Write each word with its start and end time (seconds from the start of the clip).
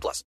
plus. 0.00 0.22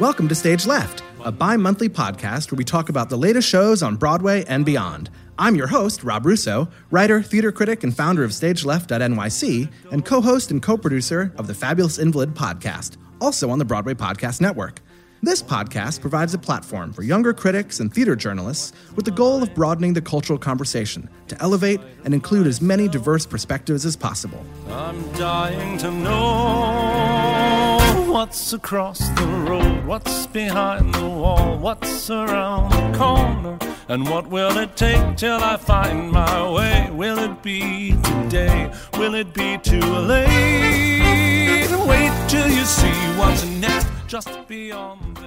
Welcome 0.00 0.26
to 0.28 0.34
Stage 0.34 0.66
Left, 0.66 1.02
a 1.24 1.30
bi 1.30 1.56
monthly 1.56 1.88
podcast 1.88 2.50
where 2.50 2.56
we 2.56 2.64
talk 2.64 2.88
about 2.88 3.08
the 3.08 3.16
latest 3.16 3.48
shows 3.48 3.84
on 3.84 3.94
Broadway 3.94 4.44
and 4.48 4.66
beyond. 4.66 5.10
I'm 5.38 5.54
your 5.54 5.68
host, 5.68 6.02
Rob 6.02 6.26
Russo, 6.26 6.68
writer, 6.90 7.22
theater 7.22 7.52
critic, 7.52 7.84
and 7.84 7.96
founder 7.96 8.24
of 8.24 8.32
StageLeft.nyc, 8.32 9.72
and 9.92 10.04
co 10.04 10.20
host 10.20 10.50
and 10.50 10.62
co 10.62 10.76
producer 10.76 11.32
of 11.36 11.46
the 11.46 11.54
Fabulous 11.54 11.98
Invalid 11.98 12.34
podcast, 12.34 12.96
also 13.20 13.48
on 13.50 13.58
the 13.58 13.64
Broadway 13.64 13.94
Podcast 13.94 14.40
Network. 14.40 14.80
This 15.24 15.40
podcast 15.40 16.00
provides 16.00 16.34
a 16.34 16.38
platform 16.38 16.92
for 16.92 17.04
younger 17.04 17.32
critics 17.32 17.78
and 17.78 17.94
theater 17.94 18.16
journalists 18.16 18.72
with 18.96 19.04
the 19.04 19.12
goal 19.12 19.40
of 19.40 19.54
broadening 19.54 19.92
the 19.92 20.02
cultural 20.02 20.36
conversation 20.36 21.08
to 21.28 21.40
elevate 21.40 21.80
and 22.04 22.12
include 22.12 22.48
as 22.48 22.60
many 22.60 22.88
diverse 22.88 23.24
perspectives 23.24 23.86
as 23.86 23.94
possible. 23.94 24.44
I'm 24.68 25.00
dying 25.12 25.78
to 25.78 25.92
know 25.92 27.78
what's 28.10 28.52
across 28.52 28.98
the 29.10 29.28
road, 29.48 29.86
what's 29.86 30.26
behind 30.26 30.92
the 30.92 31.08
wall, 31.08 31.56
what's 31.56 32.10
around 32.10 32.72
the 32.72 32.98
corner, 32.98 33.58
and 33.86 34.10
what 34.10 34.26
will 34.26 34.58
it 34.58 34.76
take 34.76 35.16
till 35.16 35.38
I 35.38 35.56
find 35.56 36.10
my 36.10 36.50
way? 36.50 36.90
Will 36.90 37.20
it 37.20 37.40
be 37.44 37.92
today? 38.02 38.72
Will 38.94 39.14
it 39.14 39.32
be 39.32 39.56
too 39.58 39.78
late? 39.78 41.70
Wait 41.86 42.28
till 42.28 42.48
you 42.48 42.64
see 42.64 42.90
what's 43.16 43.44
next 43.46 43.91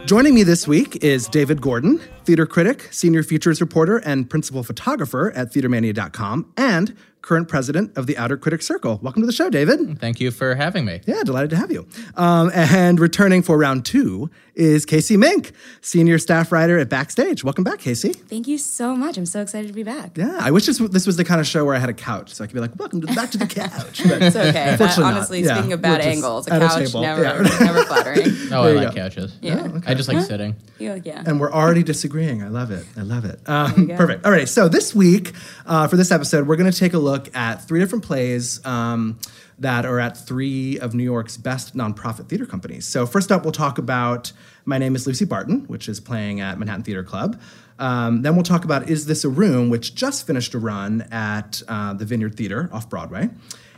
Joining 0.05 0.35
me 0.35 0.43
this 0.43 0.67
week 0.67 1.03
is 1.03 1.27
David 1.27 1.59
Gordon, 1.59 1.99
theater 2.23 2.45
critic, 2.45 2.87
senior 2.91 3.23
features 3.23 3.59
reporter, 3.59 3.97
and 3.97 4.29
principal 4.29 4.61
photographer 4.61 5.31
at 5.31 5.51
theatermania.com, 5.51 6.53
and 6.55 6.95
current 7.25 7.47
president 7.47 7.97
of 7.97 8.05
the 8.05 8.15
Outer 8.19 8.37
Critic 8.37 8.61
Circle. 8.61 8.99
Welcome 9.01 9.23
to 9.23 9.25
the 9.25 9.31
show, 9.33 9.49
David. 9.49 9.99
Thank 9.99 10.19
you 10.19 10.29
for 10.29 10.53
having 10.53 10.85
me. 10.85 11.01
Yeah, 11.07 11.23
delighted 11.23 11.49
to 11.49 11.55
have 11.55 11.71
you. 11.71 11.87
Um, 12.15 12.51
and 12.53 12.99
returning 12.99 13.41
for 13.41 13.57
round 13.57 13.83
two 13.83 14.29
is 14.53 14.85
Casey 14.85 15.17
Mink, 15.17 15.51
senior 15.81 16.19
staff 16.19 16.51
writer 16.51 16.77
at 16.77 16.87
Backstage. 16.87 17.43
Welcome 17.43 17.63
back, 17.63 17.79
Casey. 17.79 18.13
Thank 18.13 18.47
you 18.47 18.59
so 18.59 18.95
much. 18.95 19.17
I'm 19.17 19.25
so 19.25 19.41
excited 19.41 19.67
to 19.67 19.73
be 19.73 19.81
back. 19.83 20.15
Yeah, 20.17 20.37
I 20.39 20.51
wish 20.51 20.67
this, 20.67 20.77
this 20.77 21.07
was 21.07 21.17
the 21.17 21.25
kind 21.25 21.41
of 21.41 21.47
show 21.47 21.65
where 21.65 21.73
I 21.75 21.79
had 21.79 21.89
a 21.89 21.93
couch, 21.93 22.31
so 22.33 22.43
I 22.43 22.47
could 22.47 22.53
be 22.53 22.59
like, 22.61 22.77
"Welcome 22.77 23.01
to, 23.01 23.07
back 23.07 23.31
to 23.31 23.37
the 23.39 23.47
couch." 23.61 24.01
But 24.07 24.21
It's 24.21 24.35
okay. 24.35 24.69
unfortunately 24.71 24.77
But 24.77 24.97
not. 25.01 25.13
honestly, 25.15 25.41
Yeah, 25.43 25.53
speaking 25.55 25.73
of 25.73 25.81
bad 25.81 25.97
just 25.97 26.07
angles, 26.07 26.47
a 26.47 26.51
couch 26.51 26.85
table. 26.85 27.01
never, 27.01 27.23
Yeah. 27.23 27.41
never 27.59 27.83
flattering. 27.85 28.31
Oh, 28.51 28.63
I 28.63 28.71
like 28.73 28.89
go. 28.89 29.01
couches. 29.01 29.35
Yeah. 29.41 29.79
I 29.87 29.95
just 29.95 30.07
like 30.07 30.21
sitting. 30.25 30.55
Yeah, 30.77 30.99
yeah. 31.03 31.23
and 31.25 31.39
we're 31.39 31.51
already 31.51 31.81
disagreeing. 31.83 32.43
I 32.43 32.47
love 32.49 32.69
it. 32.71 32.85
I 32.95 33.01
love 33.01 33.25
it. 33.25 33.39
Um, 33.47 33.87
perfect. 33.97 34.25
All 34.25 34.31
right. 34.31 34.47
So 34.47 34.69
this 34.69 34.93
week, 34.93 35.33
uh, 35.65 35.87
for 35.87 35.97
this 35.97 36.11
episode, 36.11 36.47
we're 36.47 36.55
going 36.57 36.71
to 36.71 36.77
take 36.77 36.93
a 36.93 36.99
look 36.99 37.14
at 37.33 37.67
three 37.67 37.79
different 37.79 38.03
plays 38.03 38.65
um, 38.65 39.19
that 39.59 39.85
are 39.85 39.99
at 39.99 40.17
three 40.17 40.79
of 40.79 40.93
New 40.93 41.03
York's 41.03 41.37
best 41.37 41.75
nonprofit 41.75 42.27
theater 42.27 42.45
companies. 42.45 42.85
So 42.85 43.05
first 43.05 43.31
up, 43.31 43.43
we'll 43.43 43.51
talk 43.51 43.77
about 43.77 44.31
My 44.65 44.77
Name 44.77 44.95
Is 44.95 45.07
Lucy 45.07 45.25
Barton, 45.25 45.65
which 45.67 45.87
is 45.87 45.99
playing 45.99 46.41
at 46.41 46.57
Manhattan 46.59 46.83
Theater 46.83 47.03
Club. 47.03 47.39
Um, 47.77 48.21
then 48.21 48.35
we'll 48.35 48.43
talk 48.43 48.63
about 48.63 48.89
Is 48.89 49.05
This 49.05 49.23
a 49.23 49.29
Room, 49.29 49.69
which 49.69 49.95
just 49.95 50.25
finished 50.25 50.53
a 50.53 50.59
run 50.59 51.01
at 51.11 51.61
uh, 51.67 51.93
the 51.93 52.05
Vineyard 52.05 52.35
Theater 52.35 52.69
off 52.71 52.89
Broadway. 52.89 53.29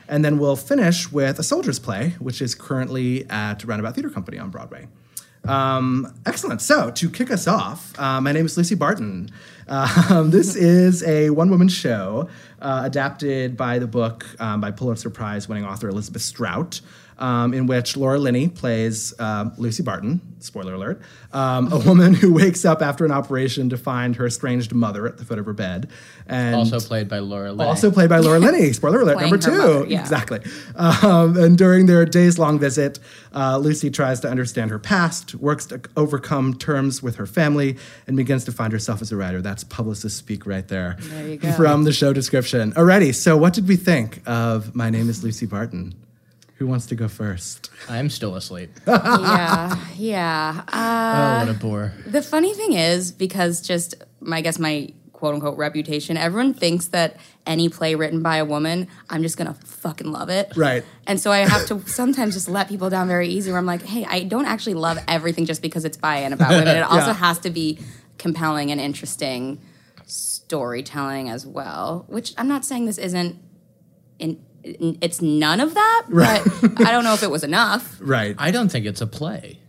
And 0.08 0.24
then 0.24 0.40
we'll 0.40 0.56
finish 0.56 1.12
with 1.12 1.40
A 1.40 1.44
Soldier's 1.44 1.80
Play, 1.80 2.16
which 2.19 2.42
is 2.42 2.56
currently 2.56 3.30
at 3.30 3.64
Roundabout 3.64 3.96
Theater 3.96 4.09
Company 4.09 4.38
on 4.38 4.50
Broadway. 4.50 4.88
Um, 5.47 6.13
excellent. 6.25 6.62
So, 6.62 6.91
to 6.91 7.09
kick 7.09 7.31
us 7.31 7.47
off, 7.47 7.97
uh, 8.00 8.19
my 8.22 8.31
name 8.31 8.46
is 8.46 8.58
Lucy 8.58 8.75
Barton. 8.75 9.31
Um, 9.68 10.31
this 10.31 10.56
is 10.58 11.03
a 11.03 11.30
one 11.30 11.50
woman 11.50 11.68
show 11.68 12.30
uh, 12.62 12.81
adapted 12.85 13.56
by 13.56 13.80
the 13.80 13.88
book 13.88 14.25
um, 14.40 14.62
by 14.62 14.72
Pulitzer 14.72 15.09
Prize 15.09 15.47
winning 15.47 15.66
author 15.66 15.88
Elizabeth 15.88 16.22
Strout, 16.22 16.81
um, 17.20 17.54
in 17.54 17.68
which 17.68 17.98
Laura 17.98 18.18
Linney 18.20 18.48
plays 18.48 19.14
uh, 19.20 19.50
Lucy 19.58 19.84
Barton, 19.84 20.22
spoiler 20.40 20.74
alert, 20.76 21.02
um, 21.34 21.72
a 21.74 21.80
woman 21.80 22.14
who 22.14 22.34
wakes 22.34 22.64
up 22.66 22.82
after 22.82 23.06
an 23.06 23.12
operation 23.12 23.70
to 23.70 23.78
find 23.78 24.16
her 24.18 24.26
estranged 24.28 24.74
mother 24.74 25.08
at 25.08 25.18
the 25.18 25.26
foot 25.26 25.40
of 25.40 25.46
her 25.46 25.54
bed. 25.54 25.90
And 26.28 26.56
Also 26.56 26.80
played 26.80 27.08
by 27.10 27.20
Laura 27.20 27.52
Linney. 27.52 27.70
also 27.70 27.90
played 27.92 28.10
by 28.10 28.20
Laura 28.20 28.40
Linney. 28.40 28.72
Spoiler 28.80 29.02
alert, 29.02 29.20
number 29.20 29.38
two. 29.38 29.52
mother, 29.52 29.86
yeah. 29.88 30.00
Exactly. 30.00 30.40
Um, 30.76 31.38
and 31.38 31.58
during 31.58 31.86
their 31.88 32.06
days 32.06 32.38
long 32.38 32.60
visit, 32.60 33.00
uh, 33.34 33.58
Lucy 33.58 33.90
tries 33.90 34.20
to 34.22 34.30
understand 34.30 34.70
her 34.72 34.80
past, 34.80 35.36
works 35.36 35.66
to 35.68 35.82
overcome 35.96 36.54
terms 36.56 37.02
with 37.02 37.16
her 37.16 37.26
family, 37.26 37.78
and 38.08 38.16
begins 38.18 38.44
to 38.46 38.52
find 38.52 38.72
herself 38.74 39.02
as 39.02 39.12
a 39.12 39.16
writer. 39.16 39.42
That's 39.42 39.64
publicist 39.64 40.18
speak 40.18 40.46
right 40.46 40.68
there. 40.68 40.98
There 41.00 41.28
you 41.28 41.38
go. 41.38 41.52
From 41.54 41.84
the 41.84 41.94
show 41.94 42.14
description. 42.14 42.74
Alrighty, 42.74 43.14
so 43.16 43.36
what 43.38 43.54
did 43.54 43.68
we 43.68 43.76
think 43.76 44.22
of 44.28 44.76
My 44.76 44.90
Name 44.90 45.10
is 45.10 45.24
Lucy 45.24 45.46
Barton? 45.46 45.94
Who 46.57 46.66
wants 46.68 46.88
to 46.88 46.95
go 46.95 47.07
first? 47.07 47.69
I'm 47.88 48.09
still 48.09 48.35
asleep. 48.35 48.72
yeah, 48.88 49.79
yeah. 49.95 50.63
Uh, 50.68 51.40
oh, 51.44 51.45
what 51.45 51.56
a 51.56 51.59
bore. 51.59 51.94
the 52.07 52.22
funny 52.22 52.53
thing 52.53 52.73
is, 52.73 53.12
because 53.12 53.62
just, 53.62 53.94
I 54.31 54.41
guess 54.41 54.57
my 54.57 54.90
quote 55.13 55.35
unquote 55.35 55.57
reputation, 55.57 56.18
everyone 56.18 56.53
thinks 56.56 56.88
that 56.88 57.18
any 57.45 57.69
play 57.69 57.94
written 57.95 58.22
by 58.23 58.38
a 58.38 58.45
woman, 58.45 58.88
I'm 59.09 59.22
just 59.23 59.38
gonna 59.38 59.53
fucking 59.66 60.12
love 60.12 60.29
it. 60.29 60.51
Right. 60.56 60.84
And 61.06 61.19
so 61.19 61.31
I 61.31 61.40
have 61.40 61.66
to 61.68 61.79
sometimes 61.88 62.34
just 62.34 62.50
let 62.50 62.68
people 62.69 62.89
down 62.89 63.07
very 63.07 63.28
easy 63.28 63.50
where 63.51 63.59
I'm 63.59 63.66
like, 63.66 63.84
hey, 63.84 64.06
I 64.06 64.24
don't 64.24 64.45
actually 64.45 64.75
love 64.75 64.97
everything 65.07 65.45
just 65.45 65.62
because 65.62 65.85
it's 65.85 65.97
by 65.97 66.18
and 66.18 66.34
about 66.34 66.50
women. 66.51 66.68
It 66.78 66.81
also 66.81 67.07
Yeah. 67.07 67.13
has 67.13 67.39
to 67.39 67.50
be 67.50 67.79
compelling 68.18 68.72
and 68.72 68.81
interesting 68.81 69.59
storytelling 70.06 71.29
as 71.29 71.45
well, 71.45 72.06
which 72.07 72.34
I'm 72.38 72.47
not 72.47 72.66
saying 72.66 72.85
this 72.85 72.97
isn't 72.97 73.38
in, 74.19 74.29
in 74.29 74.44
it's 75.02 75.22
none 75.22 75.60
of 75.60 75.74
that, 75.74 76.04
but 76.10 76.82
I 76.88 76.92
don't 76.92 77.04
know 77.04 77.14
if 77.14 77.24
it 77.24 77.32
was 77.32 77.44
enough. 77.44 77.98
Right. 78.08 78.36
I 78.38 78.52
don't 78.52 78.70
think 78.70 78.86
it's 78.86 79.02
a 79.02 79.08
play. 79.08 79.60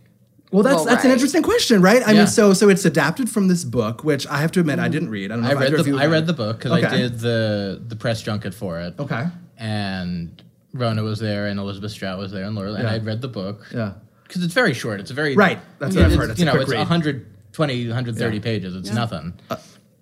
Well, 0.51 0.63
that's 0.63 0.75
Well, 0.77 0.85
that's 0.85 1.05
an 1.05 1.11
interesting 1.11 1.43
question, 1.43 1.81
right? 1.81 2.01
I 2.07 2.11
Yeah. 2.11 2.19
mean, 2.19 2.27
so 2.27 2.53
so 2.53 2.69
it's 2.69 2.85
adapted 2.85 3.29
from 3.29 3.47
this 3.47 3.63
book, 3.63 4.03
which 4.03 4.25
I 4.27 4.37
have 4.37 4.51
to 4.53 4.59
admit 4.59 4.79
I 4.79 4.87
mm. 4.87 4.91
didn't 4.91 5.09
read. 5.09 5.31
I 5.31 5.35
don't 5.35 5.43
know. 5.43 5.49
I 5.49 5.53
if 5.53 5.59
read 5.59 5.85
the 5.85 5.89
you 5.89 5.99
I 5.99 6.05
read 6.07 6.25
the 6.25 6.33
book 6.33 6.57
because 6.57 6.71
I 6.71 6.81
did 6.97 7.19
the 7.19 7.81
the 7.87 7.95
press 7.95 8.21
junket 8.21 8.53
for 8.53 8.79
it. 8.79 8.95
Okay. 8.99 9.25
And 9.57 10.41
Rona 10.73 11.03
was 11.03 11.19
there, 11.19 11.47
and 11.47 11.59
Elizabeth 11.59 11.91
Strout 11.91 12.17
was 12.17 12.31
there, 12.31 12.43
and 12.45 12.55
Laura. 12.55 12.73
And 12.73 12.83
Yeah. 12.83 12.93
I 12.93 12.97
read 12.99 13.21
the 13.21 13.27
book. 13.27 13.67
Yeah. 13.73 13.93
Because 14.23 14.43
it's 14.43 14.53
very 14.53 14.73
short. 14.73 14.99
It's 14.99 15.11
a 15.11 15.13
very 15.15 15.35
Right. 15.35 15.59
That's 15.79 15.95
what 15.95 16.05
I've 16.05 16.11
it's- 16.11 16.19
heard. 16.21 16.29
It's 16.31 16.39
you 16.39 16.43
a 16.43 16.45
know, 16.45 16.51
quick 16.53 16.63
it's 16.63 16.71
read. 16.71 16.79
120, 16.79 17.87
130 17.87 18.39
pages. 18.39 18.75
It's 18.75 18.91
nothing. 18.91 19.33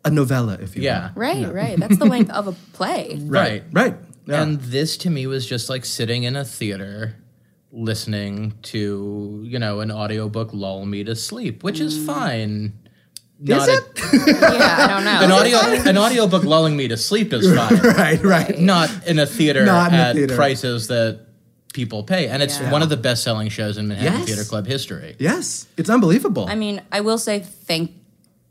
A 0.06 0.10
novella, 0.10 0.58
if 0.62 0.76
you 0.76 0.84
yeah. 0.84 1.10
Right, 1.16 1.52
right. 1.52 1.78
That's 1.78 1.98
the 1.98 2.06
length 2.06 2.32
of 2.32 2.48
a 2.48 2.54
play. 2.74 3.18
Right. 3.26 3.64
will. 3.74 3.82
Right. 3.82 3.96
Yeah. 4.28 4.42
And 4.42 4.60
this 4.60 4.98
to 4.98 5.10
me 5.10 5.26
was 5.26 5.48
just 5.48 5.70
like 5.70 5.86
sitting 5.86 6.24
in 6.24 6.36
a 6.36 6.44
theater 6.44 7.16
listening 7.72 8.54
to, 8.64 9.42
you 9.46 9.60
know, 9.60 9.80
an 9.80 9.92
audiobook 9.92 10.50
lull 10.54 10.86
me 10.86 11.04
to 11.04 11.16
sleep, 11.16 11.64
which 11.64 11.80
is 11.80 11.98
mm. 11.98 12.06
fine. 12.06 12.74
Is 13.42 13.50
Not 13.50 13.70
a- 13.70 13.74
it? 13.74 13.84
Yeah, 14.28 14.76
I 14.80 14.88
don't 14.88 15.06
know. 15.06 15.22
an 15.22 15.32
audio 15.32 15.60
an 15.90 15.98
audiobook 15.98 16.44
lulling 16.44 16.76
me 16.76 16.88
to 16.88 16.98
sleep 16.98 17.34
is 17.34 17.54
fine. 17.54 17.78
right, 17.84 18.22
right. 18.24 18.60
Not 18.60 18.90
in 19.08 19.20
a 19.20 19.26
theater 19.26 19.66
Not 19.66 19.94
in 19.94 20.00
a 20.00 20.04
at 20.04 20.16
theater. 20.16 20.36
prices 20.36 20.88
that 20.88 21.28
people 21.74 22.04
pay. 22.04 22.28
And 22.28 22.42
it's 22.42 22.60
Yeah. 22.60 22.72
one 22.72 22.82
of 22.82 22.90
the 22.90 22.98
best 22.98 23.24
selling 23.24 23.50
shows 23.50 23.78
in 23.78 23.88
Manhattan 23.88 24.20
Yes. 24.20 24.26
Theater 24.26 24.44
Club 24.44 24.66
history. 24.66 25.16
Yes, 25.20 25.68
it's 25.78 25.90
unbelievable. 25.90 26.48
I 26.50 26.56
mean, 26.56 26.82
I 26.92 27.02
will 27.02 27.20
say 27.20 27.40
thank 27.40 27.92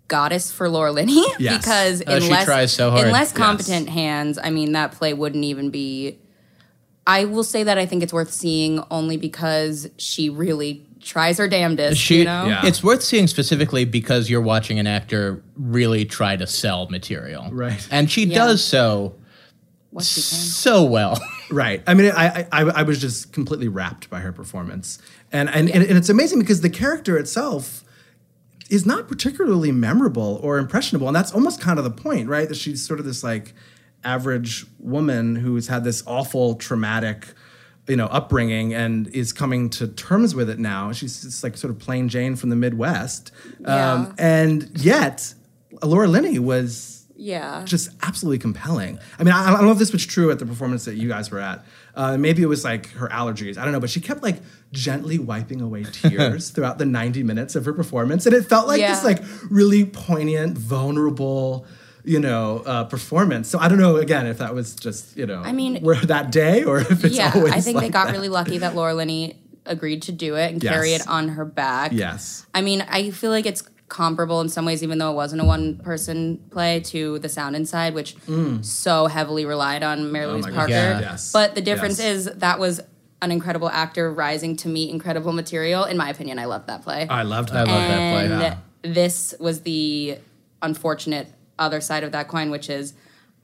goddess 0.09 0.53
for 0.53 0.69
Laura 0.69 0.93
Linney 0.93 1.25
Yes. 1.39 1.59
because 1.59 2.03
Oh, 2.07 2.17
in 2.17 2.23
she 2.23 2.31
less, 2.31 2.45
tries 2.45 2.73
so 2.73 2.91
hard. 2.91 3.07
in 3.07 3.13
less 3.13 3.29
Yes. 3.31 3.37
competent 3.37 3.89
hands, 3.89 4.39
I 4.43 4.51
mean 4.51 4.73
that 4.73 4.93
play 4.93 5.13
wouldn't 5.15 5.45
even 5.45 5.71
be. 5.71 6.19
I 7.09 7.25
will 7.25 7.45
say 7.45 7.63
that 7.63 7.79
I 7.79 7.87
think 7.87 8.03
it's 8.03 8.13
worth 8.13 8.33
seeing 8.33 8.83
only 8.91 9.17
because 9.17 9.89
she 9.97 10.29
really 10.29 10.85
tries 11.01 11.39
her 11.39 11.47
damnedest. 11.47 12.01
She, 12.01 12.19
you 12.19 12.25
know, 12.25 12.47
Yeah. 12.47 12.67
It's 12.67 12.83
worth 12.83 13.01
seeing 13.03 13.29
specifically 13.29 13.85
because 13.85 14.29
you're 14.29 14.41
watching 14.41 14.81
an 14.81 14.89
actor 14.89 15.41
really 15.57 16.05
try 16.05 16.35
to 16.35 16.49
sell 16.49 16.89
material. 16.89 17.49
Right. 17.53 17.87
And 17.93 18.11
she 18.11 18.25
Yeah. 18.27 18.35
does 18.39 18.65
so 18.65 19.15
what 19.91 20.05
she 20.05 20.21
can. 20.21 20.23
so 20.41 20.83
well. 20.85 21.21
Right. 21.49 21.81
I 21.87 21.95
mean, 21.95 22.11
I, 22.11 22.49
I 22.51 22.63
I 22.63 22.83
was 22.83 23.01
just 23.01 23.33
completely 23.33 23.69
wrapped 23.69 24.11
by 24.11 24.19
her 24.19 24.33
performance, 24.33 24.99
and 25.33 25.49
and, 25.49 25.71
and 25.71 25.85
and 25.85 25.97
it's 25.97 26.09
amazing 26.09 26.41
because 26.41 26.61
the 26.61 26.69
character 26.69 27.17
itself 27.17 27.85
is 28.71 28.85
not 28.87 29.09
particularly 29.09 29.71
memorable 29.73 30.41
or 30.43 30.59
impressionable, 30.59 31.07
and 31.07 31.15
that's 31.17 31.33
almost 31.33 31.61
kind 31.61 31.79
of 31.79 31.85
the 31.85 31.91
point, 31.91 32.29
right? 32.29 32.49
That 32.49 32.57
she's 32.57 32.85
sort 32.87 32.99
of 33.01 33.07
this 33.07 33.23
like 33.25 33.55
average 34.05 34.67
woman 34.79 35.37
who's 35.37 35.69
had 35.69 35.83
this 35.85 36.03
awful 36.07 36.55
traumatic 36.55 37.27
you 37.89 37.97
know 37.97 38.07
upbringing 38.07 38.75
and 38.75 39.09
is 39.09 39.33
coming 39.33 39.71
to 39.71 39.87
terms 39.89 40.35
with 40.35 40.51
it 40.51 40.59
now 40.59 40.91
she's 40.93 41.23
just 41.23 41.43
like 41.45 41.57
sort 41.57 41.71
of 41.73 41.79
plain 41.79 42.09
jane 42.09 42.35
from 42.37 42.51
the 42.51 42.57
midwest 42.57 43.31
um, 43.65 44.13
and 44.19 44.71
yet 44.75 45.33
laura 45.83 46.07
linney 46.09 46.39
was 46.39 47.07
Yeah. 47.17 47.63
just 47.65 47.89
absolutely 48.03 48.39
compelling. 48.39 48.99
I 49.19 49.25
mean, 49.25 49.33
I, 49.33 49.49
I 49.49 49.51
don't 49.53 49.65
know 49.65 49.73
if 49.73 49.79
this 49.79 49.93
was 49.93 50.05
true 50.05 50.31
at 50.31 50.39
the 50.39 50.47
performance 50.47 50.85
that 50.85 50.97
you 50.97 51.09
guys 51.09 51.31
were 51.31 51.41
at. 51.41 51.65
Uh, 51.95 52.17
maybe 52.19 52.43
it 52.43 52.47
was 52.47 52.63
like 52.65 52.91
her 52.91 53.09
allergies. 53.09 53.57
I 53.57 53.63
don't 53.65 53.73
know, 53.73 53.81
but 53.81 53.89
she 53.91 54.01
kept 54.01 54.23
like 54.23 54.37
gently 54.77 55.19
wiping 55.19 55.61
away 55.61 55.85
tears 55.93 56.51
throughout 56.51 56.79
the 56.79 56.87
90 56.87 57.23
minutes 57.23 57.57
of 57.57 57.65
her 57.65 57.73
performance, 57.73 58.27
and 58.27 58.35
it 58.35 58.45
felt 58.47 58.69
like 58.69 58.81
this 58.81 59.03
like 59.05 59.23
really 59.51 59.85
poignant, 59.85 60.57
vulnerable, 60.59 61.67
you 62.05 62.21
know, 62.21 62.63
uh, 62.67 62.85
performance. 62.85 63.49
So 63.49 63.59
I 63.59 63.69
don't 63.69 63.79
know 63.79 63.97
again 63.97 64.27
if 64.27 64.39
that 64.39 64.55
was 64.55 64.75
just 64.75 65.17
you 65.17 65.27
know, 65.27 65.43
I 65.43 65.53
mean- 65.53 65.83
were 65.83 65.97
that 65.97 66.31
day 66.31 66.63
or 66.65 66.79
if 66.79 67.05
it's 67.05 67.17
yeah, 67.17 67.33
always 67.35 67.53
I 67.55 67.61
think 67.61 67.81
they 67.81 67.89
got 67.89 68.07
that. 68.07 68.13
really 68.13 68.29
lucky 68.29 68.59
that 68.59 68.75
Laura 68.75 68.95
Linney 68.95 69.41
agreed 69.65 70.03
to 70.03 70.13
do 70.13 70.37
it 70.37 70.53
and 70.53 70.61
carry 70.63 70.93
it 70.93 71.07
on 71.09 71.29
her 71.31 71.45
back. 71.45 71.91
Yes. 71.93 72.47
I 72.55 72.61
mean, 72.61 72.83
I 72.89 73.11
feel 73.11 73.31
like 73.33 73.47
it's 73.47 73.63
comparable 73.89 74.41
in 74.41 74.49
some 74.49 74.65
ways, 74.65 74.83
even 74.83 74.99
though 74.99 75.11
it 75.11 75.15
wasn't 75.15 75.41
a 75.43 75.45
one 75.45 75.77
person 75.79 76.39
play, 76.51 76.81
to 76.81 77.19
The 77.19 77.29
Sound 77.29 77.57
Inside, 77.57 77.95
which 77.95 78.17
so 78.63 79.07
heavily 79.07 79.45
relied 79.45 79.83
on 79.83 80.13
Mary 80.13 80.27
Louise 80.27 80.47
Mm. 80.47 80.53
Oh 80.53 80.55
Parker. 80.55 80.71
Yeah. 80.71 81.01
Yes. 81.01 81.33
But 81.33 81.55
the 81.57 81.61
difference 81.63 81.99
Yes. 81.99 82.27
is 82.27 82.35
that 82.37 82.59
was 82.61 82.81
an 83.23 83.33
incredible 83.33 83.69
actor 83.71 84.13
rising 84.13 84.57
to 84.57 84.69
meet 84.69 84.91
incredible 84.91 85.33
material. 85.33 85.85
In 85.85 85.97
my 85.97 86.11
opinion, 86.11 86.39
I 86.39 86.45
loved 86.45 86.67
that 86.69 86.83
play. 86.83 87.07
I 87.09 87.23
loved 87.23 87.51
I 87.51 87.65
that. 87.65 87.67
love 87.69 87.89
that 87.89 88.13
play. 88.13 88.25
and 88.33 88.41
Yeah. 88.43 88.57
this 88.83 89.35
was 89.41 89.63
the 89.63 90.19
unfortunate 90.63 91.29
other 91.59 91.81
side 91.81 92.05
of 92.05 92.13
that 92.13 92.29
coin, 92.29 92.51
which 92.51 92.69
is 92.69 92.95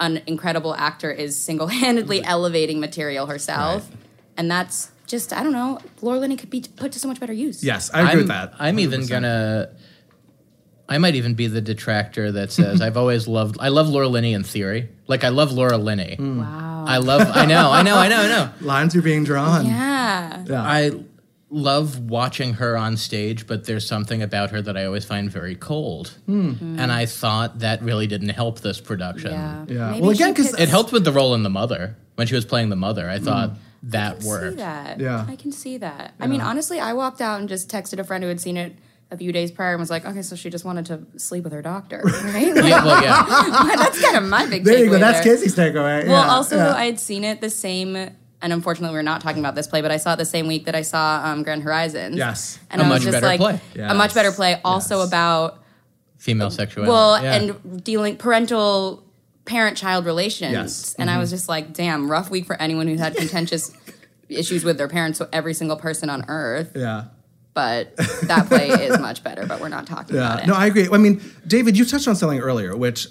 an 0.00 0.20
incredible 0.26 0.74
actor 0.74 1.10
is 1.10 1.36
single 1.36 1.68
handedly 1.68 2.22
elevating 2.24 2.80
material 2.80 3.26
herself. 3.26 3.88
And 4.36 4.50
that's 4.50 4.90
just, 5.06 5.32
I 5.32 5.42
don't 5.42 5.52
know, 5.52 5.78
Laura 6.00 6.18
Linney 6.18 6.36
could 6.36 6.50
be 6.50 6.62
put 6.76 6.92
to 6.92 6.98
so 6.98 7.08
much 7.08 7.20
better 7.20 7.32
use. 7.32 7.62
Yes, 7.64 7.90
I 7.92 8.00
agree 8.00 8.10
I'm, 8.12 8.18
with 8.18 8.28
that. 8.28 8.54
I'm 8.58 8.78
even 8.78 9.02
100%. 9.02 9.08
gonna. 9.08 9.68
I 10.92 10.98
might 10.98 11.14
even 11.14 11.34
be 11.34 11.46
the 11.46 11.60
detractor 11.60 12.30
that 12.32 12.52
says 12.52 12.80
I've 12.86 12.96
always 12.96 13.26
loved. 13.26 13.56
I 13.60 13.68
love 13.68 13.88
Laura 13.88 14.08
Linney 14.08 14.34
in 14.34 14.44
theory. 14.44 14.88
Like 15.06 15.24
I 15.24 15.30
love 15.30 15.52
Laura 15.52 15.78
Linney. 15.78 16.16
Hmm. 16.16 16.40
Wow. 16.40 16.84
I 16.86 16.98
love. 16.98 17.28
I 17.34 17.46
know. 17.46 17.70
I 17.70 17.82
know. 17.82 17.96
I 17.96 18.08
know. 18.08 18.16
I 18.16 18.28
know. 18.28 18.50
lines 18.60 18.94
are 18.94 19.02
being 19.02 19.24
drawn. 19.24 19.66
yeah. 19.66 20.44
Yeah. 20.46 20.62
I 20.62 20.90
love 21.48 21.98
watching 21.98 22.54
her 22.54 22.76
on 22.76 22.96
stage, 22.96 23.46
but 23.46 23.66
there's 23.66 23.86
something 23.86 24.22
about 24.22 24.50
her 24.50 24.60
that 24.62 24.76
I 24.76 24.84
always 24.84 25.04
find 25.04 25.30
very 25.30 25.54
cold. 25.54 26.18
Hmm. 26.26 26.78
And 26.78 26.90
I 26.92 27.06
thought 27.06 27.60
that 27.60 27.82
really 27.82 28.06
didn't 28.06 28.30
help 28.30 28.60
this 28.60 28.80
production. 28.80 29.32
Yeah. 29.32 29.64
Yeah. 29.68 29.98
Well, 29.98 30.10
again, 30.10 30.32
because 30.32 30.58
It 30.58 30.68
helped 30.68 30.92
with 30.92 31.04
the 31.04 31.12
role 31.12 31.34
in 31.34 31.42
the 31.42 31.50
mother 31.50 31.96
when 32.16 32.26
she 32.26 32.34
was 32.34 32.44
playing 32.44 32.70
the 32.70 32.76
mother. 32.76 33.08
I 33.08 33.18
hmm. 33.18 33.24
thought 33.24 33.50
that 33.84 34.16
I 34.16 34.18
can 34.18 34.28
worked. 34.28 34.50
see 34.52 34.56
that. 34.56 35.00
Yeah. 35.00 35.26
I 35.28 35.36
can 35.36 35.52
see 35.52 35.78
that. 35.78 36.14
I 36.20 36.26
mean, 36.26 36.40
honestly, 36.40 36.80
I 36.80 36.92
walked 36.92 37.20
out 37.20 37.40
and 37.40 37.48
just 37.48 37.68
texted 37.68 37.98
a 37.98 38.04
friend 38.04 38.22
who 38.22 38.28
had 38.28 38.40
seen 38.40 38.56
it 38.56 38.76
a 39.12 39.16
few 39.16 39.30
days 39.30 39.50
prior 39.52 39.72
and 39.74 39.80
was 39.80 39.90
like, 39.90 40.04
okay, 40.06 40.22
so 40.22 40.34
she 40.34 40.50
just 40.50 40.64
wanted 40.64 40.86
to 40.86 41.06
sleep 41.20 41.44
with 41.44 41.52
her 41.52 41.62
doctor, 41.62 42.00
right? 42.24 42.54
Like, 42.54 42.64
Yeah, 42.64 42.84
well, 42.84 43.02
yeah. 43.02 43.76
that's 43.76 44.00
kind 44.02 44.16
of 44.16 44.24
my 44.24 44.46
big 44.46 44.64
there 44.64 44.78
you 44.78 44.86
go. 44.86 44.96
takeaway 44.96 45.00
That's 45.00 45.24
there. 45.24 45.36
Casey's 45.36 45.54
takeaway. 45.54 46.08
Well, 46.08 46.24
Yeah, 46.24 46.30
also, 46.32 46.56
yeah. 46.56 46.74
I 46.74 46.86
had 46.86 46.98
seen 46.98 47.22
it 47.22 47.40
the 47.40 47.50
same, 47.50 47.94
and 47.94 48.52
unfortunately, 48.52 48.96
we're 48.96 49.02
not 49.02 49.20
talking 49.20 49.38
about 49.40 49.54
this 49.54 49.66
play, 49.68 49.82
but 49.82 49.90
I 49.92 49.98
saw 49.98 50.14
it 50.14 50.16
the 50.16 50.24
same 50.24 50.46
week 50.48 50.64
that 50.64 50.74
I 50.74 50.82
saw 50.82 51.20
um, 51.24 51.42
Grand 51.42 51.62
Horizons. 51.62 52.16
Yes. 52.16 52.58
And 52.70 52.80
A 52.80 52.84
I 52.84 52.88
was 52.88 52.96
much 52.96 53.02
just 53.12 53.14
better 53.22 53.26
like, 53.26 53.40
play. 53.40 53.82
a 53.84 53.94
much 53.94 54.14
better 54.14 54.32
play, 54.32 54.60
also 54.64 54.98
Yes. 55.00 55.08
about, 55.08 55.62
Female 56.16 56.50
sexuality. 56.50 56.90
well, 56.90 57.22
Yeah. 57.22 57.34
and 57.34 57.84
dealing 57.84 58.16
parental 58.16 59.04
parent 59.44 59.76
child 59.76 60.06
relations. 60.06 60.52
Yes. 60.52 60.94
And 60.98 61.10
I 61.10 61.14
Mm-hmm. 61.14 61.20
was 61.20 61.30
just 61.30 61.48
like, 61.48 61.72
damn, 61.74 62.10
rough 62.10 62.30
week 62.30 62.46
for 62.46 62.60
anyone 62.62 62.86
who 62.86 62.96
had 62.96 63.14
contentious 63.22 63.72
issues 64.28 64.64
with 64.64 64.78
their 64.78 64.88
parents, 64.88 65.18
so 65.18 65.28
every 65.32 65.52
single 65.52 65.76
person 65.76 66.08
on 66.08 66.24
earth. 66.28 66.72
yeah. 66.74 67.04
But 67.54 67.94
that 67.96 68.46
play 68.48 68.68
is 68.70 68.98
much 68.98 69.22
better, 69.22 69.46
but 69.46 69.60
we're 69.60 69.68
not 69.68 69.86
talking 69.86 70.16
about 70.16 70.40
it. 70.40 70.46
no, 70.46 70.54
I 70.54 70.66
agree. 70.66 70.88
I 70.90 70.96
mean, 70.98 71.20
David, 71.46 71.76
you 71.76 71.84
touched 71.84 72.08
on 72.08 72.16
something 72.16 72.40
earlier, 72.40 72.74
which 72.76 73.08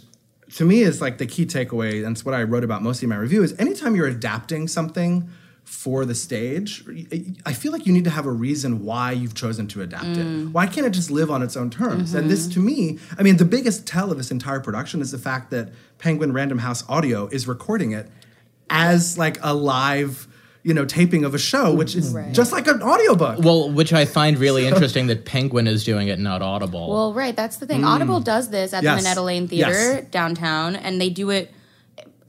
to 0.55 0.65
me 0.65 0.81
is 0.81 0.99
like 0.99 1.19
the 1.19 1.27
key 1.27 1.45
takeaway, 1.45 2.03
and 2.05 2.15
it's 2.15 2.25
what 2.25 2.33
I 2.33 2.43
wrote 2.43 2.63
about 2.63 2.81
mostly 2.81 3.05
in 3.05 3.09
my 3.11 3.17
review. 3.17 3.43
Is 3.43 3.53
anytime 3.59 3.95
you're 3.95 4.07
adapting 4.07 4.67
something 4.67 5.29
for 5.63 6.05
the 6.05 6.15
stage, 6.15 6.83
I 7.45 7.53
feel 7.53 7.71
like 7.71 7.85
you 7.85 7.93
need 7.93 8.03
to 8.05 8.09
have 8.09 8.25
a 8.25 8.31
reason 8.31 8.83
why 8.83 9.11
you've 9.11 9.35
chosen 9.35 9.67
to 9.67 9.81
adapt 9.83 10.05
Mm. 10.05 10.17
it. 10.47 10.49
Why 10.51 10.65
can't 10.65 10.87
it 10.87 10.89
just 10.89 11.11
live 11.11 11.29
on 11.29 11.43
its 11.43 11.55
own 11.55 11.69
terms? 11.69 12.13
And 12.15 12.23
Mm-hmm. 12.23 12.29
this, 12.29 12.47
to 12.47 12.59
me, 12.59 12.97
I 13.19 13.23
mean, 13.23 13.37
the 13.37 13.45
biggest 13.45 13.85
tell 13.85 14.11
of 14.11 14.17
this 14.17 14.31
entire 14.31 14.59
production 14.59 15.01
is 15.01 15.11
the 15.11 15.19
fact 15.19 15.51
that 15.51 15.69
Penguin 15.99 16.33
Random 16.33 16.57
House 16.57 16.83
Audio 16.89 17.27
is 17.27 17.47
recording 17.47 17.91
it 17.91 18.09
as 18.71 19.17
like 19.19 19.37
a 19.43 19.53
live. 19.53 20.27
You 20.63 20.73
know, 20.75 20.85
taping 20.85 21.25
of 21.25 21.33
a 21.33 21.39
show, 21.39 21.73
which 21.73 21.95
is 21.95 22.11
Right. 22.13 22.31
just 22.31 22.51
like 22.51 22.67
an 22.67 22.83
audiobook. 22.83 23.39
well, 23.39 23.71
which 23.71 23.93
I 23.93 24.05
find 24.05 24.37
really 24.37 24.67
interesting 24.71 25.07
that 25.07 25.25
Penguin 25.25 25.65
is 25.65 25.83
doing 25.83 26.07
it, 26.07 26.19
not 26.19 26.41
Audible. 26.43 26.87
Well, 26.89 27.13
right. 27.13 27.35
That's 27.35 27.57
the 27.57 27.65
thing. 27.65 27.83
Audible 27.83 28.19
does 28.19 28.49
this 28.49 28.71
at 28.73 28.81
Mm. 28.81 28.83
Yes. 28.83 28.95
the 28.97 29.03
Minetta 29.03 29.21
Lane 29.23 29.47
Theater 29.47 29.71
Yes. 29.71 30.03
downtown, 30.11 30.75
and 30.75 31.01
they 31.01 31.09
do 31.09 31.31
it, 31.31 31.51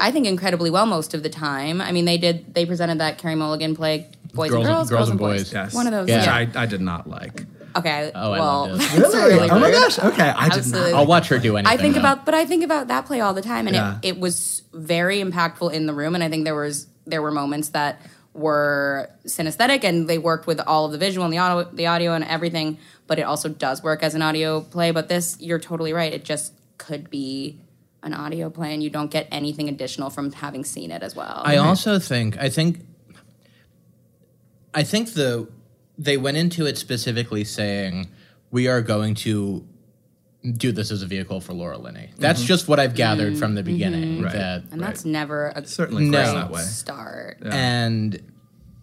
I 0.01 0.11
think, 0.11 0.27
incredibly 0.27 0.71
well 0.71 0.87
most 0.87 1.13
of 1.15 1.23
the 1.23 1.29
time. 1.29 1.81
I 1.83 1.93
mean, 1.93 2.07
they 2.07 2.17
did. 2.17 2.55
They 2.55 2.65
presented 2.65 2.99
that 3.01 3.19
Carey 3.19 3.35
Mulligan 3.35 3.77
play, 3.77 4.09
Boys 4.33 4.51
Girls 4.51 4.61
and 4.67 4.69
and- 4.71 4.77
Girls, 4.77 4.91
Girls 4.91 5.11
and 5.11 5.19
Boys. 5.19 5.53
yes, 5.53 5.75
One 5.75 5.87
of 5.87 5.93
those. 5.93 6.09
Yeah. 6.09 6.25
Yeah. 6.25 6.41
which 6.47 6.57
I, 6.57 6.63
I 6.63 6.67
did 6.67 6.81
not 6.81 7.09
like. 7.09 7.45
Okay. 7.77 8.13
Oh, 8.15 8.33
I 8.33 8.39
well, 8.39 8.69
loved 8.69 8.95
Really? 8.99 9.35
really 9.35 9.51
oh 9.51 9.59
my 9.59 9.71
gosh. 9.71 9.99
Okay, 9.99 10.29
I 10.29 10.49
did 10.49 10.59
Absolutely. 10.59 10.93
not. 10.93 10.99
I'll 10.99 11.07
watch 11.07 11.29
her 11.29 11.39
do 11.39 11.57
anything. 11.57 11.79
I 11.79 11.81
think 11.81 11.95
though. 11.95 12.01
about, 12.01 12.25
but 12.27 12.35
I 12.35 12.45
think 12.47 12.65
about 12.65 12.89
that 12.89 13.05
play 13.07 13.21
all 13.21 13.33
the 13.35 13.41
time, 13.43 13.67
and 13.67 13.75
Yeah. 13.77 13.99
it, 14.03 14.09
it 14.17 14.21
was 14.21 14.63
very 14.75 15.23
impactful 15.23 15.73
in 15.73 15.87
the 15.87 15.93
room. 15.95 16.15
And 16.15 16.25
I 16.25 16.29
think 16.31 16.45
there 16.45 16.55
was 16.55 16.87
there 17.07 17.21
were 17.23 17.31
moments 17.31 17.71
that 17.71 18.01
were 18.35 19.11
synesthetic, 19.27 19.85
and 19.85 20.09
they 20.09 20.19
worked 20.19 20.47
with 20.47 20.61
all 20.61 20.87
of 20.87 20.93
the 20.93 20.99
visual 20.99 21.25
and 21.25 21.33
the 21.33 21.39
audio, 21.39 21.71
the 21.71 21.87
audio 21.87 22.13
and 22.13 22.25
everything. 22.25 22.79
But 23.07 23.19
it 23.19 23.23
also 23.23 23.49
does 23.49 23.83
work 23.83 24.03
as 24.03 24.15
an 24.15 24.23
audio 24.23 24.61
play. 24.61 24.91
But 24.91 25.09
this, 25.09 25.37
you're 25.41 25.59
totally 25.59 25.93
right. 25.93 26.13
It 26.13 26.25
just 26.25 26.55
could 26.79 27.11
be 27.11 27.61
an 28.03 28.15
audio 28.15 28.51
play, 28.51 28.75
and 28.75 28.83
you 28.83 28.91
don't 28.91 29.11
get 29.11 29.29
anything 29.31 29.69
additional 29.69 30.11
from 30.11 30.33
having 30.33 30.65
seen 30.65 30.91
it 30.91 31.03
as 31.03 31.15
well. 31.15 31.43
I 31.45 31.57
also 31.57 31.99
think 31.99 32.39
I 32.39 32.49
think 32.49 32.81
I 34.75 34.83
think 34.83 35.13
the 35.13 35.49
they 35.99 36.17
went 36.17 36.37
into 36.37 36.67
it 36.67 36.79
specifically 36.79 37.45
saying 37.45 38.09
we 38.51 38.67
are 38.67 38.81
going 38.81 39.15
to 39.15 39.67
do 40.51 40.73
this 40.73 40.91
as 40.91 41.03
a 41.03 41.07
vehicle 41.07 41.41
for 41.41 41.53
Laura 41.53 41.79
Linney. 41.79 42.09
Mm-hmm. 42.11 42.21
That's 42.21 42.43
just 42.43 42.67
what 42.69 42.81
I've 42.81 42.95
gathered 42.95 43.39
from 43.39 43.55
the 43.55 43.63
mm-hmm. 43.63 43.73
beginning. 43.73 44.23
Right. 44.23 44.33
That 44.33 44.65
and 44.73 44.81
that's 44.81 45.05
never 45.05 45.53
a 45.55 45.65
Certainly 45.67 46.07
No. 46.07 46.19
plays 46.23 46.35
that 46.35 46.51
way. 46.51 46.63
start. 46.63 47.39
and 47.45 48.21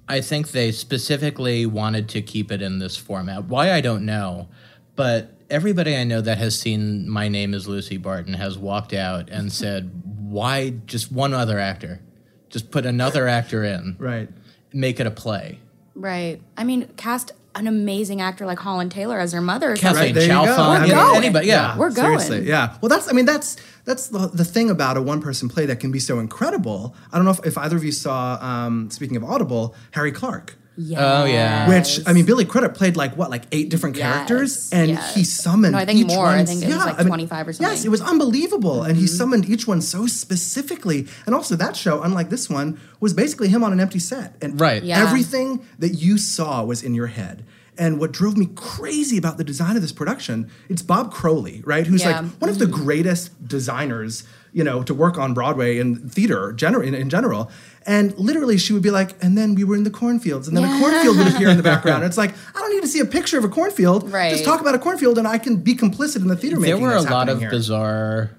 I 0.08 0.22
think 0.22 0.51
they 0.51 0.72
specifically 0.72 1.66
wanted 1.66 2.10
to 2.10 2.22
keep 2.22 2.51
it 2.51 2.62
in 2.62 2.80
this 2.80 2.98
format. 2.98 3.46
Why 3.46 3.72
I 3.74 3.82
don't 3.82 4.06
know, 4.06 4.48
but 4.96 5.36
everybody 5.50 5.96
I 5.96 6.04
know 6.04 6.22
that 6.22 6.38
has 6.39 6.58
seen 6.60 7.08
My 7.10 7.28
Name 7.28 7.54
Is 7.54 7.68
Lucy 7.68 7.98
Barton 7.98 8.34
has 8.34 8.58
walked 8.58 8.94
out 8.94 9.30
and 9.30 9.51
said, 9.62 9.92
"Why 10.04 10.72
just 10.86 11.12
one 11.12 11.34
other 11.34 11.60
actor? 11.60 12.01
Just 12.50 12.72
put 12.72 12.86
another 12.86 13.28
actor 13.28 13.63
in, 13.63 13.98
Right. 14.00 14.30
make 14.74 15.00
it 15.00 15.06
a 15.06 15.12
play." 15.12 15.60
Right. 15.94 16.42
I 16.58 16.63
mean, 16.63 16.88
cast 16.96 17.34
an 17.60 17.68
amazing 17.68 18.22
actor 18.22 18.46
like 18.46 18.58
Holland 18.58 18.92
Taylor 18.92 19.20
as 19.20 19.34
her 19.34 19.42
mother. 19.42 19.74
or 19.74 19.75
Kathleen 19.75 20.13
something. 20.13 20.13
there 20.16 20.24
you. 20.24 20.50
Chalfant, 20.50 20.80
We're 20.80 20.86
you 20.86 20.94
know, 20.94 21.04
going. 21.04 21.18
anybody, 21.18 21.48
yeah. 21.48 21.78
We're 21.78 21.92
going. 21.92 22.20
Seriously, 22.20 22.48
yeah. 22.48 22.78
Well, 22.82 22.89
that's 22.89 23.10
I 23.10 23.12
mean 23.13 23.25
that's 23.25 23.58
that's 23.86 24.08
the, 24.08 24.28
the 24.28 24.46
thing 24.46 24.70
about 24.70 24.98
a 24.98 25.01
one 25.01 25.22
person 25.22 25.50
play 25.50 25.66
that 25.68 25.80
can 25.80 25.92
be 25.92 26.00
so 26.00 26.20
incredible. 26.20 26.96
I 27.12 27.18
don't 27.18 27.25
know 27.25 27.32
if, 27.32 27.46
if 27.46 27.58
either 27.58 27.75
of 27.75 27.84
you 27.84 27.92
saw. 27.92 28.38
Um, 28.42 28.89
speaking 28.89 29.18
of 29.18 29.24
Audible, 29.24 29.75
Harry 29.92 30.12
Clarke. 30.12 30.56
Oh 30.98 31.25
yeah. 31.25 31.67
Which 31.67 32.00
I 32.07 32.13
mean, 32.13 32.25
Billy 32.25 32.45
Crudup 32.45 32.74
played 32.75 32.95
like 32.95 33.17
what, 33.17 33.29
like 33.29 33.43
eight 33.51 33.69
different 33.69 33.95
Yes, 33.98 34.05
characters, 34.13 34.69
and 34.71 34.89
yes. 34.91 35.13
he 35.15 35.24
summoned. 35.24 35.74
No, 35.74 35.79
I 35.79 35.86
think 35.86 36.00
each 36.00 36.07
more. 36.07 36.25
I 36.25 36.38
one- 36.38 36.45
think 36.45 36.62
it 36.63 36.67
was 36.67 36.75
yeah, 36.75 36.83
like 36.86 36.95
I 36.95 37.00
mean, 37.00 37.07
25 37.07 37.48
or 37.48 37.53
something. 37.53 37.75
Mm-hmm. 37.77 37.86
it 37.86 37.89
was 37.89 38.01
unbelievable, 38.01 38.83
and 38.83 38.95
he 38.98 39.05
summoned 39.07 39.50
each 39.50 39.67
one 39.67 39.81
so 39.81 40.07
specifically. 40.07 41.07
And 41.25 41.36
also, 41.36 41.55
that 41.57 41.75
show, 41.75 42.01
unlike 42.01 42.29
this 42.29 42.50
one, 42.50 42.79
was 43.00 43.13
basically 43.13 43.50
him 43.50 43.63
on 43.63 43.74
an 43.74 43.79
empty 43.79 44.00
set, 44.00 44.36
and 44.41 44.59
Right. 44.59 44.81
Yeah. 44.83 45.03
everything 45.05 45.65
that 45.79 45.89
you 45.95 46.17
saw 46.17 46.63
was 46.63 46.81
in 46.83 46.93
your 46.93 47.07
head. 47.07 47.43
And 47.79 48.00
what 48.00 48.12
drove 48.12 48.38
me 48.38 48.48
crazy 48.55 49.17
about 49.17 49.38
the 49.38 49.43
design 49.43 49.75
of 49.77 49.81
this 49.81 49.93
production, 49.93 50.51
it's 50.67 50.81
Bob 50.81 51.13
Crowley, 51.13 51.63
right? 51.65 51.88
Who's 51.88 52.01
Yeah. 52.03 52.19
like 52.19 52.31
one 52.39 52.50
of 52.50 52.59
the 52.59 52.65
mm-hmm. 52.65 52.83
greatest 52.83 53.48
designers, 53.48 54.25
you 54.51 54.63
know, 54.65 54.83
to 54.83 54.93
work 54.93 55.17
on 55.17 55.33
Broadway 55.33 55.79
and 55.79 56.12
theater 56.12 56.53
gener- 56.55 56.86
in, 56.86 56.93
in 56.93 57.09
general. 57.09 57.50
And 57.86 58.15
literally, 58.19 58.57
she 58.57 58.74
would 58.74 58.81
be 58.83 58.91
like, 58.91 59.15
and 59.24 59.38
then 59.38 59.55
we 59.55 59.63
were 59.63 59.75
in 59.75 59.86
the 59.86 59.89
cornfields, 59.89 60.48
and 60.48 60.55
then 60.55 60.65
a 60.65 60.79
cornfield 60.79 61.17
would 61.17 61.27
appear 61.33 61.50
in 61.50 61.57
the 61.57 61.63
background. 61.63 62.00
And 62.03 62.05
it's 62.05 62.17
like, 62.17 62.36
I 62.53 62.59
don't 62.59 62.71
need 62.74 62.81
to 62.81 62.88
see 62.88 63.00
a 63.00 63.05
picture 63.05 63.38
of 63.38 63.45
a 63.45 63.50
cornfield. 63.50 64.12
Right. 64.12 64.31
Just 64.31 64.43
talk 64.43 64.59
about 64.62 64.75
a 64.75 64.79
cornfield, 64.79 65.17
and 65.17 65.27
I 65.27 65.38
can 65.38 65.57
be 65.57 65.74
complicit 65.74 66.17
in 66.17 66.27
the 66.27 66.36
theater 66.36 66.57
there 66.57 66.75
making. 66.75 66.81
were 66.81 66.93
a 66.93 67.01
lot 67.01 67.29
of 67.29 67.39
here. 67.39 67.50
bizarre 67.50 68.31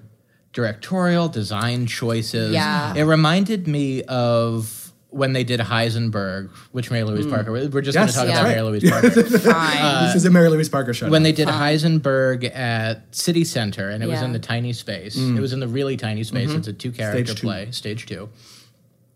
directorial 0.53 1.29
design 1.29 1.85
choices. 1.87 2.53
Yeah. 2.53 2.93
It 2.95 3.03
reminded 3.03 3.67
me 3.67 4.03
of 4.03 4.80
when 5.11 5.33
they 5.33 5.43
did 5.43 5.59
Heisenberg, 5.59 6.49
which 6.71 6.89
Mary 6.89 7.03
Louise 7.03 7.27
Parker. 7.27 7.51
We're 7.51 7.81
just. 7.81 7.95
Yes, 7.95 7.95
going 7.95 8.07
to 8.07 8.13
talk 8.13 8.25
that's 8.27 8.39
about 8.39 8.43
right. 8.43 8.55
Mary 8.55 8.61
Louise 8.61 8.89
Parker. 8.89 9.09
Fine. 9.39 10.05
this 10.07 10.15
is 10.15 10.25
a 10.25 10.29
Mary 10.31 10.49
Louise 10.49 10.69
Parker 10.69 10.93
show. 10.93 11.09
when 11.09 11.21
they 11.23 11.31
did 11.33 11.47
Heisenberg 11.47 12.49
at 12.55 13.13
City 13.15 13.43
Center, 13.43 13.89
and 13.89 14.03
it 14.03 14.07
was 14.07 14.21
in 14.21 14.31
the 14.33 14.39
tiny 14.39 14.73
space. 14.73 15.15
It 15.17 15.39
was 15.39 15.53
in 15.53 15.59
the 15.59 15.67
really 15.67 15.97
tiny 15.97 16.23
space. 16.23 16.51
It's 16.51 16.67
a 16.67 16.73
two 16.73 16.91
character 16.91 17.33
Mm. 17.33 17.35
Mm-hmm. 17.35 17.47
Play, 17.47 17.71
stage 17.71 18.05
two, 18.07 18.29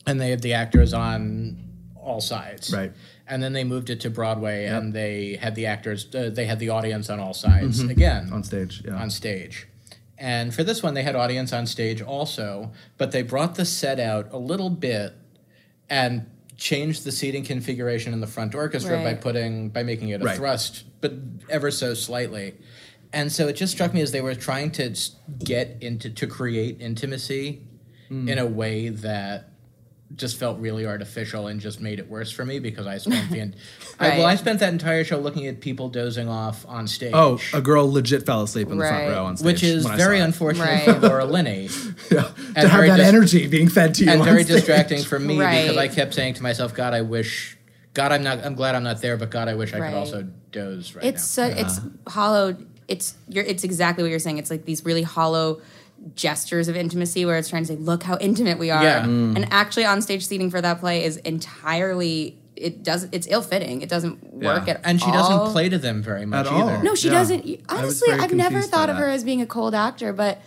and 0.06 0.20
they 0.22 0.30
had 0.30 0.42
the 0.42 0.54
actors 0.54 0.94
on 0.94 1.58
all 1.96 2.22
sides. 2.22 2.72
Right. 2.74 2.92
And 3.28 3.42
then 3.42 3.54
they 3.54 3.64
moved 3.64 3.90
it 3.90 4.02
to 4.02 4.10
Broadway, 4.12 4.66
and 4.66 4.94
they 4.94 5.38
had 5.42 5.56
the 5.56 5.66
actors. 5.66 6.14
Uh, 6.14 6.30
they 6.32 6.46
had 6.46 6.60
the 6.60 6.70
audience 6.70 7.10
on 7.10 7.20
all 7.20 7.34
sides 7.34 7.80
again 7.82 8.26
Mm-hmm. 8.26 8.34
on 8.36 8.44
stage, 8.44 8.84
yeah. 8.86 8.96
on 8.96 9.10
stage. 9.10 9.68
And 10.18 10.54
for 10.54 10.64
this 10.64 10.84
one, 10.84 10.94
they 10.94 11.04
had 11.04 11.16
audience 11.16 11.52
on 11.52 11.66
stage 11.66 12.02
also, 12.02 12.72
but 12.98 13.12
they 13.12 13.22
brought 13.24 13.56
the 13.56 13.66
set 13.66 14.00
out 14.00 14.28
a 14.32 14.38
little 14.38 14.70
bit 14.70 15.14
and 15.90 16.26
changed 16.58 17.04
the 17.04 17.12
seating 17.12 17.44
configuration 17.44 18.14
in 18.14 18.22
the 18.22 18.28
front 18.28 18.56
orchestra 18.56 19.04
by 19.04 19.14
putting 19.14 19.70
by 19.70 19.84
making 19.84 20.10
it 20.10 20.22
a 20.22 20.26
Right. 20.26 20.38
thrust, 20.38 20.86
but 21.02 21.14
ever 21.50 21.72
so 21.72 21.94
slightly. 21.94 22.56
And 23.12 23.32
so 23.32 23.48
it 23.48 23.54
just 23.54 23.74
struck 23.74 23.94
me 23.94 24.02
as 24.02 24.12
they 24.12 24.22
were 24.22 24.36
trying 24.36 24.72
to 24.72 24.96
get 25.44 25.78
into 25.82 26.10
to 26.10 26.28
create 26.28 26.82
intimacy 26.82 27.62
hmm. 28.08 28.28
in 28.28 28.38
a 28.40 28.46
way 28.46 28.90
that 28.90 29.50
just 30.16 30.38
felt 30.38 30.60
really 30.60 30.86
artificial 30.86 31.48
and 31.48 31.60
just 31.60 31.82
made 31.82 31.98
it 32.00 32.08
worse 32.08 32.32
for 32.32 32.46
me 32.46 32.60
because 32.60 32.86
I 32.86 33.00
spent 33.00 33.30
the 33.32 33.40
en- 33.42 33.56
I, 34.00 34.10
well 34.20 34.28
I 34.28 34.36
spent 34.36 34.60
that 34.60 34.72
entire 34.72 35.04
show 35.04 35.18
looking 35.18 35.48
at 35.48 35.62
people 35.62 35.90
dozing 35.90 36.30
off 36.30 36.64
on 36.68 36.88
stage. 36.88 37.12
oh, 37.14 37.40
a 37.54 37.60
girl 37.62 37.92
legit 37.92 38.24
fell 38.26 38.44
asleep 38.44 38.70
in 38.70 38.78
the 38.78 38.88
front 38.88 39.10
row 39.10 39.26
on 39.26 39.36
stage, 39.38 39.46
which 39.46 39.64
is 39.64 39.84
when 39.84 39.94
I 39.96 39.98
very 39.98 40.20
saw 40.20 40.26
unfortunate 40.26 40.66
Right. 40.66 40.84
for 40.86 41.00
Laura 41.08 41.26
Linney 41.26 41.70
Yeah. 42.12 42.22
to 42.54 42.68
have 42.70 42.86
that 42.86 42.98
dis- 42.98 43.08
energy 43.08 43.48
being 43.48 43.68
fed 43.68 43.96
to 43.96 44.06
you 44.06 44.12
and 44.12 44.22
on 44.22 44.26
very 44.28 44.44
stage. 44.44 44.58
distracting 44.58 45.04
for 45.04 45.18
me 45.20 45.36
because 45.40 45.76
I 45.78 45.88
kept 45.88 46.14
saying 46.14 46.36
to 46.36 46.44
myself, 46.44 46.76
"God, 46.76 46.94
I 46.94 47.02
wish, 47.02 47.58
God, 47.96 48.12
I'm 48.12 48.24
not, 48.24 48.46
I'm 48.46 48.54
glad 48.54 48.76
I'm 48.76 48.84
not 48.84 49.02
there, 49.02 49.18
but 49.18 49.32
God, 49.32 49.48
I 49.48 49.56
wish 49.56 49.74
I 49.74 49.80
Right. 49.80 49.90
could 49.92 49.98
also 49.98 50.28
doze 50.52 50.94
right 50.96 51.04
it's 51.04 51.36
now." 51.38 51.50
so, 51.50 51.56
it's 51.58 51.80
hollow. 52.14 52.56
It's 52.88 53.16
you're, 53.28 53.44
it's 53.44 53.64
exactly 53.64 54.04
what 54.04 54.12
you're 54.12 54.20
saying. 54.20 54.38
It's 54.38 54.52
like 54.52 54.66
these 54.66 54.86
really 54.86 55.02
hollow 55.02 55.62
gestures 56.14 56.68
of 56.68 56.76
intimacy 56.76 57.26
where 57.26 57.38
it's 57.38 57.50
trying 57.50 57.64
to 57.64 57.68
say, 57.68 57.76
"Look 57.78 58.04
how 58.04 58.18
intimate 58.20 58.60
we 58.60 58.70
are." 58.70 58.84
Yeah. 58.84 59.04
And 59.04 59.48
actually, 59.52 59.86
on 59.86 60.02
stage 60.02 60.26
seating 60.26 60.52
for 60.52 60.62
that 60.62 60.80
play 60.80 61.04
is 61.04 61.18
entirely. 61.18 62.38
It 62.56 62.84
does. 62.84 63.08
It's 63.12 63.28
ill 63.30 63.42
fitting. 63.42 63.82
It 63.82 63.90
doesn't 63.90 64.34
work 64.34 64.68
Yeah. 64.68 64.76
at 64.76 64.82
and 64.86 65.00
she 65.02 65.08
all. 65.08 65.14
doesn't 65.14 65.52
play 65.52 65.68
to 65.68 65.78
them 65.78 66.02
very 66.02 66.26
much 66.26 66.46
At 66.48 66.54
all. 66.54 66.70
either. 66.70 66.84
No, 66.84 66.96
she 66.96 67.08
Yeah. 67.10 67.16
doesn't. 67.16 67.60
Honestly, 67.68 68.14
I've 68.14 68.34
never 68.34 68.62
thought 68.62 68.90
of 68.90 68.96
that. 68.96 69.02
her 69.02 69.10
as 69.10 69.24
being 69.26 69.42
a 69.42 69.46
cold 69.46 69.76
actor, 69.76 70.14
but 70.14 70.42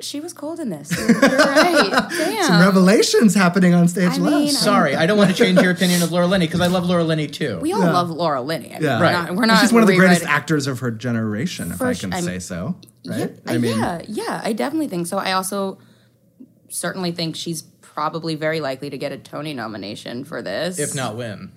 she 0.00 0.20
was 0.20 0.32
cold 0.32 0.60
in 0.60 0.68
this. 0.70 0.90
You're, 0.96 1.08
you're 1.12 1.20
right. 1.20 2.06
Damn. 2.10 2.44
Some 2.44 2.60
revelations 2.60 3.34
happening 3.34 3.74
on 3.74 3.88
stage 3.88 4.12
I 4.12 4.16
left. 4.18 4.36
mean, 4.36 4.48
Sorry, 4.50 4.96
I 4.96 5.06
don't 5.06 5.18
want 5.18 5.30
to 5.30 5.36
change 5.36 5.60
your 5.60 5.70
opinion 5.72 6.02
of 6.02 6.10
Laura 6.12 6.26
Linney 6.26 6.46
because 6.46 6.60
I 6.60 6.66
love 6.68 6.84
Laura 6.86 7.04
Linney 7.04 7.26
too. 7.26 7.58
we 7.60 7.72
all 7.72 7.80
love 7.80 8.10
Laura 8.10 8.40
Linney. 8.42 8.70
I 8.70 8.74
mean, 8.74 8.82
Yeah. 8.82 8.98
we're 8.98 9.04
Right. 9.04 9.12
not. 9.12 9.34
We're 9.36 9.46
not 9.46 9.60
She's 9.60 9.72
one 9.72 9.82
of 9.82 9.88
the 9.88 9.96
greatest 9.96 10.20
rewriting- 10.22 10.36
actors 10.36 10.66
of 10.66 10.78
her 10.80 10.90
generation, 10.90 11.70
if 11.72 11.78
For 11.78 11.86
I 11.86 11.92
sh- 11.92 12.00
can 12.00 12.12
I'm- 12.12 12.22
say 12.24 12.38
so. 12.38 12.76
Right? 13.06 13.32
Yeah, 13.46 13.54
yeah, 13.56 14.02
yeah, 14.06 14.40
I 14.44 14.52
definitely 14.52 14.88
think 14.88 15.06
so. 15.06 15.16
I 15.18 15.32
also 15.32 15.78
certainly 16.68 17.12
think 17.12 17.36
she's 17.36 17.62
probably 17.80 18.34
very 18.34 18.60
likely 18.60 18.90
to 18.90 18.98
get 18.98 19.12
a 19.12 19.18
Tony 19.18 19.54
nomination 19.54 20.24
for 20.24 20.42
this. 20.42 20.78
if 20.78 20.94
not 20.94 21.16
win. 21.16 21.52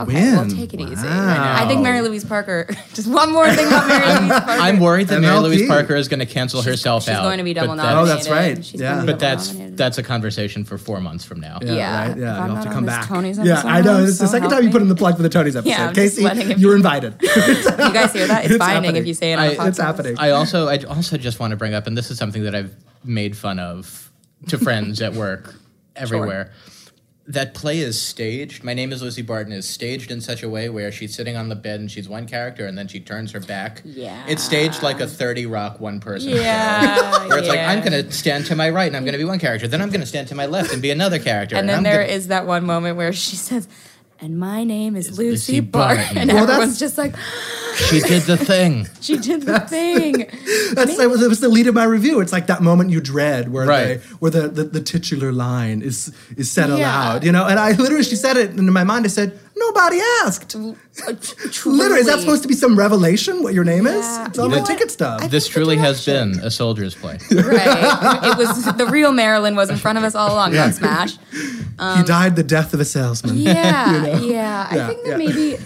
Okay, 0.00 0.32
well, 0.32 0.44
win. 0.46 0.56
take 0.56 0.74
it 0.74 0.80
easy. 0.80 1.06
Wow. 1.06 1.56
I 1.62 1.66
think 1.68 1.82
Mary 1.82 2.00
Louise 2.02 2.24
Parker. 2.24 2.66
Just 2.94 3.08
one 3.08 3.32
more 3.32 3.50
thing 3.52 3.66
about 3.66 3.88
Mary 3.88 4.06
Louise 4.20 4.30
Parker. 4.40 4.50
I'm 4.62 4.80
worried 4.80 5.08
that 5.08 5.20
Mary 5.20 5.38
Louise 5.38 5.66
Parker 5.68 5.96
is 5.96 6.08
going 6.08 6.20
to 6.20 6.26
cancel 6.26 6.62
herself 6.62 7.04
She's 7.04 7.10
out. 7.10 7.22
going 7.22 7.38
to 7.38 7.44
be 7.44 7.54
double 7.54 7.68
but 7.68 7.74
nominated. 7.76 8.02
Oh, 8.02 8.06
that's 8.06 8.28
right. 8.28 8.64
She's 8.64 8.80
Yeah. 8.80 8.94
going 8.94 9.00
to 9.00 9.06
be 9.06 9.12
But 9.12 9.20
that's 9.20 9.48
nominated. 9.52 9.76
that's 9.76 9.98
a 9.98 10.02
conversation 10.02 10.64
for 10.64 10.78
four 10.78 11.00
months 11.00 11.24
from 11.24 11.40
now. 11.40 11.58
Yeah, 11.62 11.72
Yeah. 11.72 12.08
right. 12.08 12.16
Yeah, 12.18 12.46
you'll 12.46 12.54
have 12.56 12.64
to 12.64 12.70
come 12.72 12.86
back. 12.86 13.06
Tony's 13.08 13.38
yeah, 13.38 13.62
I 13.64 13.80
know. 13.80 14.02
It's 14.04 14.18
the 14.18 14.26
second 14.26 14.42
help 14.50 14.54
time 14.54 14.64
you 14.64 14.70
put 14.70 14.82
in 14.82 14.88
the 14.88 14.94
plug 14.94 15.16
for 15.16 15.22
the 15.22 15.28
Tony's 15.28 15.56
episode. 15.56 15.70
Yeah, 15.76 15.88
I'm 15.88 15.94
Casey, 15.94 16.22
letting 16.22 16.58
you're 16.58 16.76
invited. 16.76 17.14
you 17.20 17.28
guys 17.28 18.12
hear 18.12 18.26
that? 18.26 18.44
It's, 18.44 18.54
It's 18.54 18.58
binding 18.58 18.84
happening. 18.84 18.96
if 18.96 19.06
you 19.06 19.14
say 19.14 19.32
it 19.32 19.36
on 19.38 19.44
I- 19.44 19.46
a 19.52 19.56
podcast. 19.56 19.68
it's 19.68 19.78
happening. 19.78 20.16
I 20.18 20.30
also 20.30 20.68
I 20.68 20.78
also 20.78 21.16
just 21.16 21.38
want 21.40 21.52
to 21.52 21.56
bring 21.56 21.74
up, 21.74 21.86
and 21.86 21.96
this 21.96 22.10
is 22.10 22.18
something 22.18 22.42
that 22.44 22.54
I've 22.54 22.74
made 23.04 23.36
fun 23.36 23.58
of 23.58 24.10
to 24.48 24.58
friends 24.58 25.00
at 25.00 25.14
work 25.14 25.54
everywhere. 25.96 26.52
That 27.30 27.54
play 27.54 27.78
is 27.78 28.00
staged. 28.00 28.64
My 28.64 28.74
name 28.74 28.90
is 28.92 29.02
Lucy 29.02 29.22
Barton 29.22 29.52
is 29.52 29.68
staged 29.68 30.10
in 30.10 30.20
such 30.20 30.42
a 30.42 30.48
way 30.48 30.68
where 30.68 30.90
she's 30.90 31.14
sitting 31.14 31.36
on 31.36 31.48
the 31.48 31.54
bed 31.54 31.78
and 31.78 31.88
she's 31.88 32.08
one 32.08 32.26
character 32.26 32.66
and 32.66 32.76
then 32.76 32.88
she 32.88 32.98
turns 32.98 33.30
her 33.30 33.38
back. 33.38 33.82
Yeah. 33.84 34.24
It's 34.26 34.42
staged 34.42 34.82
like 34.82 34.98
a 34.98 35.06
30 35.06 35.46
rock 35.46 35.78
one 35.78 36.00
person. 36.00 36.30
Yeah, 36.30 36.96
show, 36.96 37.28
Where 37.28 37.38
it's 37.38 37.46
like. 37.46 37.60
I'm 37.60 37.84
going 37.88 38.04
to 38.04 38.10
stand 38.10 38.46
to 38.46 38.56
my 38.56 38.68
right 38.68 38.88
and 38.88 38.96
I'm 38.96 39.04
going 39.04 39.12
to 39.12 39.18
be 39.18 39.24
one 39.24 39.38
character. 39.38 39.68
Then 39.68 39.80
I'm 39.80 39.90
going 39.90 40.00
to 40.00 40.06
stand 40.06 40.26
to 40.28 40.34
my 40.34 40.46
left 40.46 40.72
and 40.72 40.82
be 40.82 40.90
another 40.90 41.20
character. 41.20 41.54
And 41.54 41.68
then 41.68 41.76
I'm 41.78 41.82
there 41.84 42.02
gonna- 42.02 42.12
is 42.14 42.26
that 42.28 42.46
one 42.48 42.66
moment 42.66 42.96
where 42.96 43.12
she 43.12 43.36
says, 43.36 43.68
"And 44.20 44.38
my 44.38 44.64
name 44.64 44.96
is 44.96 45.10
Lucy, 45.18 45.30
Lucy 45.30 45.60
Barton," 45.60 45.96
Barton. 46.04 46.18
and 46.22 46.32
Well, 46.32 46.42
everyone's 46.44 46.78
that's- 46.78 46.78
just 46.78 46.98
like, 46.98 47.14
she 47.88 48.00
did 48.00 48.22
the 48.22 48.36
thing. 48.36 48.86
"She 49.00 49.16
did 49.16 49.42
the 49.42 49.60
thing." 49.60 50.12
That's 50.74 50.96
like, 50.98 51.08
it 51.10 51.28
was 51.28 51.40
the 51.40 51.48
lead 51.48 51.66
of 51.66 51.74
my 51.74 51.84
review. 51.84 52.20
It's 52.20 52.32
like 52.32 52.46
that 52.46 52.62
moment 52.62 52.90
you 52.90 53.00
dread 53.00 53.50
where 53.52 53.66
Right. 53.66 53.84
they, 53.86 53.96
where 54.20 54.30
the, 54.30 54.48
the, 54.48 54.64
the 54.64 54.80
titular 54.80 55.32
line 55.32 55.82
is 55.82 56.12
is 56.36 56.50
said 56.50 56.68
Yeah. 56.68 56.76
aloud, 56.76 57.24
you 57.24 57.32
know. 57.32 57.46
And 57.46 57.58
I 57.58 57.72
literally, 57.72 58.04
she 58.04 58.16
said 58.16 58.36
it, 58.36 58.50
and 58.50 58.58
in 58.60 58.72
my 58.72 58.84
mind, 58.84 59.04
I 59.04 59.08
said, 59.08 59.38
"Nobody 59.60 60.00
asked." 60.24 60.56
Uh, 60.56 60.72
Literally, 61.66 62.00
is 62.00 62.06
that 62.06 62.18
supposed 62.20 62.42
to 62.42 62.48
be 62.48 62.54
some 62.54 62.76
revelation? 62.78 63.42
What 63.42 63.54
your 63.54 63.64
name 63.64 63.86
Yeah. 63.86 63.98
is? 63.98 64.28
It's 64.28 64.38
on 64.38 64.44
You 64.46 64.50
my 64.50 64.56
know 64.56 64.62
what? 64.62 64.66
ticket 64.70 64.90
stub. 64.90 65.20
I 65.22 65.26
This 65.28 65.46
truly 65.46 65.76
has 65.76 66.04
been 66.04 66.40
a 66.40 66.50
soldier's 66.50 66.94
play. 66.94 67.18
right. 67.30 68.20
It 68.24 68.36
was 68.38 68.64
the 68.76 68.86
real 68.86 69.12
Marilyn 69.12 69.54
was 69.56 69.70
in 69.70 69.76
front 69.76 69.98
of 69.98 70.04
us 70.04 70.14
all 70.14 70.32
along. 70.32 70.54
Yeah. 70.54 70.66
Not 70.66 70.74
Smash. 70.74 71.12
he 71.98 72.02
died 72.04 72.36
the 72.36 72.42
death 72.42 72.74
of 72.74 72.80
a 72.80 72.84
salesman. 72.84 73.36
Yeah, 73.36 74.18
yeah. 74.18 74.66
I 74.70 74.76
Yeah, 74.76 74.86
think 74.88 75.02
that 75.04 75.10
yeah. 75.10 75.16
maybe 75.16 75.58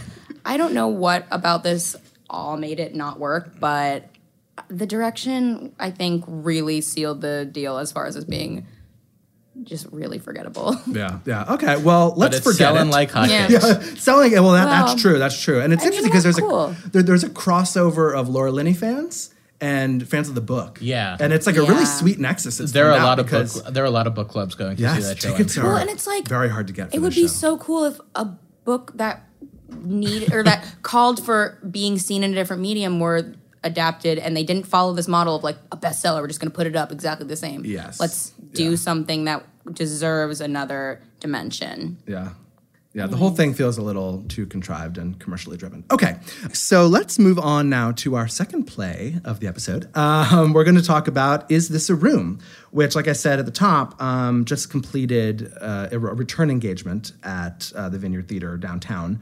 I 0.44 0.56
don't 0.56 0.74
know 0.74 0.88
what 0.88 1.26
about 1.30 1.62
this 1.62 1.96
all 2.28 2.56
made 2.56 2.80
it 2.80 2.94
not 2.94 3.18
work, 3.20 3.58
but 3.60 4.08
the 4.68 4.86
direction 4.86 5.72
I 5.78 5.90
think 5.90 6.24
really 6.26 6.80
sealed 6.80 7.20
the 7.20 7.44
deal 7.44 7.78
as 7.78 7.92
far 7.92 8.06
as 8.06 8.16
it 8.16 8.28
being 8.28 8.66
just 9.64 9.86
really 9.90 10.18
forgettable. 10.18 10.76
Yeah, 10.86 11.18
yeah. 11.26 11.52
Okay, 11.54 11.76
well, 11.82 12.14
let's 12.16 12.36
it's 12.36 12.44
forget 12.46 12.58
selling 12.74 12.88
it. 12.88 12.92
like 12.92 13.10
hotcakes. 13.10 13.28
Yeah. 13.28 13.48
yeah, 13.50 13.80
selling 13.96 14.32
it. 14.32 14.40
Well, 14.40 14.52
that, 14.52 14.66
Well, 14.66 14.86
that's 14.86 15.00
true. 15.02 15.18
That's 15.18 15.40
true. 15.40 15.60
And 15.60 15.72
it's 15.72 15.82
I 15.82 15.86
interesting 15.86 16.10
because 16.10 16.22
there's 16.22 16.36
cool. 16.36 16.66
a 16.66 16.76
there, 16.92 17.02
there's 17.02 17.24
a 17.24 17.28
crossover 17.30 18.14
of 18.14 18.28
Laura 18.28 18.52
Linney 18.52 18.74
fans 18.74 19.34
and 19.60 20.06
fans 20.06 20.28
of 20.28 20.34
the 20.34 20.40
book. 20.40 20.78
Yeah. 20.80 21.16
and 21.18 21.32
it's 21.32 21.46
like 21.46 21.56
a 21.56 21.62
really 21.62 21.84
sweet 21.86 22.18
nexus. 22.18 22.60
It's 22.60 22.72
There 22.72 22.90
are 22.92 22.98
a 22.98 23.02
lot 23.02 23.18
of 23.18 23.26
because 23.26 23.62
book, 23.62 23.72
there 23.74 23.82
are 23.82 23.86
a 23.86 23.90
lot 23.90 24.06
of 24.06 24.14
book 24.14 24.28
clubs 24.28 24.54
going 24.54 24.76
to 24.76 24.94
see 24.94 25.00
that 25.02 25.20
show. 25.22 25.30
Tickets 25.30 25.56
are 25.58 25.64
Well, 25.64 25.76
and 25.76 25.88
it's 25.90 26.06
like- 26.06 26.28
very 26.28 26.48
hard 26.50 26.66
to 26.68 26.72
get. 26.72 26.90
For 26.90 26.96
it 26.96 27.00
would 27.00 27.14
be 27.14 27.22
show. 27.22 27.26
so 27.28 27.56
cool 27.58 27.84
if 27.84 27.98
a 28.14 28.26
book 28.64 28.92
that 28.96 29.24
needed 29.82 30.32
or 30.32 30.42
that 30.42 30.64
called 30.82 31.24
for 31.24 31.58
being 31.70 31.98
seen 31.98 32.22
in 32.22 32.32
a 32.32 32.34
different 32.34 32.62
medium 32.62 33.00
were 33.00 33.32
adapted 33.62 34.18
and 34.18 34.36
they 34.36 34.44
didn't 34.44 34.66
follow 34.66 34.92
this 34.92 35.08
model 35.08 35.36
of 35.36 35.42
like 35.42 35.56
a 35.72 35.76
bestseller 35.76 36.20
we're 36.20 36.26
just 36.28 36.38
going 36.38 36.50
to 36.50 36.54
put 36.54 36.66
it 36.66 36.76
up 36.76 36.92
exactly 36.92 37.26
the 37.26 37.34
same 37.36 37.64
Yes. 37.64 37.98
let's 37.98 38.30
do 38.52 38.70
Yeah. 38.70 38.76
something 38.76 39.24
that 39.24 39.42
deserves 39.72 40.40
another 40.40 41.00
dimension 41.20 41.98
Yeah. 42.06 42.30
Yeah, 42.96 43.08
the 43.08 43.16
whole 43.16 43.30
thing 43.30 43.54
feels 43.54 43.76
a 43.76 43.82
little 43.82 44.22
too 44.28 44.46
contrived 44.46 44.98
and 44.98 45.18
commercially 45.18 45.56
driven. 45.56 45.82
Okay, 45.90 46.16
so 46.52 46.86
let's 46.86 47.18
move 47.18 47.40
on 47.40 47.68
now 47.68 47.90
to 47.90 48.14
our 48.14 48.28
second 48.28 48.66
play 48.66 49.16
of 49.24 49.40
the 49.40 49.48
episode. 49.48 49.88
Um, 49.96 50.52
we're 50.52 50.62
going 50.62 50.76
to 50.76 50.82
talk 50.82 51.08
about 51.08 51.50
Is 51.50 51.70
This 51.70 51.90
a 51.90 51.96
Room? 51.96 52.38
Which, 52.70 52.94
like 52.94 53.08
I 53.08 53.12
said 53.12 53.40
at 53.40 53.46
the 53.46 53.50
top, 53.50 54.00
um, 54.00 54.44
just 54.44 54.70
completed 54.70 55.52
uh, 55.60 55.88
a, 55.90 55.98
return 55.98 56.50
engagement 56.50 57.10
at 57.24 57.72
uh, 57.74 57.88
the 57.88 57.98
Vineyard 57.98 58.28
Theater 58.28 58.56
downtown. 58.56 59.20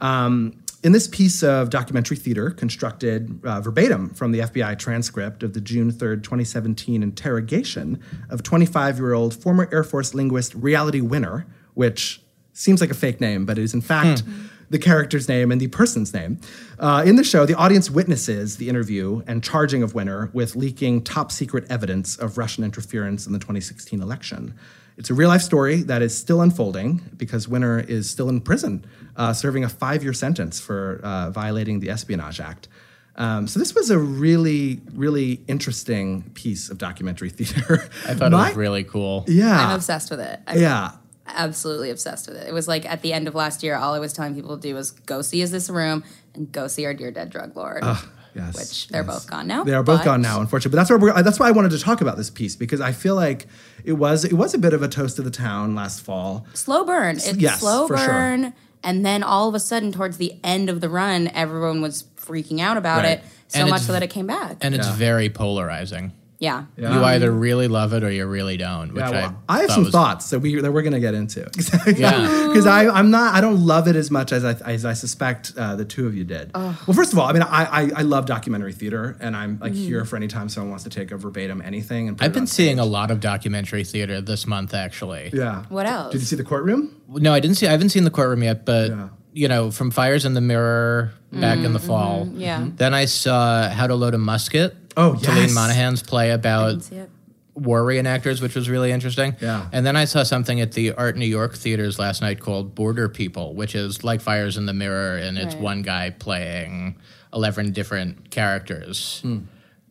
Um, 0.00 0.62
in 0.82 0.92
this 0.92 1.06
piece 1.08 1.42
of 1.42 1.68
documentary 1.68 2.16
theater, 2.16 2.50
constructed 2.50 3.40
uh, 3.44 3.60
verbatim 3.60 4.10
from 4.10 4.32
the 4.32 4.40
FBI 4.40 4.78
transcript 4.78 5.42
of 5.42 5.52
the 5.52 5.60
June 5.60 5.92
3rd, 5.92 6.22
2017 6.22 7.02
interrogation 7.02 8.02
of 8.30 8.42
25 8.42 8.98
year 8.98 9.12
old 9.12 9.34
former 9.34 9.68
Air 9.72 9.84
Force 9.84 10.14
linguist 10.14 10.54
Reality 10.54 11.00
Winner, 11.00 11.46
which 11.74 12.22
seems 12.52 12.80
like 12.80 12.90
a 12.90 12.94
fake 12.94 13.20
name, 13.20 13.44
but 13.44 13.58
it 13.58 13.62
is 13.62 13.74
in 13.74 13.80
fact 13.80 14.22
the 14.70 14.78
character's 14.78 15.28
name 15.28 15.50
and 15.52 15.60
the 15.60 15.66
person's 15.66 16.14
name. 16.14 16.40
Uh, 16.78 17.02
in 17.04 17.16
the 17.16 17.24
show, 17.24 17.44
the 17.44 17.54
audience 17.54 17.90
witnesses 17.90 18.56
the 18.56 18.68
interview 18.68 19.22
and 19.26 19.42
charging 19.42 19.82
of 19.82 19.94
Winner 19.94 20.30
with 20.32 20.56
leaking 20.56 21.02
top 21.02 21.30
secret 21.32 21.64
evidence 21.68 22.16
of 22.16 22.38
Russian 22.38 22.64
interference 22.64 23.26
in 23.26 23.32
the 23.32 23.38
2016 23.38 24.00
election. 24.00 24.54
It's 24.96 25.10
a 25.10 25.14
real 25.14 25.28
life 25.28 25.42
story 25.42 25.82
that 25.84 26.02
is 26.02 26.16
still 26.16 26.40
unfolding 26.40 27.00
because 27.16 27.48
Winner 27.48 27.80
is 27.80 28.08
still 28.08 28.28
in 28.28 28.40
prison, 28.40 28.84
uh, 29.16 29.32
serving 29.32 29.64
a 29.64 29.68
five 29.68 30.02
year 30.02 30.12
sentence 30.12 30.60
for 30.60 31.00
uh, 31.02 31.30
violating 31.30 31.80
the 31.80 31.90
Espionage 31.90 32.40
Act. 32.40 32.68
Um, 33.16 33.46
so 33.48 33.58
this 33.58 33.74
was 33.74 33.90
a 33.90 33.98
really, 33.98 34.80
really 34.94 35.42
interesting 35.46 36.22
piece 36.34 36.70
of 36.70 36.78
documentary 36.78 37.28
theater. 37.38 37.88
I 38.06 38.14
thought 38.14 38.32
My- 38.32 38.46
it 38.46 38.48
was 38.50 38.56
really 38.56 38.84
cool. 38.84 39.24
yeah, 39.28 39.66
I'm 39.68 39.74
obsessed 39.76 40.10
with 40.10 40.20
it. 40.20 40.40
I 40.46 40.56
yeah. 40.56 40.92
absolutely 41.26 41.90
obsessed 41.90 42.28
with 42.28 42.36
it. 42.38 42.46
It 42.48 42.54
was 42.54 42.66
like 42.68 42.86
at 42.86 43.02
the 43.02 43.12
end 43.12 43.28
of 43.28 43.34
last 43.34 43.62
year, 43.62 43.76
all 43.76 43.94
I 43.94 43.98
was 43.98 44.12
telling 44.12 44.34
people 44.34 44.56
to 44.56 44.62
do 44.62 44.74
was 44.74 44.92
go 44.92 45.22
see 45.22 45.42
Is 45.42 45.50
This 45.50 45.68
a 45.68 45.72
Room 45.72 46.02
and 46.34 46.50
go 46.50 46.66
see 46.68 46.86
our 46.86 46.94
dear 46.94 47.10
dead 47.10 47.30
drug 47.30 47.56
lord. 47.56 47.84
Yes, 48.32 48.56
Which 48.56 48.88
they're 48.88 49.02
yes. 49.04 49.12
both 49.12 49.28
gone 49.28 49.48
now, 49.48 49.64
They 49.64 49.74
are 49.74 49.82
both 49.82 49.98
but- 50.00 50.04
gone 50.04 50.22
now, 50.22 50.40
unfortunately. 50.40 50.76
But 50.76 50.82
that's 50.82 50.90
why 50.90 50.96
we're, 50.96 51.22
that's 51.22 51.40
why 51.40 51.48
I 51.48 51.50
wanted 51.50 51.72
to 51.72 51.80
talk 51.80 52.00
about 52.00 52.16
this 52.16 52.30
piece 52.30 52.54
because 52.54 52.80
I 52.80 52.92
feel 52.92 53.16
like 53.16 53.46
it 53.84 53.94
was 53.94 54.24
it 54.24 54.34
was 54.34 54.54
a 54.54 54.58
bit 54.58 54.72
of 54.72 54.82
a 54.84 54.88
toast 54.88 55.16
to 55.16 55.22
the 55.22 55.32
town 55.32 55.74
last 55.74 56.00
fall. 56.00 56.46
slow 56.54 56.84
burn. 56.84 57.16
It's 57.16 57.34
yes, 57.36 57.58
slow 57.58 57.88
for 57.88 57.98
sure. 57.98 58.52
Burn. 58.82 58.90
And 58.96 59.06
then 59.06 59.22
all 59.22 59.48
of 59.48 59.54
a 59.54 59.60
sudden, 59.60 59.92
towards 59.92 60.16
the 60.16 60.34
end 60.44 60.68
of 60.70 60.80
the 60.80 60.88
run, 60.88 61.28
everyone 61.28 61.80
was 61.80 62.04
freaking 62.16 62.60
out 62.60 62.76
about 62.76 63.04
Right. 63.04 63.18
it 63.18 63.24
so 63.48 63.60
And 63.60 63.70
much 63.70 63.82
so 63.82 63.92
that 63.92 64.02
it 64.02 64.10
came 64.10 64.26
back. 64.26 64.56
And 64.60 64.74
it's 64.74 64.88
very 64.88 65.28
polarizing. 65.28 66.12
Yeah. 66.40 66.64
Yeah. 66.76 66.94
You 66.94 67.04
either 67.04 67.30
really 67.30 67.68
love 67.68 67.92
it 67.92 68.02
or 68.02 68.10
you 68.10 68.26
really 68.26 68.56
don't. 68.56 68.92
Which 68.94 69.00
Yeah, 69.02 69.10
well, 69.10 69.42
I, 69.48 69.58
I, 69.58 69.60
have 69.60 69.70
some 69.70 69.84
was- 69.84 69.92
thoughts 69.92 70.30
that 70.30 70.40
we 70.40 70.60
that 70.60 70.72
we're 70.72 70.82
going 70.82 70.94
to 70.94 71.00
get 71.00 71.14
into. 71.14 71.42
Yeah. 71.96 72.46
because 72.48 72.66
I 72.66 72.88
I'm 72.88 73.10
not 73.10 73.34
I 73.34 73.40
don't 73.40 73.64
love 73.64 73.86
it 73.86 73.94
as 73.94 74.10
much 74.10 74.32
as 74.32 74.44
I 74.44 74.52
as 74.64 74.84
I 74.84 74.94
suspect 74.94 75.52
uh, 75.56 75.76
the 75.76 75.84
two 75.84 76.06
of 76.06 76.16
you 76.16 76.24
did. 76.24 76.50
Well, 76.54 76.74
first 76.94 77.12
of 77.12 77.18
all, 77.18 77.26
I 77.28 77.32
mean 77.32 77.42
I, 77.42 77.64
I 77.64 77.90
I 77.96 78.02
love 78.02 78.26
documentary 78.26 78.72
theater, 78.72 79.16
and 79.20 79.36
I'm 79.36 79.58
like 79.60 79.74
here 79.74 80.04
for 80.04 80.16
any 80.16 80.28
time 80.28 80.48
someone 80.48 80.70
wants 80.70 80.84
to 80.84 80.90
take 80.90 81.10
a 81.12 81.16
verbatim 81.16 81.60
anything. 81.62 82.08
And 82.08 82.16
put 82.18 82.24
I've 82.24 82.30
it 82.30 82.34
been 82.34 82.42
on 82.42 82.46
seeing 82.48 82.76
stage. 82.76 82.86
a 82.86 82.90
lot 82.90 83.10
of 83.10 83.20
documentary 83.20 83.84
theater 83.84 84.20
this 84.22 84.46
month, 84.46 84.72
actually. 84.74 85.30
Yeah. 85.32 85.64
What 85.68 85.86
else? 85.86 86.12
Did 86.12 86.20
you 86.22 86.26
see 86.26 86.36
the 86.36 86.44
courtroom? 86.44 86.94
No, 87.08 87.32
I 87.34 87.40
didn't 87.40 87.56
see. 87.58 87.66
I 87.66 87.70
haven't 87.72 87.90
seen 87.90 88.04
the 88.04 88.10
courtroom 88.10 88.42
yet, 88.42 88.64
but 88.64 88.90
Yeah. 88.90 89.08
you 89.34 89.48
know, 89.48 89.70
from 89.70 89.90
Fires 89.90 90.24
in 90.24 90.32
the 90.34 90.40
Mirror 90.40 91.12
back 91.32 91.58
in 91.58 91.72
the 91.74 91.78
fall. 91.78 92.24
Mm-hmm. 92.24 92.40
yeah. 92.40 92.66
Then 92.76 92.94
I 92.94 93.04
saw 93.04 93.68
How 93.68 93.86
to 93.86 93.94
Load 93.94 94.14
a 94.14 94.18
Musket. 94.18 94.74
Oh, 94.96 95.12
Talene 95.20 95.36
yes. 95.42 95.54
Monahon's 95.54 96.02
play 96.02 96.30
about 96.30 96.68
Didn't 96.70 96.82
see 96.84 96.96
it. 96.96 97.10
war 97.54 97.82
reenactors, 97.82 98.42
which 98.42 98.54
was 98.54 98.68
really 98.68 98.90
interesting. 98.92 99.36
Yeah. 99.40 99.68
And 99.72 99.84
then 99.86 99.96
I 99.96 100.04
saw 100.04 100.22
something 100.22 100.60
at 100.60 100.72
the 100.72 100.92
Art 100.92 101.16
New 101.16 101.26
York 101.26 101.54
theaters 101.56 101.98
last 101.98 102.20
night 102.22 102.40
called 102.40 102.74
Border 102.74 103.08
People, 103.08 103.54
which 103.54 103.74
is 103.74 104.02
like 104.04 104.20
Fires 104.20 104.56
in 104.56 104.66
the 104.66 104.72
Mirror, 104.74 105.18
and 105.18 105.38
it's 105.38 105.54
Right. 105.54 105.62
one 105.62 105.82
guy 105.82 106.10
playing 106.10 106.96
eleven 107.32 107.72
different 107.72 108.30
characters. 108.30 109.20
Hmm. 109.22 109.38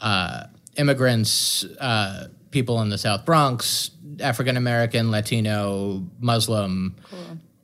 Uh, 0.01 0.43
immigrants, 0.77 1.63
uh, 1.79 2.27
people 2.51 2.81
in 2.81 2.89
the 2.89 2.97
South 2.97 3.25
Bronx, 3.25 3.91
African 4.19 4.57
American, 4.57 5.11
Latino, 5.11 6.05
Muslim, 6.19 6.95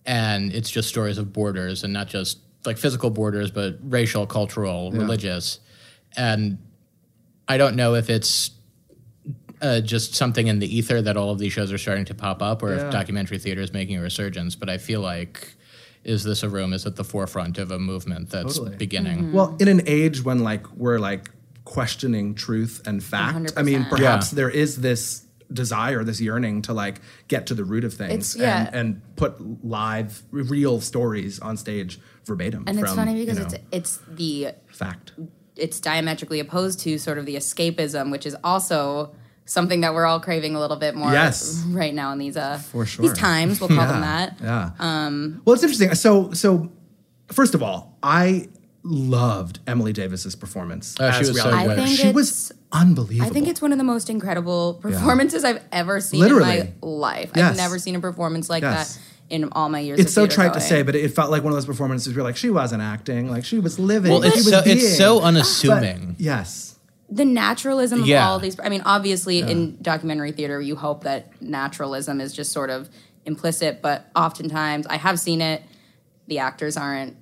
and 0.06 0.54
it's 0.54 0.70
just 0.70 0.88
stories 0.90 1.18
of 1.18 1.34
borders 1.34 1.84
and 1.84 1.92
not 1.92 2.08
just 2.08 2.40
like 2.66 2.78
physical 2.78 3.10
borders, 3.10 3.52
but 3.52 3.78
racial, 3.84 4.26
cultural, 4.26 4.92
religious. 4.92 5.60
And 6.18 6.58
I 7.48 7.58
don't 7.58 7.76
know 7.76 7.96
if 7.96 8.10
it's 8.10 8.52
uh, 9.62 9.80
just 9.82 10.16
something 10.16 10.48
in 10.48 10.60
the 10.60 10.76
ether 10.78 11.02
that 11.02 11.16
all 11.18 11.32
of 11.32 11.40
these 11.40 11.54
shows 11.54 11.72
are 11.72 11.78
starting 11.78 12.06
to 12.06 12.14
pop 12.14 12.42
up, 12.42 12.62
or 12.64 12.76
Yeah. 12.76 12.86
if 12.86 12.92
documentary 12.92 13.38
theater 13.38 13.62
is 13.62 13.72
making 13.74 13.98
a 13.98 14.02
resurgence. 14.02 14.56
But 14.56 14.70
I 14.70 14.78
feel 14.78 15.02
like 15.02 15.56
is 16.04 16.24
this 16.24 16.44
a 16.44 16.50
room 16.50 16.72
is 16.74 16.86
at 16.86 16.96
the 16.98 17.04
forefront 17.04 17.58
of 17.58 17.72
a 17.72 17.80
movement 17.80 18.30
that's 18.30 18.58
Totally. 18.58 18.78
beginning. 18.78 19.32
Well, 19.34 19.56
in 19.60 19.68
an 19.68 19.82
age 19.88 20.24
when 20.24 20.40
like 20.44 20.70
we're 20.76 21.00
like 21.00 21.30
questioning 21.64 22.36
truth 22.36 22.82
and 22.86 23.04
fact, 23.04 23.54
I 23.58 23.64
mean, 23.64 23.86
perhaps 23.90 24.32
Yeah. 24.32 24.36
there 24.36 24.50
is 24.52 24.76
this 24.82 25.26
desire, 25.52 26.04
this 26.04 26.22
yearning 26.22 26.62
to 26.64 26.74
like 26.74 27.02
get 27.28 27.48
to 27.48 27.56
the 27.56 27.64
root 27.64 27.84
of 27.84 27.94
things 27.94 28.36
yeah. 28.36 28.68
and, 28.68 28.76
and 28.76 29.16
put 29.16 29.66
live, 29.66 30.22
real 30.32 30.80
stories 30.80 31.40
on 31.40 31.58
stage 31.58 32.00
verbatim. 32.26 32.66
And 32.68 32.78
it's 32.80 32.88
from, 32.88 32.98
funny 32.98 33.20
you 33.20 33.26
because 33.26 33.40
know, 33.40 33.46
it's 33.46 33.56
it's 33.72 34.00
the 34.08 34.50
fact. 34.68 35.14
It's 35.58 35.80
diametrically 35.80 36.40
opposed 36.40 36.80
to 36.82 36.98
sort 36.98 37.18
of 37.18 37.26
the 37.26 37.36
escapism, 37.36 38.12
which 38.12 38.26
is 38.26 38.36
also 38.44 39.14
something 39.46 39.82
that 39.82 39.94
we're 39.94 40.06
all 40.06 40.20
craving 40.20 40.56
a 40.56 40.60
little 40.60 40.78
bit 40.78 40.96
more 40.96 41.12
Yes. 41.12 41.64
right 41.70 41.94
now 41.94 42.12
in 42.12 42.18
these 42.18 42.36
uh 42.36 42.58
For 42.58 42.86
sure. 42.86 43.08
these 43.08 43.18
times. 43.18 43.60
We'll 43.60 43.70
call 43.70 43.88
them 43.88 44.02
that. 44.02 44.38
Yeah. 44.42 44.72
Um, 44.80 45.42
well, 45.46 45.54
it's 45.54 45.64
interesting. 45.64 45.94
So, 45.96 46.32
so 46.34 46.72
first 47.32 47.54
of 47.54 47.62
all, 47.62 47.98
I 48.02 48.50
loved 48.84 49.60
Emily 49.68 49.94
Davis's 49.94 50.36
performance. 50.36 50.96
Oh, 51.00 51.10
she 51.12 51.22
as 51.22 51.28
was 51.30 51.42
so 51.42 51.50
reality 51.50 51.68
good. 51.70 51.80
I 51.80 51.86
think 51.86 52.00
she 52.00 52.12
was 52.12 52.30
it's- 52.52 52.62
unbelievable. 52.72 53.30
I 53.30 53.34
think 53.34 53.48
it's 53.48 53.62
one 53.62 53.72
of 53.72 53.78
the 53.78 53.84
most 53.84 54.10
incredible 54.10 54.76
performances 54.76 55.44
I've 55.44 55.64
ever 55.72 56.02
seen 56.02 56.20
Literally. 56.20 56.60
in 56.60 56.74
my 56.82 56.88
life. 56.88 57.32
Yes. 57.36 57.52
I've 57.52 57.58
never 57.58 57.80
seen 57.80 57.96
a 57.96 58.00
performance 58.00 58.50
like 58.50 58.64
Yes. 58.64 58.96
that 58.96 59.02
in 59.30 59.50
all 59.54 59.70
my 59.70 59.80
years. 59.80 60.00
It's 60.00 60.10
of 60.12 60.14
so 60.14 60.22
theater 60.22 60.36
trite 60.36 60.54
to 60.54 60.62
say, 60.62 60.84
but 60.84 60.96
it 60.96 61.10
felt 61.10 61.32
like 61.32 61.44
one 61.44 61.52
of 61.52 61.58
those 61.58 61.66
performances 61.66 62.16
where 62.16 62.24
like 62.24 62.38
she 62.38 62.50
wasn't 62.50 62.82
acting, 62.82 63.30
like 63.30 63.44
she 63.46 63.60
was 63.60 63.80
living. 63.80 64.12
Well, 64.12 64.24
it's 64.24 64.36
was 64.38 64.50
so 64.50 64.64
being. 64.64 64.78
it's 64.78 64.98
so 64.98 65.18
ah, 65.18 65.20
But- 65.22 65.26
unassuming. 65.28 66.16
yes. 66.20 66.78
the 67.10 67.26
naturalism 67.26 68.02
of 68.04 68.10
all 68.12 68.40
these. 68.40 68.60
I 68.60 68.70
mean, 68.70 68.82
obviously, 68.86 69.40
in 69.40 69.78
documentary 69.82 70.32
theater, 70.32 70.60
you 70.60 70.76
hope 70.76 71.04
that 71.04 71.40
naturalism 71.42 72.20
is 72.20 72.34
just 72.34 72.52
sort 72.52 72.70
of 72.72 72.90
implicit, 73.26 73.82
but 73.82 74.10
oftentimes 74.16 74.86
I 74.88 74.98
have 74.98 75.20
seen 75.20 75.42
it. 75.42 75.62
The 76.28 76.40
actors 76.40 76.76
aren't. 76.78 77.16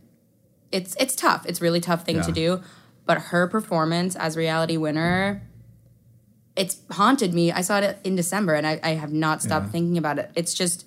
It's 0.72 0.96
it's 1.00 1.16
tough. 1.16 1.46
It's 1.46 1.60
a 1.60 1.64
really 1.64 1.82
tough 1.82 2.06
thing 2.06 2.18
Yeah. 2.18 2.22
to 2.24 2.32
do. 2.32 2.62
But 3.06 3.18
her 3.32 3.48
performance 3.48 4.16
as 4.16 4.38
reality 4.38 4.78
winner, 4.78 5.42
it's 6.56 6.78
haunted 6.92 7.34
me. 7.34 7.52
I 7.52 7.62
saw 7.62 7.80
it 7.80 7.98
in 8.04 8.16
December, 8.16 8.54
and 8.54 8.66
I, 8.66 8.80
I 8.84 8.90
have 8.92 9.12
not 9.12 9.42
stopped 9.42 9.66
Yeah. 9.68 9.72
thinking 9.72 9.98
about 9.98 10.20
it. 10.20 10.32
It's 10.36 10.54
just, 10.54 10.86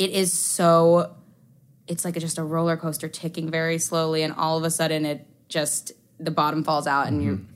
it 0.00 0.10
is 0.10 0.32
so. 0.38 1.14
It's 1.86 2.04
like 2.04 2.18
just 2.18 2.38
a 2.38 2.42
roller 2.44 2.76
coaster 2.76 3.08
ticking 3.08 3.50
very 3.50 3.78
slowly, 3.78 4.22
and 4.22 4.32
all 4.34 4.56
of 4.56 4.64
a 4.64 4.70
sudden, 4.70 5.04
it 5.04 5.26
just 5.48 5.92
the 6.18 6.30
bottom 6.30 6.64
falls 6.64 6.86
out, 6.86 7.06
and 7.08 7.22
you. 7.22 7.46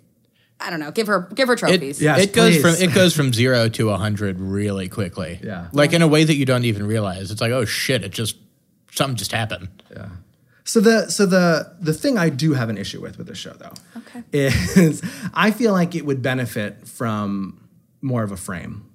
I 0.60 0.70
don't 0.70 0.80
know. 0.80 0.92
Give 0.92 1.08
her 1.08 1.28
give 1.34 1.48
her 1.48 1.54
It, 1.54 1.58
trophies. 1.58 2.00
Yes, 2.00 2.20
it 2.20 2.32
goes 2.32 2.54
please. 2.56 2.62
from 2.62 2.74
it 2.90 2.94
goes 2.94 3.14
from 3.14 3.32
zero 3.32 3.68
to 3.70 3.90
a 3.90 3.96
hundred 3.96 4.40
really 4.40 4.88
quickly. 4.88 5.40
Yeah. 5.42 5.68
like 5.72 5.92
in 5.92 6.00
a 6.00 6.06
way 6.08 6.22
that 6.24 6.34
you 6.36 6.46
don't 6.46 6.64
even 6.64 6.86
realize. 6.86 7.30
It's 7.30 7.40
like, 7.40 7.50
oh 7.52 7.64
shit! 7.64 8.02
It 8.04 8.12
just 8.12 8.36
something 8.92 9.16
just 9.16 9.32
happened. 9.32 9.68
Yeah. 9.92 10.08
So 10.64 10.80
the 10.80 11.10
so 11.10 11.26
the 11.26 11.74
the 11.80 11.92
thing 11.92 12.16
I 12.18 12.28
do 12.30 12.54
have 12.54 12.68
an 12.70 12.78
issue 12.78 13.00
with 13.02 13.18
with 13.18 13.26
the 13.26 13.34
show 13.34 13.52
though 13.52 13.72
Okay. 13.98 14.22
is 14.32 15.02
I 15.34 15.50
feel 15.50 15.72
like 15.72 15.94
it 15.94 16.06
would 16.06 16.22
benefit 16.22 16.86
from 16.88 17.68
more 18.00 18.22
of 18.22 18.30
a 18.32 18.36
frame, 18.36 18.88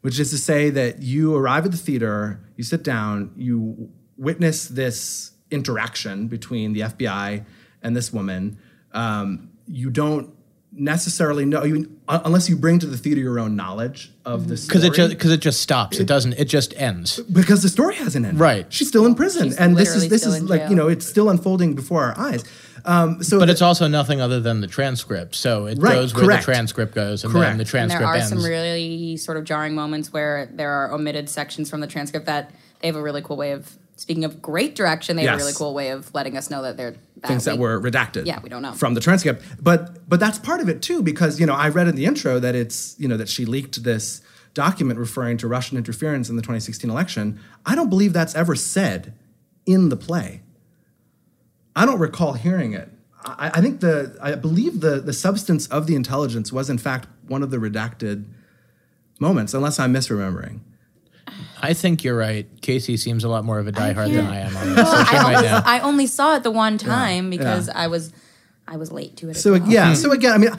which 0.00 0.18
is 0.18 0.30
to 0.30 0.38
say 0.38 0.70
that 0.70 1.02
you 1.02 1.36
arrive 1.36 1.66
at 1.66 1.70
the 1.72 1.76
theater, 1.78 2.40
you 2.56 2.64
sit 2.64 2.82
down, 2.82 3.32
you 3.36 3.90
witness 4.16 4.68
this 4.68 5.32
interaction 5.50 6.26
between 6.28 6.72
the 6.72 6.80
FBI 6.80 7.44
and 7.82 7.96
this 7.96 8.12
woman. 8.12 8.58
Um, 8.92 9.50
you 9.68 9.90
don't 9.90 10.32
necessarily 10.72 11.44
know 11.46 11.64
you, 11.64 11.90
unless 12.08 12.48
you 12.48 12.56
bring 12.56 12.78
to 12.78 12.86
the 12.86 12.96
theater 12.98 13.20
your 13.20 13.38
own 13.38 13.56
knowledge 13.56 14.12
of 14.24 14.48
the 14.48 14.54
Because 14.56 14.82
story. 14.82 14.86
it 14.88 14.94
just 14.94 15.08
because 15.10 15.32
it 15.32 15.40
just 15.40 15.60
stops. 15.60 15.98
It 15.98 16.06
doesn't. 16.06 16.34
It 16.34 16.46
just 16.46 16.74
ends. 16.76 17.20
because 17.20 17.62
the 17.62 17.68
story 17.68 17.94
hasn't 17.96 18.26
ended. 18.26 18.40
Right. 18.40 18.70
She's 18.72 18.88
still 18.88 19.06
in 19.06 19.14
prison, 19.14 19.44
She's 19.48 19.56
and 19.56 19.76
this 19.76 19.94
is 19.94 20.08
this 20.08 20.26
is 20.26 20.42
like 20.42 20.62
jail. 20.62 20.70
you 20.70 20.76
know 20.76 20.88
it's 20.88 21.06
still 21.06 21.30
unfolding 21.30 21.74
before 21.74 22.04
our 22.04 22.18
eyes. 22.18 22.44
Um, 22.86 23.22
so, 23.22 23.38
But 23.38 23.50
it's 23.50 23.62
also 23.62 23.88
nothing 23.88 24.20
other 24.20 24.40
than 24.40 24.60
the 24.60 24.66
transcript. 24.66 25.34
So 25.34 25.66
it 25.66 25.78
Right, 25.80 25.94
goes 25.94 26.14
where 26.14 26.26
the 26.26 26.42
transcript 26.42 26.94
goes, 26.94 27.24
and 27.24 27.32
Correct. 27.32 27.50
then 27.50 27.56
the 27.58 27.62
and 27.62 27.68
transcript 27.68 28.00
there 28.00 28.08
are 28.08 28.14
ends. 28.16 28.28
some 28.28 28.42
really 28.44 29.16
sort 29.16 29.36
of 29.36 29.44
jarring 29.44 29.74
moments 29.74 30.12
where 30.12 30.48
there 30.54 30.70
are 30.70 30.92
omitted 30.92 31.28
sections 31.28 31.68
from 31.68 31.80
the 31.80 31.86
transcript 31.86 32.26
that 32.26 32.52
they 32.80 32.86
have 32.88 32.96
a 32.96 33.02
really 33.02 33.22
cool 33.22 33.36
way 33.36 33.52
of. 33.52 33.76
Speaking 33.98 34.24
of 34.26 34.42
great 34.42 34.74
direction, 34.74 35.16
they 35.16 35.24
have 35.24 35.36
a 35.36 35.38
really 35.38 35.54
cool 35.54 35.72
way 35.72 35.88
of 35.88 36.12
letting 36.14 36.36
us 36.36 36.50
know 36.50 36.60
that 36.62 36.76
they're 36.76 36.94
things 37.26 37.46
that 37.46 37.56
were 37.56 37.80
redacted. 37.80 38.26
Yeah, 38.26 38.40
we 38.42 38.50
don't 38.50 38.60
know. 38.60 38.72
from 38.72 38.92
the 38.92 39.00
transcript. 39.00 39.42
But 39.60 40.06
but 40.06 40.20
that's 40.20 40.38
part 40.38 40.60
of 40.60 40.68
it 40.68 40.82
too, 40.82 41.02
because 41.02 41.40
you 41.40 41.46
know 41.46 41.54
I 41.54 41.70
read 41.70 41.88
in 41.88 41.96
the 41.96 42.04
intro 42.04 42.38
that 42.38 42.54
it's 42.54 42.94
you 42.98 43.08
know 43.08 43.16
that 43.16 43.28
she 43.30 43.46
leaked 43.46 43.82
this 43.84 44.20
document 44.52 44.98
referring 44.98 45.38
to 45.38 45.48
Russian 45.48 45.78
interference 45.78 46.28
in 46.28 46.36
the 46.36 46.42
2016 46.42 46.90
election. 46.90 47.40
I 47.64 47.74
don't 47.74 47.88
believe 47.88 48.12
that's 48.12 48.34
ever 48.34 48.54
said 48.54 49.14
in 49.64 49.88
the 49.88 49.96
play. 49.96 50.42
I 51.76 51.84
don't 51.84 52.00
recall 52.00 52.32
hearing 52.32 52.72
it. 52.72 52.88
I, 53.24 53.50
I 53.54 53.60
think 53.60 53.80
the 53.80 54.16
I 54.20 54.34
believe 54.34 54.80
the 54.80 55.00
the 55.00 55.12
substance 55.12 55.66
of 55.68 55.86
the 55.86 55.94
intelligence 55.94 56.52
was 56.52 56.70
in 56.70 56.78
fact 56.78 57.08
one 57.28 57.42
of 57.42 57.50
the 57.50 57.58
redacted 57.58 58.24
moments, 59.20 59.54
unless 59.54 59.78
I'm 59.78 59.92
misremembering. 59.92 60.60
I 61.60 61.74
think 61.74 62.04
you're 62.04 62.16
right. 62.16 62.46
Casey 62.62 62.96
seems 62.96 63.24
a 63.24 63.28
lot 63.28 63.44
more 63.44 63.58
of 63.58 63.66
a 63.66 63.72
diehard 63.72 64.12
than 64.12 64.26
I 64.26 64.40
am 64.40 64.56
on 64.56 64.66
this. 64.74 64.76
Well, 64.76 65.06
So 65.06 65.16
I, 65.16 65.34
only, 65.34 65.48
know. 65.48 65.62
I 65.64 65.80
only 65.80 66.06
saw 66.06 66.36
it 66.36 66.42
the 66.42 66.50
one 66.50 66.78
time 66.78 67.30
because 67.30 67.68
yeah. 67.68 67.74
I 67.76 67.86
was 67.88 68.12
I 68.68 68.76
was 68.76 68.90
late 68.90 69.16
to 69.18 69.30
it. 69.30 69.34
So 69.34 69.52
well. 69.52 69.68
yeah, 69.68 69.88
hmm. 69.88 69.94
so 69.94 70.12
again, 70.12 70.32
I 70.32 70.38
mean, 70.38 70.50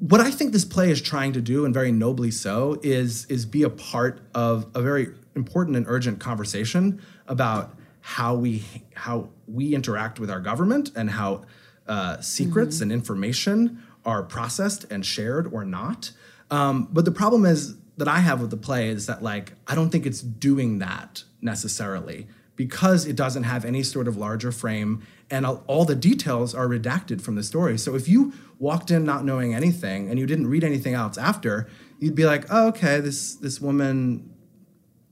what 0.00 0.20
I 0.20 0.30
think 0.30 0.52
this 0.52 0.64
play 0.64 0.90
is 0.90 1.00
trying 1.00 1.32
to 1.32 1.40
do, 1.40 1.64
and 1.64 1.72
very 1.72 1.92
nobly 1.92 2.30
so, 2.30 2.78
is 2.82 3.24
is 3.26 3.46
be 3.46 3.62
a 3.62 3.70
part 3.70 4.20
of 4.34 4.66
a 4.74 4.82
very 4.82 5.08
important 5.34 5.76
and 5.76 5.86
urgent 5.88 6.20
conversation 6.20 7.00
about 7.26 7.76
how 8.16 8.34
we 8.34 8.64
how 8.94 9.28
we 9.46 9.72
interact 9.72 10.18
with 10.18 10.30
our 10.30 10.40
government 10.40 10.90
and 10.96 11.10
how 11.10 11.42
uh, 11.86 12.20
secrets 12.20 12.80
and 12.80 12.90
information 12.90 13.80
are 14.04 14.24
processed 14.24 14.84
and 14.90 15.06
shared 15.06 15.46
or 15.52 15.64
not. 15.64 16.10
Um, 16.50 16.88
but 16.90 17.04
the 17.04 17.12
problem 17.12 17.46
is 17.46 17.76
that 17.98 18.08
I 18.08 18.18
have 18.18 18.40
with 18.40 18.50
the 18.50 18.56
play 18.56 18.88
is 18.88 19.06
that 19.06 19.22
like 19.22 19.52
I 19.68 19.76
don't 19.76 19.90
think 19.90 20.06
it's 20.06 20.20
doing 20.20 20.80
that 20.80 21.22
necessarily 21.40 22.26
because 22.56 23.06
it 23.06 23.14
doesn't 23.14 23.44
have 23.44 23.64
any 23.64 23.84
sort 23.84 24.08
of 24.08 24.16
larger 24.16 24.50
frame 24.50 25.02
and 25.30 25.46
all- 25.46 25.84
the 25.84 25.94
details 25.94 26.52
are 26.52 26.66
redacted 26.66 27.20
from 27.20 27.36
the 27.36 27.44
story. 27.44 27.78
So 27.78 27.94
if 27.94 28.08
you 28.08 28.32
walked 28.58 28.90
in 28.90 29.04
not 29.04 29.24
knowing 29.24 29.54
anything 29.54 30.10
and 30.10 30.18
you 30.18 30.26
didn't 30.26 30.48
read 30.48 30.64
anything 30.64 30.94
else 30.94 31.16
after, 31.16 31.68
you'd 32.00 32.16
be 32.16 32.26
like, 32.26 32.44
"Oh, 32.50 32.66
okay, 32.68 32.98
this 33.00 33.36
this 33.36 33.60
woman 33.60 34.30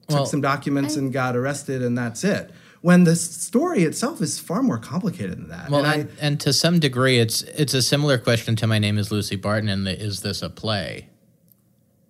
took 0.09 0.17
Well, 0.19 0.27
some 0.27 0.41
documents 0.41 0.97
and 0.97 1.13
got 1.13 1.37
arrested 1.37 1.81
and 1.81 1.97
that's 1.97 2.25
it." 2.25 2.51
When 2.81 3.05
the 3.05 3.17
story 3.17 3.83
itself 3.83 4.21
is 4.23 4.38
far 4.38 4.62
more 4.62 4.79
complicated 4.79 5.33
than 5.38 5.49
that. 5.49 5.69
Well, 5.69 5.81
and 5.85 5.88
I, 5.88 5.95
and, 5.97 6.11
and 6.21 6.41
to 6.41 6.53
some 6.53 6.79
degree, 6.79 7.19
it's 7.19 7.43
it's 7.43 7.75
a 7.75 7.83
similar 7.83 8.19
question 8.19 8.55
to 8.57 8.67
my 8.67 8.79
name 8.79 8.99
is 8.99 9.11
Lucy 9.11 9.35
Barton, 9.37 9.69
and 9.69 9.87
the, 9.87 10.01
is 10.01 10.21
this 10.23 10.43
a 10.43 10.49
play? 10.51 11.09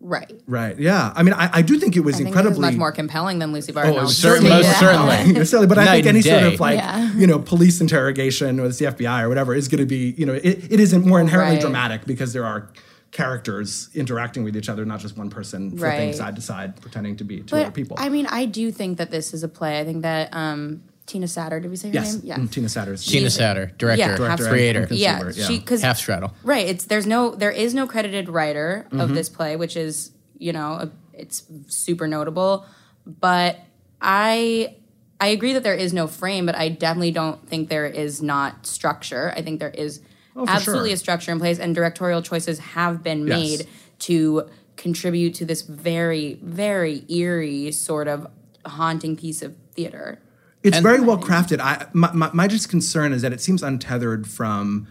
Right. 0.00 0.40
right, 0.46 0.78
yeah. 0.78 1.12
I 1.16 1.24
mean, 1.24 1.34
I, 1.34 1.50
I 1.54 1.62
do 1.62 1.76
think 1.76 1.96
it 1.96 2.00
was 2.00 2.14
I 2.14 2.18
think 2.18 2.28
incredibly 2.28 2.58
it 2.58 2.60
was 2.60 2.70
much 2.74 2.78
more 2.78 2.92
compelling 2.92 3.40
than 3.40 3.52
Lucy 3.52 3.72
Barton. 3.72 3.94
Oh, 3.94 3.96
it 3.96 3.98
I'll 3.98 4.04
was 4.04 4.12
just 4.12 4.22
certainly- 4.22 4.50
most 4.50 4.66
that. 4.66 4.78
certainly. 4.78 5.32
necessarily, 5.38 5.66
but 5.66 5.76
I 5.78 5.86
think 5.86 6.06
any 6.06 6.18
and 6.18 6.24
sort 6.24 6.42
of 6.54 6.60
like 6.60 6.78
Yeah. 6.78 7.12
you 7.14 7.26
know 7.26 7.40
police 7.40 7.80
interrogation 7.80 8.60
or 8.60 8.68
the 8.68 8.84
FBI 8.84 9.22
or 9.22 9.28
whatever 9.28 9.56
is 9.56 9.66
going 9.66 9.80
to 9.80 9.86
be 9.86 10.14
you 10.16 10.24
know 10.24 10.34
it, 10.34 10.70
it 10.72 10.78
isn't 10.78 11.04
more 11.04 11.20
inherently 11.20 11.56
Right. 11.56 11.60
dramatic 11.62 12.06
because 12.06 12.32
there 12.32 12.44
are 12.46 12.68
characters 13.10 13.88
interacting 13.94 14.44
with 14.44 14.56
each 14.56 14.68
other, 14.68 14.84
not 14.84 15.00
just 15.00 15.16
one 15.16 15.30
person 15.30 15.70
flipping 15.70 15.82
Right. 16.08 16.14
side 16.14 16.36
to 16.36 16.42
side 16.42 16.80
pretending 16.80 17.16
to 17.16 17.24
be 17.24 17.40
two 17.40 17.56
other 17.56 17.70
people. 17.70 17.96
I 17.98 18.08
mean, 18.08 18.26
I 18.26 18.44
do 18.44 18.70
think 18.70 18.98
that 18.98 19.10
this 19.10 19.32
is 19.32 19.42
a 19.42 19.48
play. 19.48 19.80
I 19.80 19.84
think 19.84 20.02
that 20.02 20.28
um, 20.32 20.82
Tina 21.06 21.26
Satter, 21.26 21.60
did 21.62 21.70
we 21.70 21.76
say 21.76 21.88
her 21.88 21.94
yes, 21.94 22.14
name? 22.16 22.22
Yeah. 22.26 22.36
mm, 22.36 22.50
Tina 22.50 22.68
Satter's 22.68 23.04
Tina 23.06 23.28
Satter, 23.28 23.76
director, 23.78 23.98
Yeah, 24.00 24.16
Director 24.16 24.44
and- 24.44 24.50
creator, 24.52 24.88
yeah, 24.90 25.18
consumer, 25.18 25.32
yeah. 25.34 25.46
she 25.46 25.58
because 25.58 25.80
half 25.82 25.96
straddle. 25.98 26.34
right. 26.44 26.66
It's 26.68 26.84
there's 26.84 27.06
no 27.06 27.34
there 27.34 27.50
is 27.50 27.74
no 27.74 27.86
credited 27.86 28.28
writer 28.28 28.84
Mm-hmm. 28.88 29.00
of 29.00 29.14
this 29.14 29.28
play, 29.30 29.56
which 29.56 29.76
is 29.76 30.10
you 30.36 30.52
know 30.52 30.72
a, 30.72 30.90
it's 31.14 31.44
super 31.68 32.06
notable. 32.06 32.66
But 33.06 33.58
I 34.02 34.76
I 35.20 35.28
agree 35.28 35.54
that 35.54 35.62
there 35.62 35.74
is 35.74 35.92
no 35.94 36.06
frame, 36.06 36.44
but 36.46 36.54
I 36.54 36.68
definitely 36.68 37.10
don't 37.10 37.48
think 37.48 37.70
there 37.70 37.86
is 37.86 38.22
not 38.22 38.66
structure. 38.66 39.32
I 39.34 39.40
think 39.42 39.60
there 39.60 39.70
is 39.70 40.00
Oh, 40.36 40.44
absolutely 40.46 40.90
sure. 40.90 40.94
a 40.94 40.98
structure 40.98 41.32
in 41.32 41.38
place, 41.38 41.58
and 41.58 41.74
directorial 41.74 42.22
choices 42.22 42.58
have 42.60 43.02
been 43.02 43.26
Yes. 43.26 43.36
made 43.38 43.66
to 44.00 44.44
contribute 44.76 45.34
to 45.34 45.44
this 45.44 45.62
very 45.62 46.38
very 46.42 47.04
eerie 47.08 47.72
sort 47.72 48.06
of 48.08 48.26
haunting 48.64 49.16
piece 49.16 49.42
of 49.42 49.54
theater. 49.74 50.20
It's 50.62 50.76
And- 50.76 50.84
very 50.84 51.00
well 51.00 51.18
crafted. 51.18 51.60
I 51.60 51.86
my, 51.92 52.12
my, 52.12 52.30
my 52.32 52.46
just 52.46 52.68
concern 52.68 53.12
is 53.12 53.22
that 53.22 53.32
it 53.32 53.40
seems 53.40 53.62
untethered 53.62 54.26
from 54.28 54.86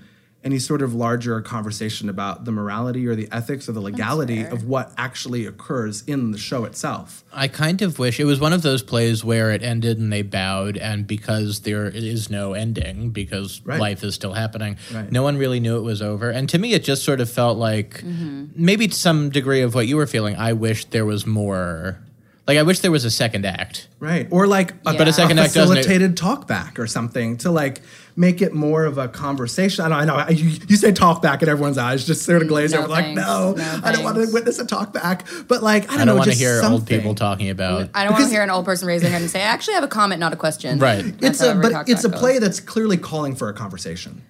any 0.48 0.60
sort 0.60 0.82
of 0.82 0.96
larger 0.96 1.42
conversation 1.42 2.08
about 2.08 2.46
the 2.46 2.54
morality 2.54 3.06
or 3.06 3.16
the 3.16 3.28
ethics 3.34 3.68
or 3.68 3.74
the 3.74 3.82
legality 3.82 4.46
of 4.46 4.66
what 4.66 4.94
actually 4.98 5.46
occurs 5.46 6.06
in 6.08 6.32
the 6.32 6.38
show 6.38 6.64
itself. 6.64 7.26
I 7.34 7.50
kind 7.50 7.82
of 7.82 8.00
wish 8.00 8.18
it 8.18 8.24
was 8.24 8.40
one 8.40 8.54
of 8.54 8.62
those 8.62 8.82
plays 8.82 9.26
where 9.26 9.52
it 9.52 9.62
ended 9.62 9.98
and 9.98 10.12
they 10.12 10.22
bowed, 10.22 10.78
and 10.78 11.06
because 11.06 11.60
there 11.64 11.88
is 11.88 12.30
no 12.30 12.54
ending, 12.54 13.10
because 13.10 13.60
Right. 13.66 13.78
life 13.78 14.06
is 14.06 14.16
still 14.16 14.36
happening, 14.36 14.78
Right. 14.94 15.12
no 15.12 15.22
one 15.22 15.36
really 15.36 15.60
knew 15.60 15.76
it 15.76 15.82
was 15.82 16.02
over. 16.02 16.30
And 16.30 16.48
to 16.48 16.58
me, 16.58 16.72
it 16.72 16.82
just 16.86 17.04
sort 17.04 17.20
of 17.20 17.30
felt 17.30 17.58
like 17.58 18.02
mm-hmm. 18.02 18.46
maybe 18.56 18.88
to 18.88 18.96
some 18.96 19.30
degree 19.30 19.60
of 19.60 19.76
what 19.76 19.86
you 19.86 19.98
were 19.98 20.08
feeling. 20.08 20.38
I 20.38 20.54
wish 20.54 20.86
there 20.86 21.06
was 21.06 21.28
more. 21.28 22.00
Like 22.48 22.58
I 22.58 22.64
wish 22.64 22.80
there 22.80 22.92
was 22.92 23.04
a 23.04 23.12
second 23.12 23.46
act. 23.46 23.90
Right. 24.00 24.28
Or 24.32 24.48
like 24.48 24.72
a, 24.86 24.94
But 24.94 25.08
a 25.10 25.14
second 25.14 25.38
act 25.38 25.54
doesn't- 25.54 25.76
facilitated 25.78 26.16
talkback 26.16 26.80
or 26.80 26.88
something 26.88 27.36
to 27.40 27.52
like 27.52 27.82
make 28.16 28.42
it 28.42 28.54
more 28.54 28.86
of 28.86 28.98
a 28.98 29.10
conversation. 29.10 29.84
I 29.84 29.90
know, 29.90 29.96
I 29.96 30.06
know. 30.06 30.16
I- 30.16 30.30
You, 30.30 30.58
you 30.70 30.76
say 30.78 30.94
talk 30.94 31.22
back 31.22 31.42
and 31.42 31.50
everyone's 31.50 31.78
eyes 31.78 32.06
just 32.08 32.24
sort 32.24 32.42
of 32.42 32.48
mm, 32.48 32.52
glaze 32.52 32.72
No 32.72 32.80
over 32.80 32.88
like, 32.88 33.08
no, 33.10 33.54
No 33.58 33.80
I 33.84 33.92
don't 33.92 34.04
want 34.04 34.16
to 34.16 34.32
witness 34.32 34.60
a 34.60 34.66
talk 34.66 34.94
back. 34.94 35.28
But 35.50 35.62
like, 35.62 35.84
I 35.92 35.98
don't, 35.98 36.02
I 36.02 36.06
don't 36.06 36.16
want 36.18 36.26
to 36.26 36.30
just 36.32 36.42
hear 36.42 36.62
old 36.64 36.88
people 36.88 37.16
talking 37.16 37.50
about. 37.50 37.90
I 37.94 38.04
don't 38.06 38.14
want 38.14 38.24
to 38.26 38.30
hear 38.32 38.44
an 38.44 38.50
old 38.50 38.64
person 38.66 38.88
raise 38.88 39.02
their 39.02 39.12
hand 39.12 39.24
and 39.24 39.30
say, 39.32 39.42
"I 39.42 39.48
actually 39.48 39.74
have 39.74 39.84
a 39.84 39.88
comment, 39.90 40.20
not 40.22 40.32
a 40.32 40.38
question." 40.38 40.80
Right. 40.80 41.04
It's 41.22 41.42
a, 41.42 41.54
but 41.56 41.90
it's 41.90 42.06
a 42.06 42.10
back 42.10 42.20
play 42.20 42.34
goes. 42.34 42.42
that's 42.42 42.60
clearly 42.62 42.96
calling 42.98 43.36
for 43.36 43.50
a 43.50 43.54
conversation. 43.54 44.22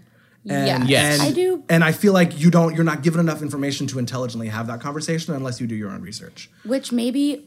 And, 0.49 0.87
Yes. 0.89 1.19
and, 1.19 1.21
I 1.23 1.31
do- 1.33 1.63
And 1.67 1.83
I 1.83 1.91
feel 1.91 2.13
like 2.13 2.39
you 2.39 2.49
don't, 2.49 2.73
you're 2.73 2.85
not 2.85 3.03
given 3.03 3.19
enough 3.19 3.41
information 3.41 3.85
to 3.87 3.99
intelligently 3.99 4.47
have 4.47 4.67
that 4.67 4.79
conversation 4.79 5.33
unless 5.33 5.59
you 5.59 5.67
do 5.67 5.75
your 5.75 5.89
own 5.91 6.01
research. 6.01 6.49
Which 6.63 6.93
maybe 6.93 7.46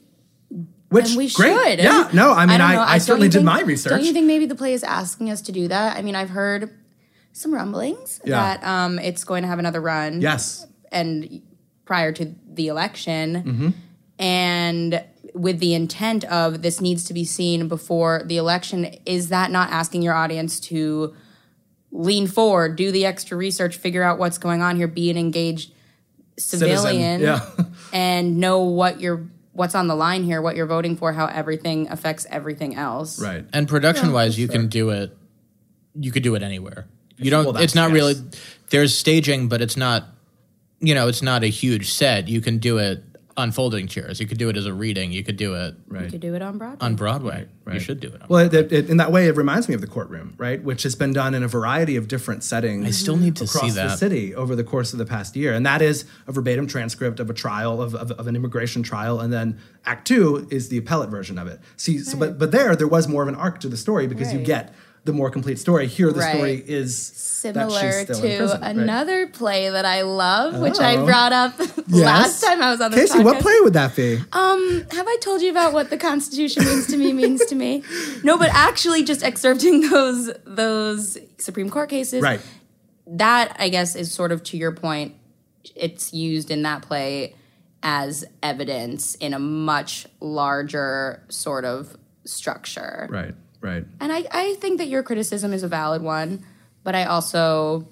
Which 0.90 1.14
we 1.14 1.29
great. 1.31 1.79
should. 1.79 1.79
Yeah. 1.81 2.11
No, 2.12 2.33
I 2.33 2.46
mean, 2.46 2.59
don't 2.59 2.70
I. 2.70 2.92
I, 2.94 2.98
certainly 2.98 3.29
you 3.29 3.33
did 3.33 3.44
my 3.44 3.61
research. 3.62 3.90
Don't 3.90 4.05
you 4.05 4.12
think 4.12 4.26
maybe 4.26 4.44
the 4.46 4.55
play 4.57 4.72
is 4.74 4.83
asking 4.85 5.31
us 5.31 5.40
to 5.42 5.53
do 5.53 5.68
that? 5.68 5.96
I 5.96 6.03
mean, 6.03 6.14
I've 6.16 6.31
heard 6.31 6.70
some 7.33 7.55
rumblings 7.55 8.20
Yeah. 8.24 8.57
that 8.59 8.66
um, 8.66 8.98
it's 8.98 9.22
going 9.24 9.42
to 9.42 9.48
have 9.48 9.59
another 9.61 9.81
run. 9.81 10.20
yes. 10.20 10.66
and 10.92 11.42
prior 11.85 12.12
to 12.12 12.35
the 12.53 12.66
election, 12.68 13.35
Mm-hmm. 13.44 13.68
and 14.18 15.05
with 15.35 15.61
the 15.61 15.74
intent 15.74 16.24
of 16.24 16.62
this 16.62 16.81
needs 16.81 17.05
to 17.05 17.14
be 17.14 17.24
seen 17.24 17.68
before 17.68 18.22
the 18.26 18.37
election. 18.37 18.87
Is 19.07 19.29
that 19.29 19.53
not 19.53 19.70
asking 19.70 20.03
your 20.03 20.14
audience 20.14 20.59
to 20.61 21.14
lean 21.92 22.26
forward, 22.26 22.74
do 22.76 22.90
the 22.90 23.07
extra 23.07 23.37
research, 23.37 23.76
figure 23.76 24.03
out 24.03 24.18
what's 24.18 24.38
going 24.38 24.61
on 24.62 24.74
here, 24.76 24.88
be 24.88 25.09
an 25.11 25.16
engaged 25.16 25.72
civilian, 26.37 27.20
Yeah. 27.20 27.46
and 27.92 28.38
know 28.38 28.62
what 28.62 29.00
you're 29.00 29.29
what's 29.61 29.75
on 29.75 29.88
the 29.88 29.94
line 29.94 30.25
here, 30.25 30.40
what 30.40 30.57
you're 30.57 30.64
voting 30.64 30.96
for, 30.96 31.12
how 31.12 31.27
everything 31.27 31.87
affects 31.90 32.27
everything 32.31 32.75
else. 32.77 33.20
right. 33.20 33.44
And 33.53 33.68
production 33.68 34.11
wise, 34.11 34.38
you 34.38 34.49
can 34.49 34.68
do 34.68 34.88
it. 34.88 35.14
You 35.94 36.11
could 36.11 36.23
do 36.23 36.35
it 36.35 36.42
anywhere. 36.42 36.87
You 37.18 37.31
don't. 37.31 37.44
Well, 37.44 37.59
it's 37.59 37.75
not 37.75 37.90
yes. 37.90 37.94
really. 37.94 38.14
There's 38.70 38.96
staging, 38.96 39.49
but 39.49 39.61
it's 39.61 39.77
not. 39.77 40.05
You 40.81 40.94
know, 40.94 41.09
it's 41.09 41.20
not 41.20 41.44
a 41.44 41.49
huge 41.49 41.92
set. 41.92 42.27
You 42.27 42.40
can 42.40 42.57
do 42.57 42.79
it 42.79 43.05
on 43.37 43.53
folding 43.53 43.87
chairs. 43.87 44.21
You 44.21 44.27
could 44.27 44.38
do 44.38 44.49
it 44.49 44.57
as 44.57 44.66
a 44.66 44.73
reading. 44.73 45.12
You 45.12 45.23
could 45.23 45.37
do 45.37 45.55
it 45.55 45.75
Right. 45.88 46.05
You 46.05 46.11
could 46.11 46.21
do 46.21 46.35
it 46.35 46.43
on 46.43 46.59
Broadway. 46.59 46.87
on 46.87 46.95
Broadway. 46.95 47.40
You 47.40 47.73
right. 47.73 47.83
should 47.83 48.01
do 48.01 48.09
it. 48.09 48.21
On 48.23 48.29
Well, 48.29 48.53
it, 48.53 48.73
it, 48.73 48.90
in 48.90 48.97
that 48.99 49.12
way, 49.12 49.27
it 49.27 49.37
reminds 49.37 49.69
me 49.69 49.75
of 49.75 49.81
the 49.81 49.87
courtroom, 49.87 50.35
right? 50.37 50.62
Which 50.62 50.83
has 50.83 50.95
been 50.95 51.12
done 51.12 51.35
in 51.35 51.43
a 51.43 51.49
variety 51.49 51.97
of 51.97 52.09
different 52.09 52.43
settings. 52.43 52.87
I 52.87 52.90
still 52.90 53.16
need 53.16 53.37
to 53.37 53.47
see 53.47 53.59
across 53.59 53.75
the 53.75 53.83
that. 53.83 53.99
city 53.99 54.35
over 54.35 54.57
the 54.57 54.64
course 54.64 54.93
of 54.93 54.99
the 54.99 55.07
past 55.07 55.37
year, 55.37 55.53
and 55.53 55.64
that 55.66 55.81
is 55.83 56.05
a 56.27 56.33
verbatim 56.33 56.66
transcript 56.66 57.21
of 57.21 57.31
a 57.31 57.35
trial 57.35 57.81
of, 57.81 57.95
of, 57.95 58.11
of 58.12 58.27
an 58.27 58.37
immigration 58.37 58.83
trial, 58.83 59.21
and 59.21 59.33
then 59.33 59.59
Act 59.87 60.07
Two 60.07 60.47
is 60.51 60.69
the 60.69 60.79
appellate 60.79 61.11
version 61.11 61.38
of 61.38 61.47
it. 61.47 61.61
See, 61.77 61.99
so, 61.99 62.19
but 62.19 62.38
but 62.38 62.51
there, 62.51 62.75
there 62.77 62.88
was 62.88 63.09
more 63.09 63.23
of 63.23 63.29
an 63.29 63.37
arc 63.37 63.61
to 63.61 63.69
the 63.69 63.77
story 63.77 64.07
because 64.07 64.33
you 64.33 64.40
get 64.40 64.75
the 65.05 65.13
more 65.13 65.31
complete 65.31 65.59
story. 65.59 65.87
Here, 65.87 66.13
the 66.13 66.21
Right. 66.21 66.35
story 66.35 66.65
is 66.67 66.97
Similar 66.97 67.81
she's 67.81 68.03
still 68.03 68.17
in 68.17 68.31
to 68.33 68.37
prison, 68.37 68.61
right? 68.61 68.71
another 68.77 69.27
play 69.27 69.71
that 69.71 69.87
I 69.87 70.03
love, 70.03 70.61
which 70.61 70.79
I 70.79 70.97
Oh. 70.97 71.07
brought 71.07 71.33
up 71.33 71.55
Yes. 71.89 72.05
last 72.05 72.43
time 72.45 72.63
I 72.63 72.71
was 72.71 72.81
on 72.83 72.91
this 72.91 73.11
Casey, 73.11 73.25
what 73.25 73.41
play 73.41 73.55
would 73.63 73.73
that 73.73 73.97
be? 73.97 74.17
Um, 74.33 74.85
have 74.91 75.07
I 75.09 75.17
told 75.23 75.41
you 75.41 75.51
about 75.51 75.73
what 75.73 75.89
the 75.89 75.97
Constitution 75.97 76.65
means 76.65 76.87
to 76.89 76.97
me 76.99 77.13
means 77.15 77.45
to 77.47 77.55
me? 77.55 77.83
No, 78.25 78.37
but 78.37 78.51
actually, 78.53 79.03
just 79.03 79.23
excerpting 79.23 79.89
those 79.91 80.31
those 80.45 81.17
Supreme 81.39 81.71
Court 81.71 81.89
cases. 81.89 82.21
right. 82.23 82.41
That 83.07 83.57
I 83.59 83.71
guess 83.71 83.97
is 83.97 84.13
sort 84.13 84.33
of 84.33 84.43
to 84.45 84.57
your 84.59 84.73
point. 84.73 85.15
It's 85.75 86.13
used 86.13 86.51
in 86.51 86.63
that 86.63 86.83
play 86.83 87.35
as 87.83 88.25
evidence 88.43 89.15
in 89.15 89.33
a 89.33 89.39
much 89.39 90.07
larger 90.21 91.23
sort 91.31 91.65
of 91.65 91.97
structure. 92.27 93.09
Right. 93.11 93.35
Right. 93.61 93.85
And 94.01 94.12
I, 94.12 94.25
I 94.31 94.55
think 94.55 94.79
that 94.79 94.87
your 94.88 95.03
criticism 95.03 95.53
is 95.53 95.62
a 95.62 95.68
valid 95.68 96.03
one, 96.03 96.44
but 96.83 96.94
I 96.94 97.05
also 97.05 97.87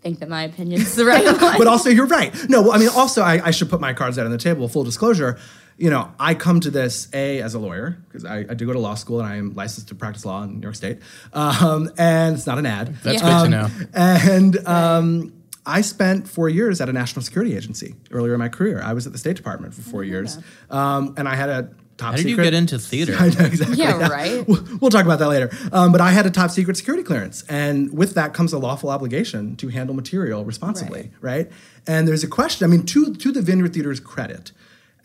think 0.00 0.18
that 0.20 0.28
my 0.28 0.42
opinion 0.44 0.80
is 0.80 0.96
the 0.96 1.04
right 1.04 1.24
one. 1.40 1.58
but 1.58 1.66
also 1.66 1.90
you're 1.90 2.06
right. 2.06 2.32
No, 2.48 2.62
well, 2.62 2.72
I 2.72 2.78
mean, 2.78 2.88
also 2.90 3.22
I, 3.22 3.40
I 3.46 3.50
should 3.50 3.70
put 3.70 3.80
my 3.80 3.92
cards 3.92 4.18
out 4.18 4.24
on 4.26 4.32
the 4.32 4.38
table. 4.38 4.68
Full 4.68 4.84
disclosure, 4.84 5.38
you 5.76 5.90
know, 5.90 6.12
I 6.20 6.34
come 6.34 6.60
to 6.60 6.70
this 6.70 7.08
a 7.12 7.40
as 7.42 7.54
a 7.54 7.58
lawyer 7.58 7.98
because 8.08 8.24
I, 8.24 8.38
I 8.48 8.54
do 8.54 8.66
go 8.66 8.72
to 8.72 8.78
law 8.78 8.94
school 8.94 9.18
and 9.20 9.28
I 9.28 9.36
am 9.36 9.54
licensed 9.54 9.88
to 9.88 9.94
practice 9.94 10.24
law 10.24 10.42
in 10.44 10.54
New 10.56 10.62
York 10.62 10.74
State, 10.76 10.98
um, 11.32 11.90
and 11.98 12.36
it's 12.36 12.46
not 12.46 12.58
an 12.58 12.66
ad. 12.66 12.94
That's 13.02 13.22
Yeah. 13.22 13.38
good 13.40 13.44
to 13.44 13.50
know. 13.50 13.68
And 13.94 14.66
um, 14.68 15.32
I 15.66 15.80
spent 15.80 16.28
four 16.28 16.48
years 16.48 16.80
at 16.80 16.88
a 16.88 16.92
national 16.92 17.22
security 17.22 17.56
agency 17.56 17.94
earlier 18.10 18.34
in 18.34 18.38
my 18.38 18.48
career. 18.50 18.82
I 18.82 18.92
was 18.92 19.06
at 19.06 19.12
the 19.12 19.18
State 19.18 19.36
Department 19.36 19.74
for 19.74 19.80
four 19.82 20.04
years, 20.04 20.38
um, 20.70 21.14
and 21.16 21.26
I 21.28 21.34
had 21.34 21.48
a 21.48 21.70
top 21.96 22.12
How 22.12 22.16
did 22.16 22.28
you 22.28 22.36
get 22.36 22.54
into 22.54 22.78
theater? 22.78 23.14
I 23.18 23.28
know 23.28 23.44
exactly. 23.44 23.76
Yeah, 23.76 24.08
right? 24.08 24.46
We'll, 24.46 24.64
we'll 24.80 24.90
talk 24.90 25.04
about 25.04 25.18
that 25.18 25.28
later. 25.28 25.50
Um, 25.72 25.92
but 25.92 26.00
I 26.00 26.10
had 26.10 26.26
a 26.26 26.30
top 26.30 26.50
secret 26.50 26.76
security 26.76 27.02
clearance, 27.02 27.44
and 27.48 27.96
with 27.96 28.14
that 28.14 28.34
comes 28.34 28.52
a 28.52 28.58
lawful 28.58 28.90
obligation 28.90 29.56
to 29.56 29.68
handle 29.68 29.94
material 29.94 30.44
responsibly, 30.44 31.10
right? 31.20 31.50
And 31.86 32.08
there's 32.08 32.24
a 32.24 32.28
question. 32.28 32.64
I 32.64 32.68
mean, 32.68 32.84
to 32.86 33.14
to 33.14 33.32
the 33.32 33.42
Vineyard 33.42 33.74
Theater's 33.74 34.00
credit, 34.00 34.52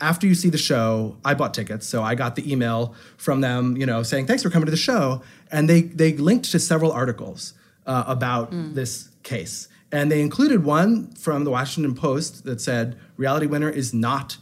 after 0.02 0.28
you 0.28 0.36
see 0.36 0.49
the 0.49 0.58
show, 0.58 1.17
I 1.25 1.34
bought 1.34 1.54
tickets, 1.54 1.86
so 1.88 2.02
I 2.02 2.15
got 2.15 2.36
the 2.36 2.49
email 2.52 2.95
from 3.17 3.41
them, 3.41 3.75
you 3.78 3.86
know, 3.86 4.04
saying 4.04 4.28
thanks 4.28 4.43
for 4.43 4.49
coming 4.49 4.65
to 4.65 4.71
the 4.71 4.78
show, 4.78 5.21
and 5.52 5.69
they 5.69 5.82
they 5.82 6.13
linked 6.13 6.52
to 6.52 6.60
several 6.60 6.91
articles 6.91 7.54
uh, 7.86 8.04
about 8.08 8.49
this 8.52 9.10
case, 9.23 9.67
and 9.91 10.12
they 10.12 10.21
included 10.21 10.63
one 10.63 11.12
from 11.13 11.43
the 11.43 11.52
Washington 11.52 11.95
Post 11.95 12.45
that 12.45 12.62
said 12.62 12.97
reality 13.17 13.45
winner 13.45 13.69
is 13.69 13.93
not 13.93 14.38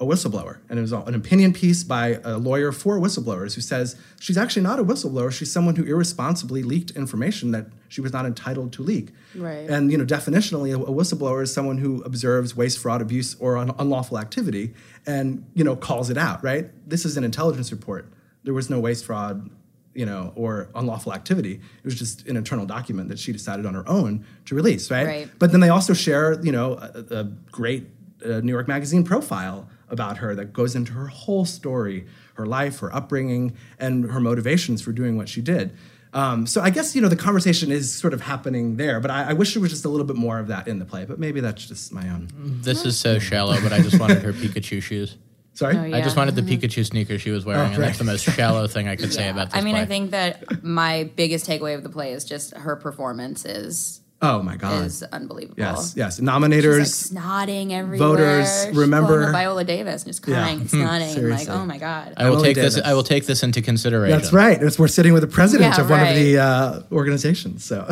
a 0.00 0.04
whistleblower. 0.04 0.58
And 0.68 0.78
it 0.78 0.82
was 0.82 0.92
an 0.92 1.14
opinion 1.14 1.52
piece 1.52 1.82
by 1.82 2.20
a 2.22 2.38
lawyer 2.38 2.70
for 2.70 2.98
whistleblowers 2.98 3.54
who 3.54 3.60
says 3.60 3.96
she's 4.20 4.38
actually 4.38 4.62
not 4.62 4.78
a 4.78 4.84
whistleblower. 4.84 5.32
She's 5.32 5.50
someone 5.50 5.74
who 5.74 5.84
irresponsibly 5.84 6.62
leaked 6.62 6.92
information 6.92 7.50
that 7.50 7.66
she 7.88 8.00
was 8.00 8.12
not 8.12 8.24
entitled 8.24 8.72
to 8.74 8.82
leak. 8.82 9.10
Right. 9.34 9.68
And, 9.68 9.90
you 9.90 9.98
know, 9.98 10.04
definitionally, 10.04 10.72
a, 10.72 10.92
whistleblower 10.92 11.42
is 11.42 11.52
someone 11.52 11.78
who 11.78 12.02
observes 12.02 12.56
waste, 12.56 12.78
fraud, 12.78 13.02
abuse, 13.02 13.34
or 13.40 13.56
un- 13.56 13.74
unlawful 13.78 14.18
activity 14.18 14.72
and, 15.04 15.44
you 15.54 15.64
know, 15.64 15.74
calls 15.74 16.10
it 16.10 16.18
out, 16.18 16.44
right? 16.44 16.70
This 16.88 17.04
is 17.04 17.16
an 17.16 17.24
intelligence 17.24 17.72
report. 17.72 18.12
There 18.44 18.54
was 18.54 18.70
no 18.70 18.78
waste, 18.78 19.04
fraud, 19.04 19.50
you 19.94 20.06
know, 20.06 20.32
or 20.36 20.68
unlawful 20.76 21.12
activity. 21.12 21.54
It 21.54 21.84
was 21.84 21.96
just 21.96 22.24
an 22.28 22.36
internal 22.36 22.66
document 22.66 23.08
that 23.08 23.18
she 23.18 23.32
decided 23.32 23.66
on 23.66 23.74
her 23.74 23.88
own 23.88 24.24
to 24.44 24.54
release, 24.54 24.92
right? 24.92 25.06
Right. 25.06 25.30
But 25.40 25.50
then 25.50 25.58
they 25.58 25.70
also 25.70 25.92
share, 25.92 26.40
you 26.40 26.52
know, 26.52 26.74
a, 26.74 27.04
a 27.10 27.24
great 27.50 27.88
uh, 28.24 28.40
New 28.40 28.52
York 28.52 28.68
Magazine 28.68 29.02
profile 29.02 29.68
about 29.90 30.18
her 30.18 30.34
that 30.34 30.52
goes 30.52 30.74
into 30.74 30.92
her 30.92 31.06
whole 31.06 31.44
story, 31.44 32.06
her 32.34 32.46
life, 32.46 32.80
her 32.80 32.94
upbringing, 32.94 33.56
and 33.78 34.10
her 34.10 34.20
motivations 34.20 34.82
for 34.82 34.92
doing 34.92 35.16
what 35.16 35.28
she 35.28 35.40
did. 35.40 35.72
Um, 36.12 36.46
so 36.46 36.62
I 36.62 36.70
guess 36.70 36.94
you 36.94 37.02
know 37.02 37.08
the 37.08 37.16
conversation 37.16 37.70
is 37.70 37.92
sort 37.92 38.14
of 38.14 38.22
happening 38.22 38.76
there, 38.76 38.98
but 39.00 39.10
I, 39.10 39.30
I 39.30 39.32
wish 39.34 39.54
there 39.54 39.60
was 39.60 39.70
just 39.70 39.84
a 39.84 39.88
little 39.88 40.06
bit 40.06 40.16
more 40.16 40.38
of 40.38 40.46
that 40.48 40.66
in 40.66 40.78
the 40.78 40.84
play. 40.84 41.04
But 41.04 41.18
maybe 41.18 41.40
that's 41.40 41.66
just 41.66 41.92
my 41.92 42.08
own. 42.08 42.28
This 42.62 42.84
is 42.84 42.98
so 42.98 43.18
shallow, 43.18 43.60
but 43.60 43.72
I 43.72 43.80
just 43.82 44.00
wanted 44.00 44.22
her 44.22 44.32
Pikachu 44.32 44.82
shoes. 44.82 45.16
Sorry. 45.52 45.76
Oh, 45.76 45.96
I 45.96 46.00
just 46.02 46.16
wanted 46.16 46.36
the 46.36 46.42
Pikachu 46.42 46.86
sneaker 46.86 47.18
she 47.18 47.30
was 47.30 47.44
wearing, 47.44 47.70
and 47.70 47.78
right. 47.78 47.86
that's 47.86 47.98
the 47.98 48.04
most 48.04 48.22
shallow 48.22 48.68
thing 48.68 48.86
I 48.86 48.94
could 48.94 49.12
say 49.12 49.28
about 49.28 49.50
this 49.50 49.60
I 49.60 49.64
mean, 49.64 49.74
play. 49.74 49.82
I 49.82 49.86
think 49.86 50.12
that 50.12 50.62
my 50.62 51.10
biggest 51.16 51.48
takeaway 51.48 51.74
of 51.74 51.82
the 51.82 51.88
play 51.88 52.12
is 52.12 52.24
just 52.24 52.54
her 52.54 52.76
performance 52.76 53.44
is 53.44 54.00
Oh 54.20 54.42
my 54.42 54.56
God. 54.56 54.84
is 54.84 55.04
unbelievable. 55.04 55.54
yes. 55.58 55.94
Yes. 55.96 56.16
She's 56.16 56.24
like 56.24 56.34
Nominators. 56.42 57.12
snotting 57.12 57.70
everywhere. 57.70 58.08
voters, 58.08 58.64
She's 58.66 58.76
remember- 58.76 59.08
pulling 59.18 59.28
a 59.28 59.32
Viola 59.32 59.64
Davis 59.64 60.02
and 60.02 60.10
just 60.10 60.22
crying 60.22 60.60
and 60.62 60.68
snotting. 60.68 61.16
and 61.16 61.30
like, 61.30 61.48
oh 61.48 61.64
my 61.64 61.78
god. 61.78 62.14
I 62.16 62.24
will 62.28 62.38
Emily 62.38 62.48
take 62.54 62.56
this. 62.56 62.80
I 62.80 62.94
will 62.94 63.04
take 63.04 63.26
this 63.26 63.44
into 63.44 63.62
consideration. 63.62 64.18
That's 64.18 64.32
right. 64.32 64.60
It's, 64.60 64.76
we're 64.78 64.88
sitting 64.88 65.12
with 65.12 65.22
the 65.22 65.28
president 65.28 65.76
Yeah, 65.76 65.82
of 65.84 65.90
one 65.90 66.00
right. 66.00 66.08
of 66.10 66.16
the 66.16 66.38
uh, 66.38 66.82
organizations. 66.90 67.64
So 67.64 67.86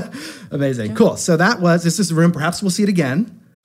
amazing. 0.50 0.94
Cool. 0.94 1.16
So 1.16 1.36
that 1.36 1.60
was, 1.60 1.82
this 1.84 1.98
is 1.98 2.08
the 2.08 2.14
room. 2.14 2.32
Perhaps 2.32 2.62
we'll 2.62 2.70
see 2.70 2.82
it 2.82 2.88
again. 2.88 3.40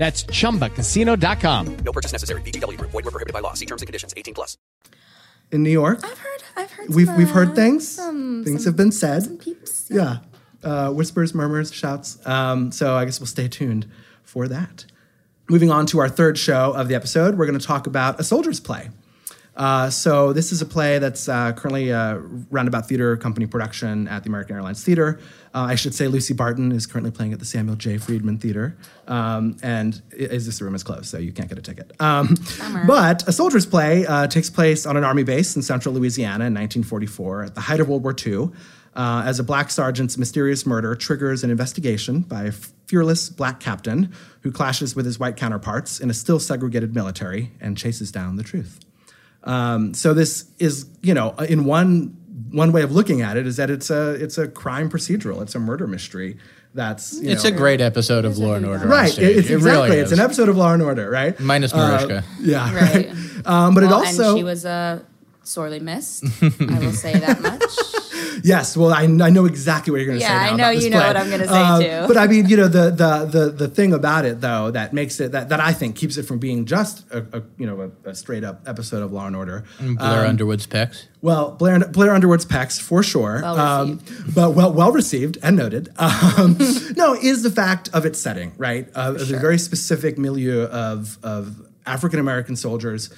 That's 0.00 0.24
chumbacasino.com. 0.24 1.76
No 1.84 1.92
purchase 1.92 2.12
necessary. 2.12 2.40
VGW 2.40 2.78
Group. 2.78 2.90
Void 2.90 3.04
were 3.04 3.10
prohibited 3.10 3.34
by 3.34 3.40
law. 3.40 3.52
See 3.52 3.66
terms 3.66 3.82
and 3.82 3.86
conditions. 3.86 4.14
18 4.16 4.32
plus. 4.32 4.56
In 5.52 5.62
New 5.62 5.70
York, 5.70 6.00
I've 6.02 6.18
heard. 6.18 6.42
I've 6.56 6.70
heard. 6.70 6.88
we've, 6.94 7.06
some, 7.06 7.16
we've 7.18 7.30
heard 7.30 7.54
things. 7.54 7.86
Some, 7.86 8.42
things 8.42 8.64
some 8.64 8.70
have 8.70 8.76
been 8.76 8.92
said. 8.92 9.38
peeps. 9.40 9.88
Yeah. 9.90 10.20
Uh, 10.62 10.90
whispers, 10.92 11.34
murmurs, 11.34 11.70
shouts. 11.70 12.24
Um, 12.26 12.72
so 12.72 12.96
I 12.96 13.04
guess 13.04 13.20
we'll 13.20 13.26
stay 13.26 13.46
tuned 13.46 13.90
for 14.22 14.48
that. 14.48 14.86
Moving 15.50 15.70
on 15.70 15.84
to 15.86 15.98
our 15.98 16.08
third 16.08 16.38
show 16.38 16.72
of 16.72 16.88
the 16.88 16.94
episode, 16.94 17.36
we're 17.36 17.46
going 17.46 17.58
to 17.58 17.66
talk 17.66 17.86
about 17.86 18.18
A 18.18 18.24
Soldier's 18.24 18.60
Play. 18.60 18.88
Uh, 19.60 19.90
so 19.90 20.32
this 20.32 20.52
is 20.52 20.62
a 20.62 20.66
play 20.66 20.98
that's 20.98 21.28
uh, 21.28 21.52
currently 21.52 21.90
a 21.90 22.16
Roundabout 22.50 22.88
Theater 22.88 23.14
Company 23.18 23.44
production 23.44 24.08
at 24.08 24.22
the 24.22 24.30
American 24.30 24.56
Airlines 24.56 24.82
Theater. 24.82 25.20
Uh, 25.54 25.66
I 25.68 25.74
should 25.74 25.94
say 25.94 26.08
Lucy 26.08 26.32
Barton 26.32 26.72
is 26.72 26.86
currently 26.86 27.10
playing 27.10 27.34
at 27.34 27.40
the 27.40 27.44
Samuel 27.44 27.76
J. 27.76 27.98
Friedman 27.98 28.38
Theater, 28.38 28.78
um, 29.06 29.58
and 29.62 30.00
is 30.12 30.46
this 30.46 30.62
room 30.62 30.74
is 30.74 30.82
closed, 30.82 31.06
so 31.06 31.18
you 31.18 31.30
can't 31.30 31.50
get 31.50 31.58
a 31.58 31.62
ticket. 31.62 31.92
Um, 32.00 32.36
but 32.86 33.28
A 33.28 33.32
Soldier's 33.32 33.66
Play 33.66 34.06
uh, 34.06 34.28
takes 34.28 34.48
place 34.48 34.86
on 34.86 34.96
an 34.96 35.04
army 35.04 35.24
base 35.24 35.54
in 35.54 35.60
central 35.60 35.94
Louisiana 35.94 36.46
in 36.46 36.54
1944 36.54 37.44
at 37.44 37.54
the 37.54 37.60
height 37.60 37.80
of 37.80 37.88
World 37.88 38.02
War 38.02 38.16
II. 38.16 38.48
Uh, 38.96 39.22
as 39.26 39.38
a 39.38 39.44
black 39.44 39.70
sergeant's 39.70 40.16
mysterious 40.16 40.64
murder 40.64 40.94
triggers 40.94 41.44
an 41.44 41.50
investigation 41.50 42.22
by 42.22 42.44
a 42.44 42.52
fearless 42.86 43.28
black 43.28 43.60
captain 43.60 44.12
who 44.40 44.50
clashes 44.50 44.96
with 44.96 45.04
his 45.04 45.18
white 45.20 45.36
counterparts 45.36 46.00
in 46.00 46.08
a 46.08 46.14
still 46.14 46.40
segregated 46.40 46.94
military 46.94 47.52
and 47.60 47.76
chases 47.76 48.10
down 48.10 48.36
the 48.36 48.42
truth. 48.42 48.80
Um, 49.44 49.94
so 49.94 50.12
this 50.14 50.44
is, 50.58 50.86
you 51.02 51.14
know, 51.14 51.30
in 51.48 51.64
one 51.64 52.16
one 52.50 52.72
way 52.72 52.82
of 52.82 52.90
looking 52.92 53.22
at 53.22 53.36
it 53.36 53.46
is 53.46 53.56
that 53.56 53.70
it's 53.70 53.90
a 53.90 54.10
it's 54.12 54.36
a 54.38 54.48
crime 54.48 54.90
procedural. 54.90 55.40
It's 55.42 55.54
a 55.54 55.58
murder 55.60 55.86
mystery. 55.86 56.36
That's 56.74 57.20
you 57.20 57.30
It's 57.30 57.42
know, 57.44 57.50
a 57.50 57.52
great 57.52 57.80
episode 57.80 58.24
of 58.24 58.38
Law 58.38 58.54
and 58.54 58.64
Order. 58.66 58.84
on 58.84 58.90
right. 58.90 59.10
stage. 59.10 59.24
it- 59.24 59.36
It's 59.38 59.50
It 59.50 59.54
exactly 59.54 59.82
really 59.88 59.98
it's 60.02 60.12
is. 60.12 60.18
an 60.18 60.24
episode 60.24 60.48
of 60.48 60.56
Law 60.56 60.72
and 60.72 60.82
Order, 60.82 61.10
right? 61.10 61.38
Minus 61.40 61.72
Uh, 61.72 61.76
Mariska. 61.78 62.24
yeah, 62.40 62.72
Right. 62.74 62.94
right. 63.08 63.16
Um, 63.46 63.74
but 63.74 63.82
Well, 63.84 64.02
it 64.02 64.06
also 64.06 64.28
and 64.30 64.38
she 64.38 64.44
was 64.44 64.64
uh, 64.66 65.00
sorely 65.50 65.80
missed. 65.80 66.24
I 66.42 66.78
will 66.78 66.92
say 66.92 67.18
that 67.18 67.40
much. 67.40 67.62
Yes, 68.42 68.76
well, 68.76 68.92
I, 68.92 69.02
I 69.02 69.30
know 69.30 69.44
exactly 69.44 69.90
what 69.90 69.98
you're 69.98 70.06
going 70.06 70.18
to 70.18 70.24
Yeah, 70.24 70.28
say. 70.46 70.50
I 70.52 70.56
know 70.56 70.64
about 70.64 70.74
this 70.74 70.84
you 70.84 70.90
know 70.90 70.98
play. 70.98 71.06
what 71.08 71.16
I'm 71.16 71.30
gonna 71.30 71.48
say, 71.48 71.52
Um, 71.62 71.82
too. 71.82 72.08
But 72.08 72.16
I 72.16 72.26
mean, 72.26 72.48
you 72.48 72.56
know, 72.56 72.68
the, 72.68 72.90
the 72.90 73.26
the 73.26 73.50
the 73.50 73.68
thing 73.68 73.92
about 73.92 74.24
it 74.24 74.40
though 74.40 74.70
that 74.70 74.92
makes 74.94 75.20
it 75.20 75.32
that, 75.32 75.48
that 75.50 75.60
I 75.60 75.72
think 75.72 75.96
keeps 75.96 76.16
it 76.16 76.22
from 76.22 76.38
being 76.38 76.64
just 76.64 77.04
a, 77.10 77.18
a 77.38 77.42
you 77.58 77.66
know 77.66 77.90
a, 78.06 78.10
a 78.10 78.14
straight 78.14 78.44
up 78.44 78.62
episode 78.66 79.02
of 79.02 79.12
Law 79.12 79.26
and 79.26 79.36
Order. 79.36 79.64
Blair 79.78 80.20
um, 80.22 80.26
Underwood's 80.30 80.66
pecs. 80.66 81.04
Well, 81.20 81.50
Blair 81.52 81.80
Blair 81.80 82.14
Underwood's 82.14 82.46
pecs 82.46 82.80
for 82.80 83.02
sure, 83.02 83.40
Well 83.42 83.58
um, 83.58 84.00
but 84.34 84.52
well 84.54 84.72
well 84.72 84.92
received 84.92 85.36
and 85.42 85.56
noted. 85.56 85.88
Um, 85.98 86.56
no, 86.96 87.14
is 87.14 87.42
the 87.42 87.50
fact 87.50 87.90
of 87.92 88.06
its 88.06 88.18
setting 88.20 88.52
right? 88.56 88.88
Uh, 88.94 89.12
The 89.12 89.36
very 89.38 89.58
specific 89.58 90.16
milieu 90.18 90.62
of 90.64 91.18
of 91.22 91.66
African 91.86 92.20
American 92.20 92.56
soldiers 92.56 93.10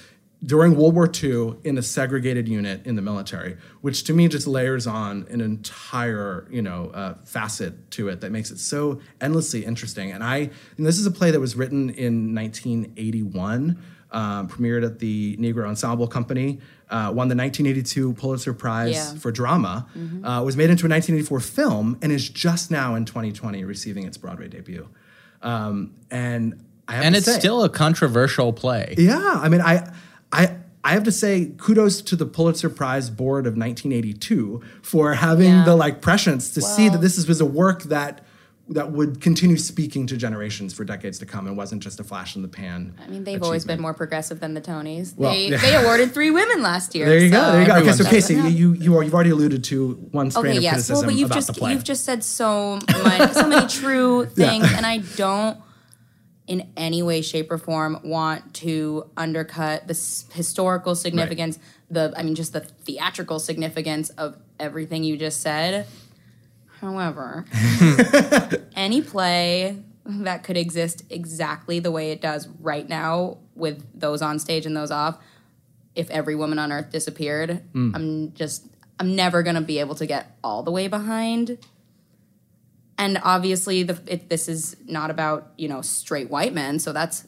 during 0.45 0.75
World 0.75 0.93
War 0.95 1.09
II 1.23 1.55
in 1.63 1.77
a 1.77 1.81
segregated 1.81 2.49
unit 2.49 2.85
in 2.85 2.95
the 2.95 3.01
military, 3.01 3.55
which 3.81 4.03
to 4.05 4.13
me 4.13 4.27
just 4.27 4.45
layers 4.45 4.85
on 4.85 5.25
an 5.29 5.39
entire 5.41 6.47
you 6.51 6.61
know 6.61 6.91
uh, 6.93 7.13
facet 7.25 7.89
to 7.91 8.09
it 8.09 8.21
that 8.21 8.31
makes 8.31 8.51
it 8.51 8.59
so 8.59 8.99
endlessly 9.21 9.63
interesting. 9.65 10.11
And 10.11 10.23
I, 10.23 10.49
and 10.77 10.85
this 10.85 10.99
is 10.99 11.05
a 11.05 11.11
play 11.11 11.31
that 11.31 11.39
was 11.39 11.55
written 11.55 11.89
in 11.91 12.35
1981 12.35 13.77
um, 14.11 14.47
premiered 14.47 14.85
at 14.85 14.99
the 14.99 15.35
Negro 15.37 15.65
Ensemble 15.67 16.07
Company, 16.07 16.59
uh, 16.89 17.05
won 17.15 17.29
the 17.29 17.35
1982 17.35 18.13
Pulitzer 18.13 18.53
Prize 18.53 18.93
Yeah. 18.93 19.13
for 19.15 19.31
Drama, 19.31 19.87
uh, 20.23 20.43
was 20.45 20.55
made 20.55 20.69
into 20.69 20.85
a 20.85 20.89
1984 20.89 21.39
film, 21.39 21.97
and 22.01 22.11
is 22.11 22.29
just 22.29 22.69
now 22.69 22.93
in 22.93 23.05
2020 23.05 23.63
receiving 23.63 24.05
its 24.05 24.17
Broadway 24.17 24.47
debut. 24.49 24.87
Um, 25.41 25.95
and 26.11 26.63
I 26.87 26.93
have 26.95 27.05
And 27.05 27.15
to 27.15 27.17
it's 27.19 27.25
say- 27.25 27.39
still 27.39 27.63
a 27.63 27.69
controversial 27.69 28.53
play. 28.53 28.93
yeah. 28.99 29.39
I 29.41 29.49
mean, 29.49 29.61
I, 29.61 29.91
I, 30.33 30.55
I 30.83 30.91
have 30.93 31.03
to 31.03 31.11
say 31.11 31.51
kudos 31.57 32.01
to 32.01 32.15
the 32.17 32.25
Pulitzer 32.25 32.69
Prize 32.69 33.09
board 33.09 33.45
of 33.47 33.53
1982 33.55 34.61
for 34.81 35.13
having 35.13 35.49
Yeah. 35.51 35.63
the 35.65 35.75
like 35.75 36.01
prescience 36.01 36.51
to 36.51 36.61
see 36.61 36.87
that 36.89 36.93
Well- 36.93 37.01
this 37.01 37.27
was 37.27 37.39
a 37.39 37.45
work 37.45 37.83
that 37.83 38.25
that 38.69 38.93
would 38.93 39.19
continue 39.19 39.57
speaking 39.57 40.07
to 40.07 40.15
generations 40.15 40.73
for 40.73 40.85
decades 40.85 41.19
to 41.19 41.25
come 41.25 41.47
and 41.47 41.57
wasn't 41.57 41.83
just 41.83 41.99
a 41.99 42.03
flash 42.03 42.37
in 42.37 42.41
the 42.41 42.47
pan. 42.47 42.93
I 43.05 43.09
mean, 43.09 43.25
they've 43.25 43.43
always 43.43 43.65
been 43.65 43.81
more 43.81 43.93
progressive 43.93 44.39
than 44.39 44.53
the 44.53 44.61
Tonys. 44.61 45.13
Well, 45.17 45.33
they, 45.33 45.49
yeah. 45.49 45.57
they 45.57 45.75
awarded 45.75 46.13
three 46.13 46.31
women 46.31 46.63
last 46.63 46.95
year. 46.95 47.05
There 47.09 47.19
you 47.19 47.29
go. 47.29 47.51
There 47.51 47.59
you 47.61 47.67
go. 47.67 47.75
Okay, 47.79 47.91
so 47.91 48.05
Casey, 48.05 48.35
you 48.35 48.71
you 48.71 48.95
are, 48.95 49.03
you've 49.03 49.13
already 49.13 49.31
alluded 49.31 49.65
to 49.65 49.95
one 50.11 50.31
strain 50.31 50.45
Okay, 50.45 50.57
of 50.57 50.63
yes. 50.63 50.73
criticism 50.75 50.95
Well, 50.95 51.05
but 51.07 51.15
you've 51.15 51.25
about 51.29 51.35
just 51.35 51.47
the 51.47 51.53
play. 51.55 51.73
you've 51.73 51.83
just 51.83 52.05
said 52.05 52.23
so 52.23 52.79
much, 53.03 53.33
so 53.33 53.47
many 53.49 53.67
true 53.67 54.25
things, 54.33 54.65
and 54.71 54.85
I 54.85 54.99
don't, 55.17 55.57
in 56.47 56.71
any 56.75 57.01
way, 57.01 57.21
shape, 57.21 57.51
or 57.51 57.57
form, 57.57 57.99
want 58.03 58.53
to 58.55 59.09
undercut 59.15 59.87
the 59.87 59.93
s- 59.93 60.25
historical 60.33 60.95
significance. 60.95 61.57
The, 61.89 62.13
I 62.17 62.23
mean, 62.23 62.35
just 62.35 62.53
the 62.53 62.59
theatrical 62.61 63.39
significance 63.39 64.09
of 64.11 64.37
everything 64.59 65.03
you 65.03 65.17
just 65.17 65.41
said. 65.41 65.87
However, 66.79 67.45
any 68.75 69.01
play 69.01 69.77
that 70.05 70.43
could 70.43 70.57
exist 70.57 71.03
exactly 71.09 71.79
the 71.79 71.91
way 71.91 72.11
it 72.11 72.19
does 72.19 72.47
right 72.59 72.87
now, 72.87 73.37
with 73.55 73.85
those 73.97 74.21
on 74.21 74.39
stage 74.39 74.65
and 74.65 74.75
those 74.75 74.91
off, 74.91 75.17
if 75.95 76.09
every 76.09 76.35
woman 76.35 76.59
on 76.59 76.71
earth 76.71 76.91
disappeared, 76.91 77.63
mm. 77.73 77.95
I'm 77.95 78.33
just 78.33 78.67
I'm 78.99 79.15
never 79.15 79.43
gonna 79.43 79.61
be 79.61 79.79
able 79.79 79.95
to 79.95 80.05
get 80.05 80.37
all 80.43 80.63
the 80.63 80.71
way 80.71 80.87
behind. 80.87 81.57
And 82.97 83.19
obviously, 83.23 83.83
the 83.83 83.99
it, 84.07 84.29
this 84.29 84.47
is 84.47 84.75
not 84.85 85.09
about 85.09 85.51
you 85.57 85.67
know 85.67 85.81
straight 85.81 86.29
white 86.29 86.53
men, 86.53 86.79
so 86.79 86.93
that's 86.93 87.27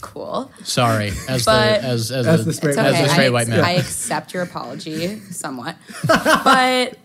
cool. 0.00 0.50
Sorry, 0.64 1.12
as 1.28 1.44
But- 1.44 1.80
the 1.82 1.86
as 1.86 2.10
as, 2.12 2.26
As 2.26 2.40
a- 2.40 2.44
the 2.44 2.52
straight 2.52 2.70
It's 2.70 2.76
white 2.78 2.86
as 2.86 2.94
okay. 2.94 3.04
a 3.04 3.08
straight 3.08 3.26
I, 3.26 3.30
white 3.30 3.48
man. 3.48 3.64
I 3.64 3.70
accept 3.72 4.34
your 4.34 4.42
apology 4.42 5.20
somewhat, 5.30 5.76
but 6.06 6.98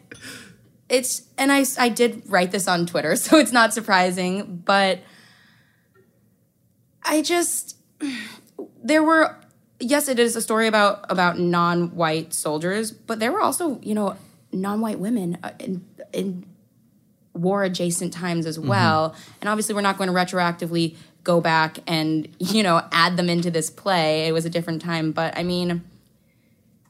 it's 0.89 1.23
and 1.37 1.51
I 1.51 1.65
I 1.79 1.89
did 1.89 2.23
write 2.27 2.51
this 2.51 2.67
on 2.67 2.85
Twitter, 2.85 3.15
so 3.25 3.37
it's 3.37 3.51
not 3.51 3.73
surprising. 3.73 4.63
But 4.65 4.99
I 7.03 7.21
just 7.21 7.77
there 8.83 9.03
were 9.03 9.35
yes, 9.79 10.07
it 10.07 10.19
is 10.19 10.35
a 10.35 10.41
story 10.41 10.67
about 10.67 11.05
about 11.09 11.37
non-white 11.39 12.33
soldiers, 12.33 12.91
but 12.91 13.19
there 13.19 13.31
were 13.31 13.41
also 13.41 13.79
you 13.81 13.93
know 13.93 14.15
non-white 14.51 14.99
women 14.99 15.37
uh, 15.43 15.51
in 15.59 15.85
in 16.11 16.45
war 17.33 17.63
adjacent 17.63 18.13
times 18.13 18.45
as 18.45 18.57
mm-hmm. 18.57 18.69
well. 18.69 19.15
And 19.41 19.49
obviously, 19.49 19.75
we're 19.75 19.81
not 19.81 19.97
going 19.97 20.07
to 20.07 20.13
retroactively 20.13 20.95
go 21.23 21.39
back 21.39 21.79
and 21.87 22.27
you 22.37 22.63
know 22.63 22.81
add 22.91 23.17
them 23.17 23.29
into 23.29 23.49
this 23.49 23.69
play. 23.69 24.27
It 24.27 24.31
was 24.31 24.45
a 24.45 24.49
different 24.49 24.81
time, 24.81 25.11
but 25.11 25.37
I 25.37 25.43
mean, 25.43 25.83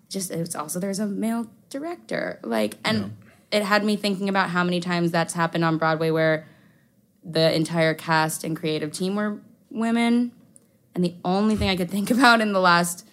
just 0.09 0.31
it's 0.31 0.55
also 0.55 0.79
there's 0.79 0.99
a 0.99 1.05
male 1.05 1.47
director, 1.69 2.39
like, 2.43 2.77
and 2.85 3.15
it 3.51 3.63
had 3.63 3.83
me 3.83 3.95
thinking 3.95 4.29
about 4.29 4.49
how 4.49 4.63
many 4.63 4.79
times 4.79 5.11
that's 5.11 5.33
happened 5.33 5.63
on 5.63 5.77
Broadway 5.77 6.09
where 6.09 6.47
the 7.23 7.53
entire 7.53 7.93
cast 7.93 8.43
and 8.43 8.55
creative 8.57 8.91
team 8.91 9.15
were 9.15 9.39
women. 9.69 10.31
And 10.95 11.03
the 11.03 11.15
only 11.23 11.55
thing 11.55 11.69
I 11.69 11.75
could 11.75 11.89
think 11.89 12.11
about 12.17 12.41
in 12.41 12.53
the 12.53 12.59
last 12.59 13.07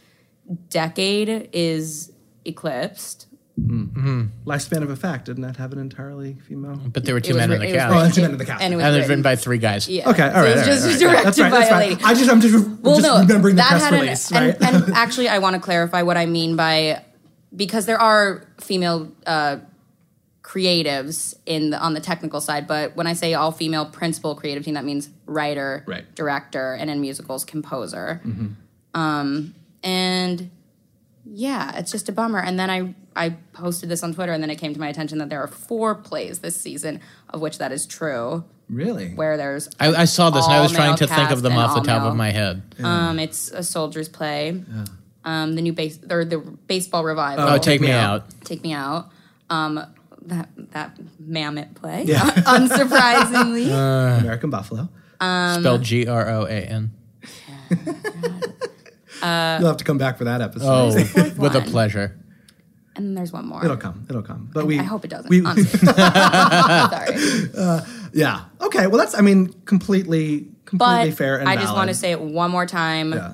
decade 0.68 1.50
is 1.52 2.12
Eclipsed. 2.44 3.26
Lifespan 4.46 4.82
of 4.82 4.90
a 4.90 4.96
Fact 4.96 5.26
didn't 5.26 5.42
that 5.42 5.56
have 5.56 5.72
an 5.72 5.78
entirely 5.78 6.34
female? 6.46 6.76
But 6.76 7.04
there 7.04 7.14
were 7.14 7.20
two 7.20 7.30
It 7.32 7.34
was 7.34 7.48
men 7.48 7.52
in 7.52 7.60
the 7.60 7.72
cast. 7.72 7.92
Oh, 7.92 7.96
written- 7.96 8.12
two 8.12 8.20
men 8.22 8.30
in 8.32 8.38
the 8.38 8.44
cast. 8.44 8.62
And 8.62 8.72
it 8.74 8.76
was 8.76 8.84
and 8.84 8.94
it's 8.96 9.02
written 9.02 9.10
written 9.10 9.22
by 9.22 9.36
three 9.36 9.58
guys. 9.58 9.88
Yeah. 9.88 10.08
Okay, 10.10 10.22
all 10.24 10.30
So 10.30 10.40
right. 10.42 10.48
It 10.50 10.56
was 10.56 10.60
all 10.60 10.66
just 10.66 10.84
right, 10.84 11.08
all 11.08 11.14
right. 11.14 11.24
directed 11.24 11.24
That's 11.26 11.38
fine, 11.38 11.50
by 11.50 11.58
that's 11.60 11.70
a 11.70 11.76
lady. 11.78 12.02
I 12.04 12.14
just, 12.14 12.30
I'm 12.30 12.40
just, 12.40 12.68
Well, 12.82 12.96
just 12.96 13.06
no, 13.06 13.20
remembering 13.20 13.56
the 13.56 13.62
that 13.62 13.68
press 13.70 13.84
had 13.84 13.94
an- 13.94 14.00
release, 14.00 14.32
right? 14.32 14.56
and, 14.62 14.84
and 14.84 14.94
actually, 14.94 15.28
I 15.28 15.38
want 15.38 15.54
to 15.56 15.60
clarify 15.60 16.02
what 16.02 16.16
I 16.16 16.26
mean 16.26 16.56
by 16.56 17.02
because 17.54 17.86
there 17.86 18.00
are 18.00 18.44
female 18.60 19.10
uh, 19.26 19.58
creatives 20.42 21.34
in 21.46 21.70
the, 21.70 21.78
on 21.80 21.94
the 21.94 22.00
technical 22.00 22.40
side, 22.40 22.66
but 22.66 22.96
when 22.96 23.06
I 23.06 23.12
say 23.12 23.34
all 23.34 23.52
female 23.52 23.86
principal 23.86 24.34
creative 24.34 24.64
team, 24.64 24.74
that 24.74 24.84
means 24.84 25.08
writer, 25.26 25.84
Right. 25.86 26.02
Mm-hmm. 26.04 26.14
director, 26.14 26.74
and 26.74 26.90
in 26.90 27.00
musicals, 27.00 27.44
composer. 27.44 28.20
Um, 28.94 29.54
and 29.84 30.50
yeah, 31.32 31.76
it's 31.78 31.92
just 31.92 32.08
a 32.08 32.12
bummer. 32.12 32.40
And 32.40 32.58
then 32.58 32.70
I 32.70 32.94
I 33.14 33.30
posted 33.52 33.88
this 33.88 34.02
on 34.02 34.14
Twitter, 34.14 34.32
and 34.32 34.42
then 34.42 34.50
it 34.50 34.56
came 34.56 34.74
to 34.74 34.80
my 34.80 34.88
attention 34.88 35.18
that 35.18 35.28
there 35.28 35.40
are 35.42 35.46
four 35.48 35.94
plays 35.94 36.40
this 36.40 36.60
season, 36.60 37.00
of 37.30 37.40
which 37.40 37.58
that 37.58 37.72
is 37.72 37.86
true. 37.86 38.44
really? 38.68 39.10
Where 39.14 39.36
there's 39.36 39.68
I, 39.78 39.88
I 39.94 40.04
saw 40.06 40.30
this 40.30 40.44
and 40.44 40.54
I 40.54 40.60
was 40.60 40.72
trying 40.72 40.96
to 40.96 41.06
think 41.06 41.30
of 41.30 41.42
them 41.42 41.56
off 41.56 41.74
the 41.74 41.82
top 41.82 42.02
all-male. 42.02 42.10
of 42.10 42.16
my 42.16 42.30
head. 42.30 42.62
Um, 42.82 43.18
it's 43.18 43.50
a 43.50 43.62
soldier's 43.62 44.08
play. 44.08 44.62
Um, 45.24 45.54
the 45.54 45.62
new 45.62 45.72
base 45.72 45.98
or 46.08 46.24
the 46.24 46.38
baseball 46.38 47.04
revival. 47.04 47.46
Oh, 47.48 47.58
take 47.58 47.80
me 47.80 47.88
Me 47.88 47.92
out. 47.92 48.24
Take 48.44 48.62
me 48.62 48.72
out. 48.72 49.10
Um, 49.50 49.84
that 50.22 50.48
that 50.72 50.96
mammoth 51.18 51.74
play. 51.74 52.04
Yeah. 52.04 52.20
Unsurprisingly, 52.56 53.66
American 54.20 54.50
Buffalo. 54.50 54.88
Um, 55.20 55.60
Spelled 55.60 55.82
G 55.82 56.06
R 56.06 56.28
O 56.28 56.46
A 56.46 56.50
N. 56.50 56.90
You'll 59.22 59.68
have 59.68 59.76
to 59.78 59.84
come 59.84 59.98
back 59.98 60.18
for 60.18 60.24
that 60.24 60.40
episode. 60.40 60.66
Oh, 60.66 61.04
fourth 61.04 61.38
with 61.38 61.54
a 61.54 61.60
pleasure. 61.62 62.16
and 62.96 63.06
then 63.06 63.14
there's 63.14 63.32
one 63.32 63.46
more. 63.46 63.64
It'll 63.64 63.76
come. 63.76 64.06
It'll 64.08 64.22
come. 64.22 64.50
But 64.52 64.66
we. 64.66 64.78
I 64.78 64.82
hope 64.82 65.04
it 65.04 65.08
doesn't. 65.08 65.28
We, 65.30 65.44
honestly. 65.44 65.78
Sorry, 65.88 67.50
uh, 67.56 67.80
yeah. 68.12 68.44
Okay. 68.60 68.86
Well, 68.86 68.98
that's. 68.98 69.16
I 69.16 69.20
mean, 69.20 69.52
completely, 69.64 70.48
completely 70.64 71.10
but 71.10 71.16
fair 71.18 71.38
and 71.40 71.48
I 71.48 71.56
just 71.56 71.74
want 71.74 71.88
to 71.88 71.94
say 71.94 72.10
it 72.12 72.20
one 72.20 72.50
more 72.50 72.66
time. 72.66 73.12
Yeah. 73.12 73.32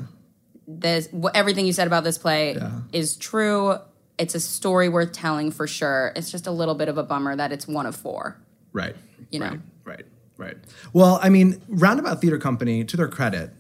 This 0.68 1.08
wh- 1.12 1.30
everything 1.34 1.64
you 1.66 1.72
said 1.72 1.86
about 1.86 2.02
this 2.04 2.18
play 2.18 2.54
Yeah. 2.54 2.80
is 2.92 3.16
true. 3.16 3.76
It's 4.18 4.34
a 4.34 4.40
story 4.40 4.88
worth 4.88 5.12
telling 5.12 5.50
for 5.52 5.66
sure. 5.66 6.12
It's 6.16 6.30
just 6.32 6.46
a 6.46 6.50
little 6.50 6.74
bit 6.74 6.88
of 6.88 6.98
a 6.98 7.02
bummer 7.02 7.36
that 7.36 7.52
it's 7.52 7.68
one 7.68 7.86
of 7.86 7.94
four. 7.94 8.36
Right. 8.72 8.96
You 9.30 9.40
know. 9.40 9.46
Right. 9.50 9.60
Right. 9.84 10.04
Right. 10.38 10.56
Well, 10.92 11.18
I 11.22 11.28
mean, 11.30 11.62
Roundabout 11.68 12.20
Theater 12.20 12.36
Company, 12.38 12.84
to 12.84 12.96
their 12.96 13.08
credit, 13.08 13.50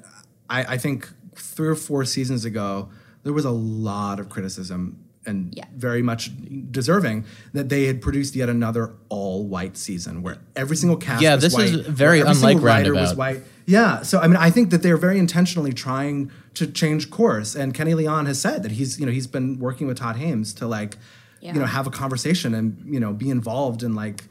I, 0.50 0.74
I 0.74 0.78
think 0.78 1.08
three 1.38 1.68
or 1.68 1.74
four 1.74 2.04
seasons 2.04 2.44
ago, 2.44 2.88
there 3.22 3.32
was 3.32 3.44
a 3.44 3.50
lot 3.50 4.20
of 4.20 4.28
criticism 4.28 4.98
and 5.26 5.52
Yeah. 5.56 5.64
very 5.76 6.02
much 6.02 6.30
deserving 6.70 7.24
that 7.52 7.68
they 7.68 7.86
had 7.86 8.00
produced 8.00 8.36
yet 8.36 8.48
another 8.48 8.92
all-white 9.08 9.76
season 9.76 10.22
where 10.22 10.36
every 10.54 10.76
single 10.76 10.96
cast 10.96 11.20
Yeah, 11.20 11.34
was 11.34 11.42
this 11.44 11.58
is 11.58 11.76
white, 11.78 11.86
very 11.86 12.20
every 12.20 12.30
unlike 12.30 12.50
single 12.52 12.64
writer 12.66 12.94
was 12.94 13.14
white. 13.14 13.42
Yeah, 13.66 14.02
so 14.02 14.20
I 14.20 14.28
mean, 14.28 14.36
I 14.36 14.50
think 14.50 14.70
that 14.70 14.82
they're 14.82 14.96
very 14.96 15.18
intentionally 15.18 15.72
trying 15.72 16.30
to 16.54 16.68
change 16.68 17.10
course, 17.10 17.56
and 17.56 17.74
Kenny 17.74 17.94
Leon 17.94 18.26
has 18.26 18.40
said 18.40 18.62
that 18.62 18.72
he's 18.72 19.00
you 19.00 19.06
know 19.06 19.10
he's 19.10 19.26
been 19.26 19.58
working 19.58 19.88
with 19.88 19.98
Todd 19.98 20.16
Haimes 20.16 20.54
to 20.58 20.66
like 20.68 20.96
Yeah. 21.40 21.54
you 21.54 21.58
know 21.60 21.66
have 21.66 21.88
a 21.88 21.90
conversation 21.90 22.54
and 22.54 22.80
you 22.88 23.00
know 23.00 23.12
be 23.12 23.28
involved 23.28 23.82
in 23.82 23.96
like 23.96 24.22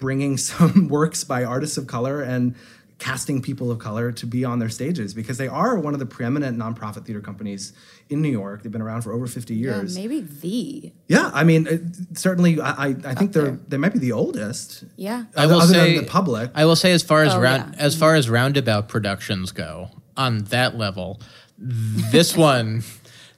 bringing 0.00 0.36
some 0.48 0.88
works 0.88 1.22
by 1.22 1.44
artists 1.44 1.76
of 1.78 1.86
color 1.86 2.20
and 2.20 2.56
casting 3.02 3.42
people 3.42 3.68
of 3.72 3.80
color 3.80 4.12
to 4.12 4.26
be 4.26 4.44
on 4.44 4.60
their 4.60 4.68
stages 4.68 5.12
because 5.12 5.36
they 5.36 5.48
are 5.48 5.76
one 5.76 5.92
of 5.92 5.98
the 5.98 6.06
preeminent 6.06 6.56
nonprofit 6.56 7.04
theater 7.04 7.20
companies 7.20 7.72
in 8.08 8.22
New 8.22 8.28
York. 8.30 8.62
They've 8.62 8.70
been 8.70 8.80
around 8.80 9.02
for 9.02 9.12
over 9.12 9.26
50 9.26 9.54
Yeah, 9.54 9.60
years. 9.78 9.96
maybe 9.98 10.20
the. 10.20 10.92
Yeah, 11.08 11.30
I 11.34 11.42
mean, 11.42 11.66
it, 11.66 11.80
certainly, 12.16 12.60
I, 12.60 12.70
I, 12.70 12.86
I 13.04 13.14
think 13.14 13.32
they're 13.32 13.42
there. 13.42 13.58
they 13.66 13.76
might 13.76 13.92
be 13.92 13.98
the 13.98 14.12
oldest. 14.12 14.84
Yeah. 14.96 15.24
I 15.36 15.46
will 15.46 15.60
other 15.60 15.74
say 15.74 15.94
than 15.96 16.04
the 16.04 16.10
public. 16.10 16.52
I 16.54 16.64
will 16.64 16.76
say 16.76 16.92
as 16.92 17.02
far 17.02 17.24
as 17.24 17.34
Oh, 17.34 17.40
round 17.40 17.74
yeah. 17.74 17.82
as 17.82 17.96
far 17.96 18.14
as 18.14 18.30
roundabout 18.30 18.86
productions 18.88 19.50
go 19.50 19.90
on 20.16 20.44
that 20.44 20.78
level, 20.78 21.20
this 21.58 22.36
one 22.50 22.84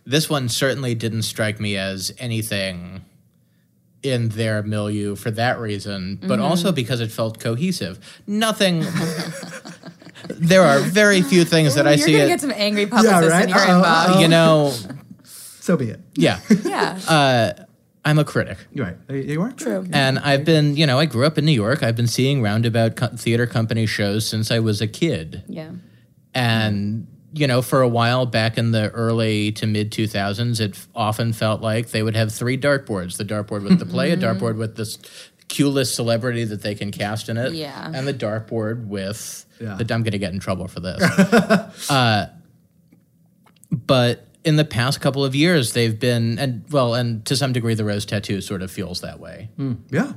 this 0.06 0.28
one 0.28 0.50
certainly 0.50 0.94
didn't 0.94 1.22
strike 1.22 1.58
me 1.58 1.78
as 1.78 2.12
anything 2.18 3.02
in 4.04 4.28
their 4.30 4.62
milieu 4.62 5.16
for 5.16 5.30
that 5.32 5.58
reason, 5.58 6.16
but 6.20 6.28
Mm-hmm. 6.38 6.42
also 6.42 6.72
because 6.72 7.00
it 7.00 7.10
felt 7.10 7.40
cohesive. 7.40 7.98
Nothing. 8.26 8.80
there 10.28 10.62
are 10.62 10.78
very 10.80 11.22
few 11.22 11.44
things 11.44 11.74
that 11.74 11.86
I 11.86 11.96
see. 11.96 12.12
You're 12.12 12.20
see. 12.20 12.22
gonna 12.22 12.24
It, 12.24 12.28
get 12.28 12.40
some 12.40 12.52
angry 12.54 12.86
publicists 12.86 13.30
right? 13.32 13.42
in 13.44 13.48
your 13.50 13.58
Uh-oh, 13.58 13.82
inbox. 13.82 14.08
uh-oh. 14.08 14.20
you 14.20 14.28
know, 14.28 14.74
so 15.24 15.76
be 15.76 15.90
it. 15.90 16.00
yeah. 16.14 16.40
Yeah, 16.64 17.64
I'm 18.06 18.18
a 18.18 18.24
critic. 18.24 18.58
You're 18.72 18.84
right. 18.86 18.96
You- 19.08 19.16
You 19.34 19.42
are 19.42 19.52
true. 19.52 19.86
And 19.92 20.18
I've 20.18 20.44
been, 20.44 20.76
you 20.76 20.86
know, 20.86 20.98
I 20.98 21.06
grew 21.06 21.24
up 21.24 21.38
in 21.38 21.44
New 21.46 21.52
York. 21.52 21.82
I've 21.82 21.96
been 21.96 22.06
seeing 22.06 22.42
roundabout 22.42 22.96
co- 22.96 23.16
theater 23.16 23.46
company 23.46 23.86
shows 23.86 24.26
since 24.28 24.50
I 24.50 24.58
was 24.58 24.80
a 24.82 24.86
kid. 24.86 25.42
Yeah. 25.48 25.70
And, 26.34 27.06
you 27.34 27.46
know, 27.46 27.60
for 27.62 27.82
a 27.82 27.88
while 27.88 28.26
back 28.26 28.56
in 28.58 28.70
the 28.70 28.90
early 28.90 29.50
to 29.52 29.66
mid 29.66 29.90
2000s, 29.90 30.60
it 30.60 30.72
f- 30.72 30.88
often 30.94 31.32
felt 31.32 31.60
like 31.60 31.90
they 31.90 32.02
would 32.02 32.14
have 32.16 32.32
three 32.32 32.56
dartboards 32.56 33.16
the 33.16 33.24
dartboard 33.24 33.62
with 33.64 33.78
the 33.78 33.86
play, 33.86 34.10
a 34.12 34.16
dartboard 34.16 34.56
with 34.56 34.76
this 34.76 34.98
cue 35.48 35.68
list 35.68 35.94
celebrity 35.94 36.44
that 36.44 36.62
they 36.62 36.74
can 36.74 36.90
cast 36.92 37.28
in 37.28 37.36
it, 37.36 37.52
Yeah. 37.52 37.90
and 37.92 38.06
the 38.06 38.14
dartboard 38.14 38.86
with 38.86 39.44
Yeah. 39.60 39.74
the. 39.74 39.82
I'm 39.94 40.02
going 40.02 40.12
to 40.12 40.18
get 40.18 40.32
in 40.32 40.38
trouble 40.40 40.68
for 40.68 40.80
this. 40.80 41.02
uh, 41.90 42.26
but 43.70 44.26
in 44.44 44.56
the 44.56 44.64
past 44.64 45.00
couple 45.00 45.24
of 45.24 45.34
years, 45.34 45.72
they've 45.72 45.98
been, 45.98 46.38
and 46.38 46.64
well, 46.70 46.94
and 46.94 47.24
to 47.26 47.34
some 47.36 47.52
degree, 47.52 47.74
the 47.74 47.84
rose 47.84 48.04
tattoo 48.04 48.40
sort 48.40 48.62
of 48.62 48.70
feels 48.70 49.00
that 49.00 49.18
way. 49.18 49.48
Yeah. 49.90 50.12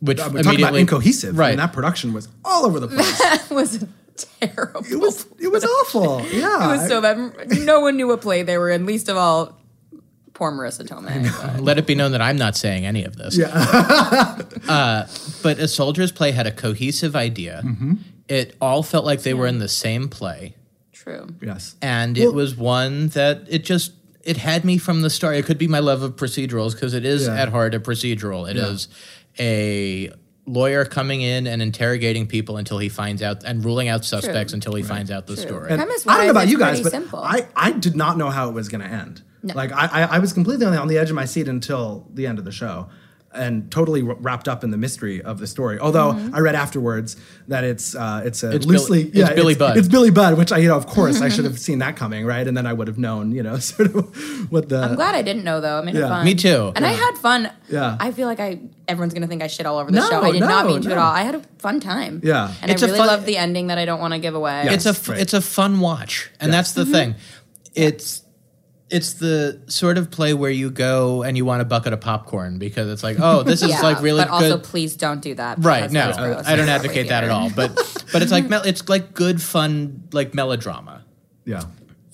Which 0.00 0.18
I 0.20 0.28
mean, 0.28 0.38
immediately 0.38 0.40
about 0.40 0.44
immediately- 0.46 0.80
incohesive. 0.80 1.36
I 1.36 1.38
right? 1.38 1.48
mean, 1.50 1.58
that 1.58 1.72
production 1.72 2.12
was 2.12 2.28
all 2.44 2.64
over 2.66 2.80
the 2.80 2.88
place. 2.88 3.18
That 3.18 3.46
was 3.50 3.84
terrible. 4.24 4.84
it 4.90 4.96
was 4.98 5.26
it 5.38 5.48
was 5.52 5.64
awful. 5.80 6.20
Yeah. 6.32 6.64
It 6.74 6.78
was 6.78 6.88
so 6.88 7.00
bad. 7.00 7.18
No 7.64 7.80
one 7.80 7.96
knew 7.96 8.06
what 8.08 8.20
play 8.20 8.42
they 8.42 8.58
were 8.58 8.70
in. 8.70 8.86
Least 8.86 9.08
of 9.08 9.16
all, 9.16 9.58
poor 10.34 10.52
Marisa 10.52 10.86
Tomei. 10.86 11.60
Let 11.60 11.78
it 11.78 11.86
be 11.86 11.94
known 11.94 12.12
that 12.12 12.20
I'm 12.22 12.36
not 12.36 12.56
saying 12.56 12.86
any 12.86 13.04
of 13.04 13.16
this. 13.16 13.36
Yeah. 13.36 13.48
uh, 14.68 15.06
but 15.42 15.58
A 15.58 15.68
Soldier's 15.68 16.12
Play 16.12 16.32
had 16.32 16.46
a 16.46 16.52
cohesive 16.52 17.16
idea. 17.16 17.62
Mm-hmm. 17.64 17.94
It 18.28 18.56
all 18.60 18.82
felt 18.82 19.04
like 19.04 19.22
they 19.22 19.34
were 19.34 19.46
in 19.46 19.58
the 19.58 19.68
same 19.68 20.08
play. 20.08 20.54
True. 20.92 21.28
yes. 21.42 21.76
And 21.80 22.16
Well- 22.16 22.28
it 22.28 22.34
was 22.34 22.54
one 22.56 23.08
that 23.08 23.42
it 23.48 23.64
just 23.64 23.92
it 24.22 24.36
had 24.36 24.64
me 24.64 24.76
from 24.76 25.00
the 25.00 25.08
start. 25.10 25.36
It 25.36 25.46
could 25.46 25.56
be 25.58 25.68
my 25.68 25.78
love 25.78 26.02
of 26.02 26.16
procedurals 26.16 26.72
because 26.74 26.92
it 26.92 27.06
is 27.06 27.26
Yeah. 27.26 27.40
at 27.40 27.48
heart 27.48 27.74
a 27.74 27.80
procedural. 27.80 28.48
It 28.50 28.56
is 28.58 28.88
a 29.38 30.12
lawyer 30.48 30.84
coming 30.84 31.20
in 31.20 31.46
and 31.46 31.62
interrogating 31.62 32.26
people 32.26 32.56
until 32.56 32.78
he 32.78 32.88
finds 32.88 33.22
out 33.22 33.44
and 33.44 33.64
ruling 33.64 33.88
out 33.88 34.04
suspects 34.04 34.52
until 34.52 34.74
he 34.74 34.82
finds 34.82 35.10
out 35.10 35.26
the 35.26 35.36
story. 35.36 35.70
And 35.70 35.78
Premise 35.78 36.06
I 36.06 36.16
don't 36.16 36.26
know 36.26 36.30
about 36.30 36.48
you 36.48 36.58
guys, 36.58 36.80
pretty 36.80 36.84
but 36.84 36.92
simple. 36.92 37.20
I, 37.20 37.46
I 37.54 37.72
did 37.72 37.94
not 37.94 38.16
know 38.16 38.30
how 38.30 38.48
it 38.48 38.52
was 38.52 38.68
going 38.68 38.80
to 38.80 38.86
end. 38.88 39.22
Like 39.42 39.72
I, 39.72 39.86
I, 39.86 40.02
I 40.16 40.18
was 40.18 40.32
completely 40.32 40.66
on 40.66 40.72
the, 40.72 40.80
on 40.80 40.88
the 40.88 40.98
edge 40.98 41.10
of 41.10 41.16
my 41.16 41.24
seat 41.24 41.48
until 41.48 42.06
the 42.12 42.26
end 42.26 42.38
of 42.38 42.44
the 42.44 42.52
show, 42.52 42.88
and 43.38 43.70
totally 43.70 44.02
wrapped 44.02 44.48
up 44.48 44.64
in 44.64 44.70
the 44.70 44.76
mystery 44.76 45.22
of 45.22 45.38
the 45.38 45.46
story. 45.46 45.78
Although 45.78 46.12
Mm-hmm. 46.12 46.34
I 46.34 46.40
read 46.40 46.54
afterwards 46.54 47.16
that 47.48 47.62
it's 47.64 47.94
uh, 47.94 48.22
it's 48.24 48.42
a 48.42 48.50
It's 48.56 48.66
loosely 48.66 49.04
Billy- 49.04 49.22
it's 49.24 49.34
Billy 49.34 49.54
Budd. 49.54 49.76
It's 49.78 49.88
Billy 49.88 50.10
Budd, 50.10 50.36
which 50.36 50.50
I 50.52 50.58
you 50.58 50.68
know 50.68 50.76
of 50.76 50.86
course 50.86 51.20
I 51.22 51.28
should 51.28 51.44
have 51.50 51.58
seen 51.58 51.78
that 51.78 51.96
coming, 51.96 52.26
right? 52.26 52.46
And 52.46 52.56
then 52.56 52.66
I 52.66 52.72
would 52.72 52.88
have 52.88 52.98
known 52.98 53.32
you 53.32 53.42
know 53.42 53.58
sort 53.72 53.94
of 53.94 54.50
what 54.52 54.68
the 54.68 54.80
I'm 54.82 54.94
glad 54.96 55.14
I 55.14 55.22
didn't 55.22 55.44
know 55.44 55.60
though. 55.60 55.78
I 55.78 55.82
mean, 55.84 55.94
Yeah. 55.96 56.08
fun. 56.08 56.24
Me 56.24 56.34
too. 56.34 56.72
And 56.76 56.84
I 56.84 56.92
had 56.92 57.16
fun. 57.18 57.50
Yeah. 57.70 57.96
I 58.00 58.10
feel 58.12 58.26
like 58.26 58.40
I 58.40 58.60
everyone's 58.88 59.14
gonna 59.14 59.26
think 59.28 59.42
I 59.42 59.46
shit 59.46 59.66
all 59.66 59.78
over 59.78 59.90
the 59.90 59.96
No, 60.00 60.08
show. 60.10 60.22
I 60.22 60.32
did 60.32 60.40
not 60.40 60.66
mean 60.66 60.82
to 60.82 60.90
at 60.90 60.98
all. 60.98 61.12
I 61.12 61.22
had 61.22 61.34
a 61.36 61.42
fun 61.58 61.80
time. 61.80 62.20
Yeah. 62.24 62.52
And 62.62 62.70
It's 62.70 62.82
I 62.82 62.86
a 62.86 62.88
really 62.88 62.98
fun- 62.98 63.06
loved 63.08 63.26
the 63.26 63.36
ending 63.36 63.68
that 63.68 63.78
I 63.78 63.84
don't 63.84 64.00
want 64.00 64.14
to 64.14 64.18
give 64.20 64.34
away. 64.34 64.62
Yeah. 64.64 64.72
it's 64.74 64.86
a 64.86 64.90
f- 64.90 65.08
right. 65.08 65.20
it's 65.20 65.34
a 65.34 65.40
fun 65.40 65.80
watch, 65.80 66.30
and 66.40 66.52
that's 66.52 66.72
Mm-hmm. 66.72 66.90
the 66.92 66.98
thing. 66.98 67.14
It's 67.74 68.22
it's 68.90 69.14
the 69.14 69.60
sort 69.66 69.98
of 69.98 70.10
play 70.10 70.32
where 70.34 70.50
you 70.50 70.70
go 70.70 71.22
and 71.22 71.36
you 71.36 71.44
want 71.44 71.60
a 71.62 71.64
bucket 71.64 71.92
of 71.92 72.00
popcorn 72.00 72.58
because 72.58 72.88
it's 72.90 73.02
like, 73.02 73.18
oh, 73.20 73.42
this 73.42 73.62
is 73.62 73.70
Yeah, 73.70 73.80
like 73.82 74.00
really 74.00 74.22
but 74.22 74.30
also 74.30 74.56
good. 74.56 74.64
please 74.64 74.96
don't 74.96 75.20
do 75.20 75.34
that. 75.34 75.58
Right? 75.62 75.90
because 75.90 75.92
No, 76.16 76.34
that's. 76.34 76.48
I 76.48 76.56
don't 76.56 76.68
advocate 76.68 77.08
that 77.08 77.24
at 77.24 77.30
all. 77.30 77.50
But 77.50 77.74
but 78.12 78.22
it's 78.22 78.32
like 78.32 78.46
it's 78.50 78.88
like 78.88 79.12
good 79.14 79.42
fun 79.42 80.08
like 80.12 80.32
melodrama. 80.34 81.04
yeah 81.44 81.64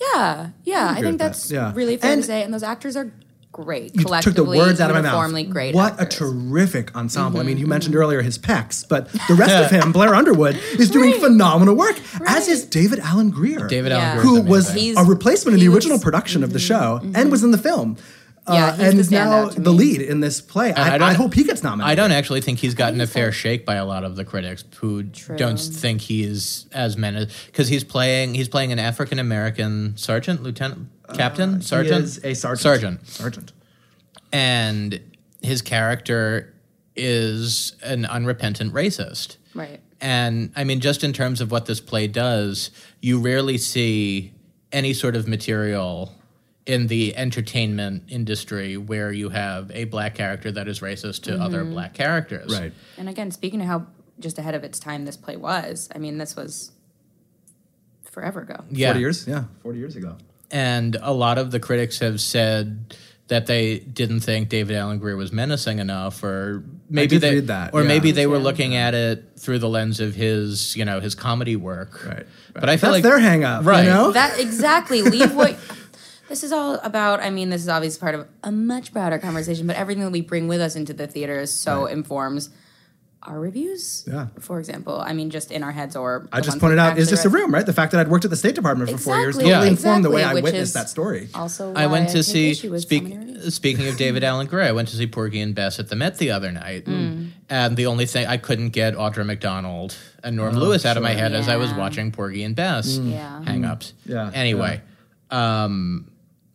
Yeah, 0.01 0.49
yeah. 0.63 0.87
I, 0.87 0.91
agree 0.91 0.93
think 0.95 1.05
with 1.05 1.17
that. 1.19 1.25
that's 1.27 1.51
Yeah. 1.51 1.71
really 1.73 1.97
fair 1.97 2.11
And- 2.13 2.21
to 2.21 2.27
say. 2.27 2.43
And 2.43 2.53
those 2.53 2.63
actors 2.63 2.95
are 2.97 3.11
great. 3.55 3.95
You 3.95 4.03
collectively, 4.03 4.35
took 4.35 4.45
the 4.51 4.57
words 4.67 4.81
out 4.81 4.89
of 4.89 4.95
my 4.95 5.01
mouth. 5.01 5.49
great. 5.49 5.73
what 5.73 5.99
a 6.01 6.05
terrific 6.05 6.95
ensemble! 6.95 7.39
I 7.39 7.43
mean, 7.43 7.57
you 7.57 7.63
Mm-hmm, 7.63 7.69
mentioned 7.69 7.93
mm-hmm. 7.95 8.01
earlier 8.03 8.21
his 8.21 8.37
pecs, 8.37 8.87
but 8.87 9.09
the 9.27 9.35
rest 9.35 9.53
of 9.65 9.71
him, 9.83 9.91
Blair 9.91 10.13
Underwood, 10.13 10.55
is 10.77 10.89
doing 10.91 11.13
phenomenal 11.19 11.75
work. 11.75 11.97
As 12.27 12.47
is 12.47 12.65
David 12.65 12.99
Alan 12.99 13.29
Grier, 13.31 13.67
David 13.67 13.91
Yeah. 13.91 13.99
Allen 13.99 14.17
Greer 14.19 14.23
who 14.25 14.37
is 14.43 14.49
was. 14.49 14.73
He's- 14.73 14.97
a 14.97 15.03
replacement 15.03 15.53
in 15.53 15.59
he 15.59 15.65
the 15.67 15.69
was- 15.69 15.77
original 15.85 15.99
production 15.99 16.43
of 16.43 16.51
the 16.53 16.59
mm-hmm, 16.59 16.67
show 16.67 16.99
and 17.01 17.15
mm-hmm. 17.15 17.29
was 17.29 17.43
in 17.43 17.51
the 17.51 17.57
film. 17.57 17.97
Yeah, 18.47 18.65
uh, 18.67 18.71
he's 18.75 18.87
and 18.87 18.99
the 18.99 19.11
now 19.11 19.49
the 19.49 19.71
lead 19.71 20.01
in 20.01 20.19
this 20.19 20.39
play. 20.39 20.71
I, 20.71 20.97
I, 20.97 21.13
hope 21.13 21.33
he 21.33 21.43
gets 21.43 21.63
nominated. 21.63 21.89
I 21.91 21.95
don't 21.95 22.11
actually 22.11 22.41
think 22.41 22.59
he's 22.59 22.75
gotten 22.75 23.01
a 23.01 23.07
fair 23.07 23.31
shake 23.31 23.65
by 23.65 23.75
a 23.75 23.85
lot 23.85 24.03
of 24.03 24.15
the 24.15 24.23
critics 24.23 24.63
who 24.77 25.01
don't 25.03 25.59
think 25.59 26.01
he's 26.01 26.67
as 26.71 26.95
men 26.95 27.27
because 27.47 27.67
he's 27.69 27.83
playing 27.83 28.35
he's 28.35 28.47
playing 28.47 28.71
an 28.71 28.77
African 28.77 29.17
American 29.17 29.97
sergeant, 29.97 30.43
lieutenant, 30.43 30.89
captain, 31.15 31.61
sergeant, 31.61 31.95
Uh, 31.95 31.97
He 31.97 32.03
is 32.05 32.17
a 32.19 32.33
sergeant. 32.35 32.61
sergeant, 32.61 33.07
Sergeant. 33.07 33.51
and 34.31 34.99
his 35.41 35.61
character 35.61 36.53
is 36.95 37.75
an 37.83 38.05
unrepentant 38.05 38.73
racist. 38.73 39.37
Right. 39.53 39.79
And 40.01 40.51
I 40.55 40.63
mean, 40.65 40.81
just 40.81 41.03
in 41.03 41.13
terms 41.13 41.41
of 41.41 41.51
what 41.51 41.65
this 41.65 41.79
play 41.79 42.07
does, 42.07 42.69
you 43.01 43.19
rarely 43.19 43.57
see 43.57 44.33
any 44.71 44.93
sort 44.93 45.15
of 45.15 45.27
material 45.27 46.13
in 46.65 46.87
the 46.87 47.15
entertainment 47.15 48.03
industry 48.09 48.75
where 48.75 49.11
you 49.11 49.29
have 49.29 49.69
a 49.71 49.83
black 49.85 50.15
character 50.15 50.51
that 50.51 50.67
is 50.67 50.79
racist 50.79 51.21
to 51.23 51.35
other 51.39 51.61
Mm-hmm. 51.63 51.73
black 51.73 51.93
characters. 51.93 52.57
Right. 52.59 52.73
And 52.97 53.07
again, 53.07 53.29
speaking 53.31 53.61
of 53.61 53.67
how 53.67 53.85
just 54.19 54.39
ahead 54.39 54.55
of 54.55 54.63
its 54.63 54.79
time 54.79 55.05
this 55.05 55.15
play 55.17 55.35
was, 55.37 55.89
I 55.93 55.99
mean, 55.99 56.17
this 56.17 56.35
was 56.35 56.71
forever 58.11 58.41
ago. 58.41 58.63
Yeah. 58.71 58.89
40 58.89 58.99
years? 58.99 59.27
Yeah, 59.27 59.43
40 59.63 59.79
years 59.79 59.95
ago. 59.95 60.17
And 60.51 60.97
a 61.01 61.13
lot 61.13 61.37
of 61.37 61.51
the 61.51 61.59
critics 61.59 61.99
have 61.99 62.21
said 62.21 62.95
that 63.27 63.47
they 63.47 63.79
didn't 63.79 64.19
think 64.19 64.49
David 64.49 64.75
Alan 64.75 64.99
Grier 64.99 65.15
was 65.17 65.31
menacing 65.31 65.79
enough, 65.79 66.23
or 66.23 66.63
maybe 66.89 67.07
did 67.15 67.21
they, 67.21 67.35
read 67.35 67.47
that, 67.47 67.73
or 67.73 67.81
yeah. 67.81 67.87
maybe 67.87 68.11
they 68.11 68.27
were 68.27 68.37
Yeah. 68.37 68.43
looking 68.43 68.75
at 68.75 68.93
it 68.93 69.23
through 69.39 69.57
the 69.59 69.67
lens 69.69 69.99
of 69.99 70.13
his, 70.13 70.75
you 70.75 70.85
know, 70.85 70.99
his 70.99 71.15
comedy 71.15 71.55
work. 71.55 72.05
Right. 72.05 72.25
But 72.53 72.69
I 72.69 72.77
feel 72.77 72.91
That's 72.91 73.03
like 73.03 73.03
their 73.03 73.19
hang 73.19 73.43
up, 73.43 73.65
right? 73.65 73.83
you 73.83 73.89
know? 73.89 74.11
That 74.11 74.39
exactly. 74.39 75.01
Leave 75.01 75.33
what. 75.35 75.57
This 76.27 76.43
is 76.43 76.51
all 76.51 76.75
about. 76.83 77.19
I 77.21 77.29
mean, 77.29 77.49
this 77.49 77.61
is 77.61 77.69
obviously 77.69 77.99
part 77.99 78.15
of 78.15 78.27
a 78.43 78.51
much 78.51 78.91
broader 78.93 79.17
conversation, 79.19 79.67
but 79.67 79.75
everything 79.75 80.03
that 80.03 80.11
we 80.11 80.21
bring 80.21 80.47
with 80.47 80.61
us 80.61 80.75
into 80.75 80.93
the 80.93 81.07
theater 81.07 81.39
is 81.39 81.53
so 81.53 81.85
informs 81.85 82.49
our 83.23 83.39
reviews. 83.39 84.03
Yeah. 84.07 84.27
For 84.39 84.59
example, 84.59 84.99
I 84.99 85.13
mean, 85.13 85.31
just 85.31 85.51
in 85.51 85.63
our 85.63 85.71
heads 85.71 85.95
or 85.95 86.27
I 86.31 86.41
just 86.41 86.59
pointed 86.59 86.77
out 86.77 86.97
is 86.99 87.07
actually 87.07 87.15
just 87.15 87.25
a 87.25 87.29
room, 87.29 87.51
right? 87.53 87.65
The 87.65 87.73
fact 87.73 87.91
that 87.91 87.99
I'd 88.01 88.07
worked 88.07 88.23
at 88.25 88.29
the 88.29 88.37
State 88.37 88.53
Department 88.53 88.89
for 88.91 88.97
four 88.99 89.17
years 89.19 89.35
totally 89.35 89.51
Yeah. 89.51 89.63
informed 89.65 90.05
the 90.05 90.11
way 90.11 90.23
I 90.23 90.33
which 90.35 90.43
witnessed 90.43 90.75
that 90.75 90.89
story. 90.89 91.29
Also, 91.33 91.73
I 91.73 91.87
went 91.87 92.09
to 92.09 92.15
take 92.17 92.23
see 92.23 92.51
issue 92.51 92.69
with 92.71 92.81
so 92.81 92.87
speak, 92.87 93.03
many 93.03 93.15
reviews. 93.17 93.53
speaking 93.55 93.87
of 93.87 93.97
David 93.97 94.23
Alan 94.23 94.45
Grier, 94.45 94.67
I 94.67 94.71
went 94.73 94.89
to 94.89 94.95
see 94.95 95.07
Porgy 95.07 95.41
and 95.41 95.55
Bess 95.55 95.79
at 95.79 95.89
the 95.89 95.95
Met 95.95 96.19
the 96.19 96.29
other 96.29 96.51
night, 96.51 96.85
Mm. 96.85 97.29
and 97.49 97.75
the 97.77 97.87
only 97.87 98.05
thing 98.05 98.27
I 98.27 98.37
couldn't 98.37 98.69
get 98.69 98.93
Audra 98.95 99.25
McDonald 99.25 99.95
and 100.23 100.35
Norm 100.35 100.55
Lewis 100.55 100.85
out 100.85 100.95
of 100.97 101.01
my 101.01 101.13
head 101.13 101.33
as 101.33 101.47
I 101.49 101.55
was 101.55 101.73
watching 101.73 102.11
Porgy 102.11 102.43
and 102.43 102.55
Bess 102.55 102.97
Yeah. 102.97 103.43
hang 103.43 103.65
ups. 103.65 103.93
Yeah, 104.05 104.29
Anyway, 104.35 104.81
um, 105.31 106.05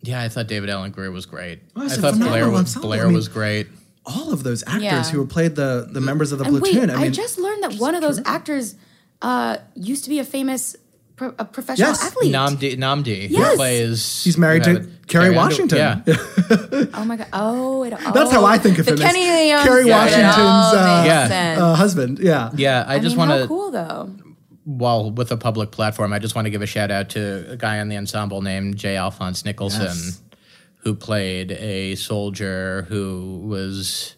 yeah, 0.03 0.23
I 0.23 0.29
thought 0.29 0.47
David 0.47 0.71
Alan 0.71 0.91
Grier 0.91 1.11
was 1.11 1.27
great. 1.27 1.61
Oh, 1.77 1.83
I 1.83 1.87
it's 1.87 1.97
thought 1.97 2.15
Blair 2.19 2.49
was. 2.51 2.75
Blair 2.77 3.03
I 3.03 3.05
mean, 3.07 3.15
was 3.15 3.29
great. 3.29 3.69
All 4.07 4.33
of 4.33 4.43
those 4.43 4.63
actors 4.67 4.83
Yeah. 4.83 5.03
who 5.05 5.27
played 5.27 5.57
the, 5.57 5.87
the 5.91 6.01
members 6.01 6.33
of 6.33 6.39
the 6.39 6.45
And 6.47 6.59
platoon. 6.59 6.81
wait, 6.89 6.91
I 6.91 6.97
mean, 6.97 7.07
I 7.07 7.11
just 7.11 7.39
learned 7.39 7.63
that 7.65 7.75
one 7.75 7.95
of 7.95 8.01
those 8.01 8.21
actors 8.25 8.75
uh, 9.23 9.59
used 9.75 10.05
to 10.05 10.11
be 10.11 10.19
a 10.19 10.25
famous 10.25 10.75
pro- 11.17 11.35
a 11.39 11.45
professional 11.45 11.89
Yes. 11.89 12.03
athlete. 12.05 12.33
Nnamdi, 12.35 12.77
Nnamdi 12.79 13.29
who 13.29 13.35
Yes. 13.37 13.57
plays. 13.57 14.25
He's 14.25 14.39
married 14.39 14.65
to 14.65 14.71
have 14.73 14.83
it- 14.85 15.07
Kerry 15.07 15.27
Under- 15.27 15.37
Washington. 15.39 15.79
Yeah. 15.79 16.01
Oh 16.95 17.05
my 17.05 17.17
god! 17.17 17.27
Oh, 17.33 17.83
it, 17.85 17.91
That's 18.15 18.33
how 18.33 18.45
I 18.45 18.57
think 18.59 18.79
of 18.79 18.89
him. 18.89 18.95
as 18.95 19.01
Kenny 19.01 19.21
Leon 19.29 19.63
Kerry 19.65 19.85
Washington's 19.85 20.35
uh, 20.37 21.03
Yeah. 21.07 21.57
uh, 21.61 21.75
husband. 21.75 22.19
Yeah. 22.21 22.51
Yeah, 22.57 22.85
I, 22.87 22.95
I 22.95 22.99
just 22.99 23.17
want 23.17 23.31
to. 23.31 23.47
cool 23.47 23.71
though. 23.71 24.11
While 24.65 25.11
with 25.11 25.33
a 25.33 25.37
public 25.37 25.71
platform, 25.71 26.13
I 26.13 26.19
just 26.19 26.35
want 26.35 26.45
to 26.47 26.51
give 26.51 26.63
a 26.63 26.67
shout 26.67 26.91
out 26.91 27.09
to 27.11 27.51
a 27.51 27.57
guy 27.57 27.81
on 27.81 27.89
the 27.89 27.97
ensemble 27.97 28.43
named 28.43 28.77
J. 28.77 28.97
Alphonse 28.97 29.45
Nicholson, 29.45 29.83
Yes. 29.83 30.21
who 30.83 30.95
played 30.95 31.53
a 31.53 31.95
soldier 31.95 32.83
who 32.89 33.41
was 33.47 34.17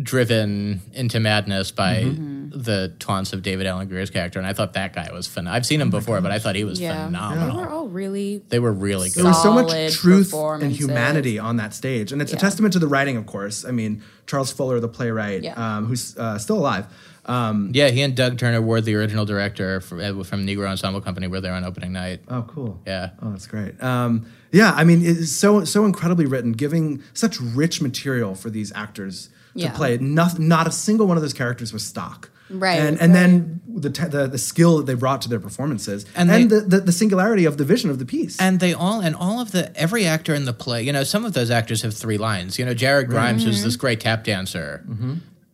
driven 0.00 0.80
into 0.92 1.18
madness 1.20 1.70
by 1.70 2.02
Mm-hmm. 2.04 2.50
the 2.62 2.94
taunts 2.98 3.32
of 3.32 3.42
David 3.42 3.66
Alan 3.66 3.88
Grier's 3.88 4.10
character, 4.10 4.38
and 4.38 4.46
I 4.46 4.52
thought 4.52 4.74
that 4.74 4.92
guy 4.94 5.10
was 5.12 5.26
phenomenal. 5.26 5.56
I've 5.56 5.66
seen 5.66 5.80
him 5.80 5.90
before, 5.90 6.20
but 6.20 6.30
I 6.30 6.38
thought 6.38 6.54
he 6.54 6.64
was 6.64 6.80
Oh 6.80 6.84
Yeah, 6.84 7.08
they 7.34 7.56
were 7.56 7.68
all 7.68 7.88
really. 7.88 8.42
They 8.48 8.58
were 8.58 8.72
really 8.72 9.08
There 9.08 9.24
was 9.24 9.42
so 9.42 9.52
much 9.52 9.94
truth 9.94 10.32
and 10.34 10.70
humanity 10.70 11.38
on 11.38 11.56
that 11.56 11.74
stage, 11.74 12.12
and 12.12 12.20
it's 12.22 12.32
a 12.32 12.36
testament 12.36 12.72
to 12.74 12.78
the 12.78 12.86
writing, 12.88 13.16
of 13.16 13.26
course. 13.26 13.64
I 13.64 13.70
mean, 13.72 14.02
Charles 14.26 14.52
Fuller, 14.52 14.80
the 14.80 14.88
playwright, 14.88 15.42
Yeah. 15.42 15.54
um, 15.78 15.86
who's 15.86 16.16
uh, 16.16 16.38
still 16.38 16.58
alive. 16.58 16.86
Um, 17.26 17.70
Yeah, 17.74 17.88
he 17.90 18.02
and 18.02 18.14
Doug 18.14 18.38
Turner 18.38 18.62
were 18.62 18.80
the 18.80 18.94
original 18.94 19.24
director 19.24 19.80
for, 19.80 19.96
from 20.24 20.46
Negro 20.46 20.68
Ensemble 20.68 21.00
Company, 21.00 21.26
where 21.26 21.38
were 21.38 21.40
there 21.42 21.52
on 21.52 21.64
opening 21.64 21.92
night. 21.92 22.20
oh, 22.28 22.42
cool. 22.42 22.80
Yeah. 22.86 23.10
Oh, 23.20 23.30
that's 23.30 23.46
great. 23.46 23.82
Um, 23.82 24.26
yeah, 24.52 24.72
I 24.74 24.84
mean, 24.84 25.04
it's 25.04 25.32
so 25.32 25.64
so 25.64 25.84
incredibly 25.84 26.24
written, 26.26 26.52
giving 26.52 27.02
such 27.14 27.40
rich 27.40 27.82
material 27.82 28.34
for 28.34 28.48
these 28.48 28.72
actors 28.74 29.28
to 29.56 29.62
Yeah. 29.64 29.72
play. 29.72 29.98
Not 29.98 30.38
not 30.38 30.66
a 30.66 30.72
single 30.72 31.06
one 31.06 31.16
of 31.16 31.22
those 31.22 31.34
characters 31.34 31.72
was 31.72 31.84
stock. 31.84 32.30
Right, 32.48 32.78
and 32.78 32.96
and 33.00 33.12
then 33.12 33.60
the, 33.66 33.90
te- 33.90 34.06
the 34.06 34.28
the 34.28 34.38
skill 34.38 34.76
that 34.78 34.86
they 34.86 34.94
brought 34.94 35.20
to 35.22 35.28
their 35.28 35.40
performances, 35.40 36.06
and, 36.14 36.30
And 36.30 36.48
they- 36.48 36.60
the, 36.60 36.64
the 36.64 36.80
the 36.82 36.92
singularity 36.92 37.44
of 37.44 37.56
the 37.56 37.64
vision 37.64 37.90
of 37.90 37.98
the 37.98 38.06
piece. 38.06 38.38
And 38.40 38.60
they 38.60 38.72
all 38.72 39.00
and 39.00 39.16
all 39.16 39.40
of 39.40 39.50
the 39.50 39.76
every 39.76 40.06
actor 40.06 40.32
in 40.32 40.44
the 40.44 40.52
play, 40.52 40.84
you 40.84 40.92
know, 40.92 41.02
some 41.02 41.24
of 41.24 41.32
those 41.32 41.50
actors 41.50 41.82
have 41.82 41.92
three 41.92 42.18
lines. 42.18 42.56
You 42.56 42.64
know, 42.64 42.72
Jared 42.74 43.08
Grimes, 43.08 43.42
who's 43.44 43.64
this 43.64 43.74
great 43.74 43.98
tap 44.00 44.22
dancer, 44.22 44.84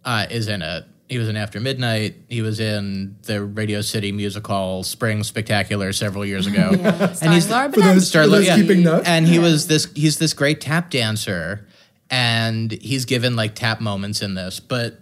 uh, 0.04 0.26
is 0.30 0.48
in 0.48 0.60
it. 0.60 0.84
He 1.12 1.18
was 1.18 1.28
in 1.28 1.36
After 1.36 1.60
Midnight. 1.60 2.16
He 2.30 2.40
was 2.40 2.58
in 2.58 3.16
the 3.24 3.44
Radio 3.44 3.82
City 3.82 4.12
musical 4.12 4.82
Spring 4.82 5.22
Spectacular 5.22 5.92
several 5.92 6.24
years 6.24 6.46
ago. 6.46 6.70
and 7.22 7.32
he's 7.34 7.50
Laura 7.50 7.70
For 7.70 7.80
those- 7.80 8.08
Star- 8.08 8.24
for 8.24 8.30
those 8.30 8.46
yeah. 8.46 8.56
keeping 8.56 8.82
notes. 8.82 9.06
And 9.06 9.26
he 9.26 9.38
was 9.38 9.66
this 9.66 9.92
he's 9.94 10.18
this 10.18 10.32
great 10.32 10.60
tap 10.62 10.90
dancer 10.90 11.66
and 12.10 12.72
he's 12.72 13.04
given 13.04 13.36
like 13.36 13.54
tap 13.54 13.80
moments 13.80 14.22
in 14.22 14.32
this, 14.34 14.58
but 14.58 15.00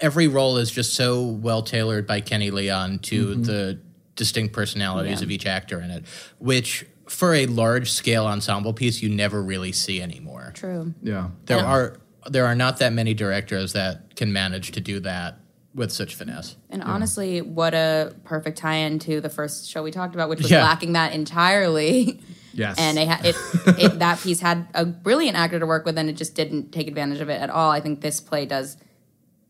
every 0.00 0.28
role 0.28 0.58
is 0.58 0.70
just 0.70 0.94
so 0.94 1.22
well 1.24 1.62
tailored 1.62 2.06
by 2.06 2.20
Kenny 2.20 2.50
Leon 2.50 2.98
to 3.00 3.26
Mm-hmm. 3.28 3.42
the 3.42 3.80
distinct 4.14 4.54
personalities 4.54 5.20
of 5.22 5.30
each 5.30 5.44
actor 5.44 5.80
in 5.80 5.90
it, 5.90 6.04
which 6.38 6.86
for 7.08 7.34
a 7.34 7.46
large 7.46 7.90
scale 7.90 8.26
ensemble 8.26 8.72
piece 8.72 9.02
you 9.02 9.08
never 9.10 9.42
really 9.42 9.72
see 9.72 10.00
anymore. 10.00 10.52
True. 10.54 10.94
yeah, 11.02 11.28
There 11.44 11.58
are 11.58 11.98
there 12.30 12.46
are 12.46 12.54
not 12.54 12.78
that 12.78 12.92
many 12.92 13.14
directors 13.14 13.72
that 13.72 14.16
can 14.16 14.32
manage 14.32 14.72
to 14.72 14.80
do 14.80 15.00
that 15.00 15.38
with 15.74 15.92
such 15.92 16.14
finesse. 16.14 16.56
And 16.70 16.82
honestly, 16.82 17.42
what 17.42 17.74
a 17.74 18.14
perfect 18.24 18.56
tie-in 18.58 18.98
to 19.00 19.20
the 19.20 19.28
first 19.28 19.68
show 19.68 19.82
we 19.82 19.90
talked 19.90 20.14
about, 20.14 20.28
which 20.30 20.40
was 20.40 20.50
Yeah. 20.50 20.62
lacking 20.62 20.92
that 20.94 21.12
entirely. 21.12 22.20
Yes. 22.56 22.76
And 22.78 22.98
it, 22.98 23.08
it, 23.22 23.36
it 23.78 23.98
that 23.98 24.18
piece 24.20 24.40
had 24.40 24.66
a 24.72 24.86
brilliant 24.86 25.36
actor 25.36 25.60
to 25.60 25.66
work 25.66 25.84
with, 25.84 25.98
and 25.98 26.08
it 26.08 26.14
just 26.14 26.34
didn't 26.34 26.72
take 26.72 26.88
advantage 26.88 27.20
of 27.20 27.28
it 27.28 27.38
at 27.38 27.50
all. 27.50 27.70
I 27.70 27.80
think 27.80 28.00
this 28.00 28.18
play 28.18 28.46
does 28.46 28.78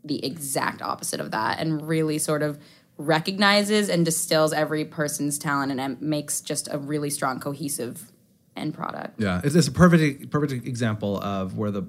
the 0.03 0.27
exact 0.27 0.83
opposite 0.83 1.20
of 1.20 1.31
that, 1.31 1.61
and 1.61 1.87
really 1.87 2.18
sort 2.18 2.43
of 2.43 2.59
recognizes 2.99 3.89
and 3.89 4.05
distills 4.05 4.53
every 4.53 4.85
person's 4.85 5.39
talent, 5.39 5.70
and 5.70 5.81
it 5.81 6.03
makes 6.03 6.41
just 6.41 6.66
a 6.72 6.79
really 6.79 7.09
strong, 7.09 7.39
cohesive 7.39 8.11
end 8.57 8.74
product. 8.74 9.20
Yeah, 9.20 9.41
it's, 9.45 9.55
it's 9.55 9.68
a 9.68 9.72
perfect 9.72 10.31
perfect 10.31 10.66
example 10.66 11.20
of 11.22 11.57
where 11.57 11.70
the 11.70 11.85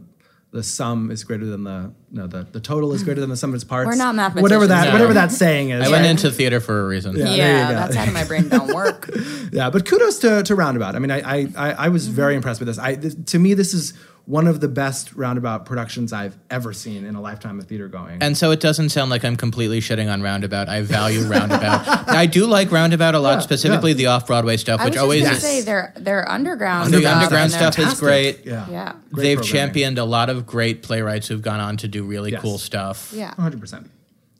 the 0.51 0.63
sum 0.63 1.11
is 1.11 1.23
greater 1.23 1.45
than 1.45 1.63
the 1.63 1.93
no 2.09 2.27
the, 2.27 2.43
the 2.43 2.59
total 2.59 2.93
is 2.93 3.03
greater 3.03 3.19
than 3.19 3.29
the 3.29 3.35
sum 3.35 3.51
of 3.51 3.55
its 3.55 3.63
parts. 3.63 3.87
We're 3.87 3.95
not 3.95 4.15
mathematicians. 4.15 4.43
Whatever 4.43 4.67
that 4.67 4.85
No. 4.87 4.93
whatever 4.93 5.13
that 5.13 5.31
saying 5.31 5.71
is. 5.71 5.85
I 5.85 5.91
went 5.91 6.03
right? 6.03 6.09
into 6.09 6.31
theater 6.31 6.59
for 6.59 6.85
a 6.85 6.87
reason. 6.87 7.15
Yeah. 7.15 7.25
Yeah, 7.25 7.35
there 7.35 7.61
you 7.61 7.67
go. 7.67 7.73
that 7.73 7.93
side 7.93 8.07
of 8.07 8.13
my 8.13 8.23
brain 8.23 8.49
don't 8.49 8.73
work. 8.73 9.09
yeah, 9.51 9.69
but 9.69 9.85
kudos 9.85 10.19
to, 10.19 10.43
to 10.43 10.55
Roundabout. 10.55 10.95
I 10.95 10.99
mean, 10.99 11.11
I 11.11 11.19
I, 11.19 11.47
I, 11.55 11.71
I 11.71 11.87
was 11.89 12.07
very 12.07 12.31
mm-hmm. 12.31 12.37
impressed 12.37 12.59
with 12.59 12.67
this. 12.67 12.79
I 12.79 12.95
this, 12.95 13.15
to 13.15 13.39
me, 13.39 13.53
this 13.53 13.73
is 13.73 13.93
one 14.27 14.45
of 14.45 14.59
the 14.59 14.67
best 14.67 15.13
Roundabout 15.15 15.65
productions 15.65 16.11
I've 16.11 16.37
ever 16.49 16.73
seen 16.73 17.05
in 17.05 17.15
a 17.15 17.21
lifetime 17.21 17.59
of 17.59 17.65
theater 17.65 17.87
going. 17.87 18.21
And 18.21 18.37
so 18.37 18.51
it 18.51 18.59
doesn't 18.59 18.89
sound 18.89 19.09
like 19.09 19.23
I'm 19.23 19.37
completely 19.37 19.79
shitting 19.79 20.11
on 20.11 20.21
Roundabout. 20.21 20.67
I 20.67 20.81
value 20.81 21.21
Roundabout. 21.21 22.09
I 22.09 22.25
do 22.25 22.45
like 22.45 22.69
Roundabout 22.69 23.15
a 23.15 23.19
lot, 23.19 23.35
Yeah, 23.35 23.39
specifically 23.39 23.91
yeah. 23.91 23.97
the 23.97 24.05
off 24.07 24.27
Broadway 24.27 24.57
stuff, 24.57 24.81
I 24.81 24.85
which 24.85 24.97
always 24.97 25.23
gonna 25.23 25.37
is. 25.37 25.41
say 25.41 25.61
their 25.61 25.93
their 25.95 26.29
underground 26.29 26.93
The 26.93 27.05
underground 27.05 27.53
and 27.53 27.53
their- 27.53 27.71
stuff 27.71 27.79
is 27.79 27.97
great. 27.97 28.45
Yeah, 28.45 28.69
Yeah. 28.69 28.93
Great 29.13 29.23
They've 29.23 29.41
championed 29.41 29.97
a 29.97 30.03
lot 30.03 30.29
of 30.29 30.45
great 30.45 30.83
playwrights 30.83 31.29
who've 31.29 31.41
gone 31.41 31.61
on 31.61 31.77
to 31.77 31.87
do 31.87 31.96
really 32.03 32.31
Yes. 32.31 32.41
cool 32.41 32.57
stuff. 32.57 33.11
Yeah. 33.15 33.33
hundred 33.35 33.59
percent, 33.59 33.89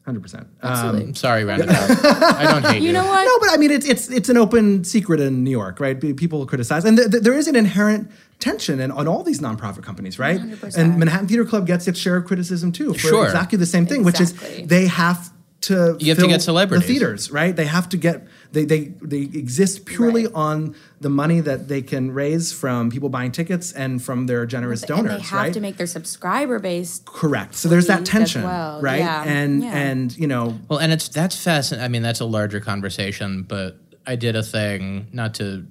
hundred 0.06 0.22
percent. 0.24 0.48
Um, 0.62 0.72
Absolutely. 0.72 1.14
Sorry, 1.16 1.44
Roundabout. 1.44 1.90
I 2.06 2.44
don't 2.52 2.66
hate 2.66 2.82
you. 2.82 2.88
you 2.88 2.94
know 2.94 3.06
what? 3.06 3.24
No, 3.26 3.40
but 3.40 3.50
I 3.52 3.58
mean, 3.58 3.72
it's 3.72 3.86
it's 3.86 4.10
it's 4.10 4.30
an 4.30 4.38
open 4.38 4.84
secret 4.84 5.20
in 5.20 5.44
New 5.44 5.52
York, 5.52 5.80
right? 5.80 6.00
People 6.16 6.46
criticize, 6.46 6.86
and 6.86 6.98
th- 6.98 7.12
th- 7.12 7.24
there 7.24 7.34
is 7.34 7.48
an 7.48 7.56
inherent 7.56 8.10
tension 8.40 8.80
in, 8.80 8.92
on 8.92 9.08
all 9.08 9.24
these 9.24 9.40
nonprofit 9.40 9.82
companies, 9.84 10.20
right? 10.20 10.40
100%. 10.40 10.78
And 10.78 11.00
Manhattan 11.00 11.28
Theater 11.28 11.44
Club 11.46 11.66
gets 11.66 11.88
its 11.88 11.98
share 12.00 12.18
of 12.18 12.26
criticism 12.26 12.72
too 12.72 12.94
for 12.94 13.00
Sure. 13.00 13.26
exactly 13.26 13.58
the 13.58 13.66
same 13.66 13.86
thing, 13.88 14.04
which 14.04 14.22
is 14.22 14.34
they 14.66 14.86
have 14.88 15.32
to 15.62 15.98
You 16.00 16.10
have 16.14 16.20
to 16.20 16.28
get 16.28 16.44
celebrities. 16.44 16.86
the 16.88 16.94
theaters, 16.94 17.32
right? 17.32 17.56
They 17.56 17.66
have 17.66 17.90
to 17.90 17.98
get 17.98 18.28
they 18.52 18.66
they 18.66 18.86
they 19.02 19.22
exist 19.22 19.86
purely 19.86 20.26
Right. 20.26 20.36
on 20.36 20.76
the 21.02 21.10
money 21.10 21.40
that 21.42 21.68
they 21.68 21.82
can 21.82 22.12
raise 22.12 22.52
from 22.52 22.90
people 22.90 23.10
buying 23.10 23.32
tickets 23.32 23.72
and 23.72 24.02
from 24.02 24.26
their 24.28 24.46
generous 24.46 24.82
donors. 24.82 25.12
and 25.14 25.20
they 25.22 25.26
have 25.26 25.40
right? 25.46 25.54
to 25.54 25.60
make 25.60 25.78
their 25.78 25.88
subscriber 25.88 26.60
base 26.60 27.02
Correct. 27.06 27.54
So 27.56 27.70
there's 27.70 27.88
that 27.88 28.06
tension, 28.06 28.44
well. 28.44 28.82
right? 28.82 29.00
Yeah. 29.00 29.24
And 29.26 29.64
Yeah. 29.64 29.76
and 29.78 30.18
you 30.18 30.28
know, 30.28 30.58
Well, 30.70 30.80
and 30.80 30.92
it's 30.92 31.08
that's 31.10 31.36
fascinating. 31.42 31.86
I 31.86 31.88
mean, 31.90 32.02
that's 32.02 32.20
a 32.22 32.26
larger 32.26 32.60
conversation, 32.60 33.44
but 33.44 33.78
I 34.06 34.16
did 34.16 34.36
a 34.36 34.44
thing 34.44 35.08
not 35.12 35.34
to 35.36 35.66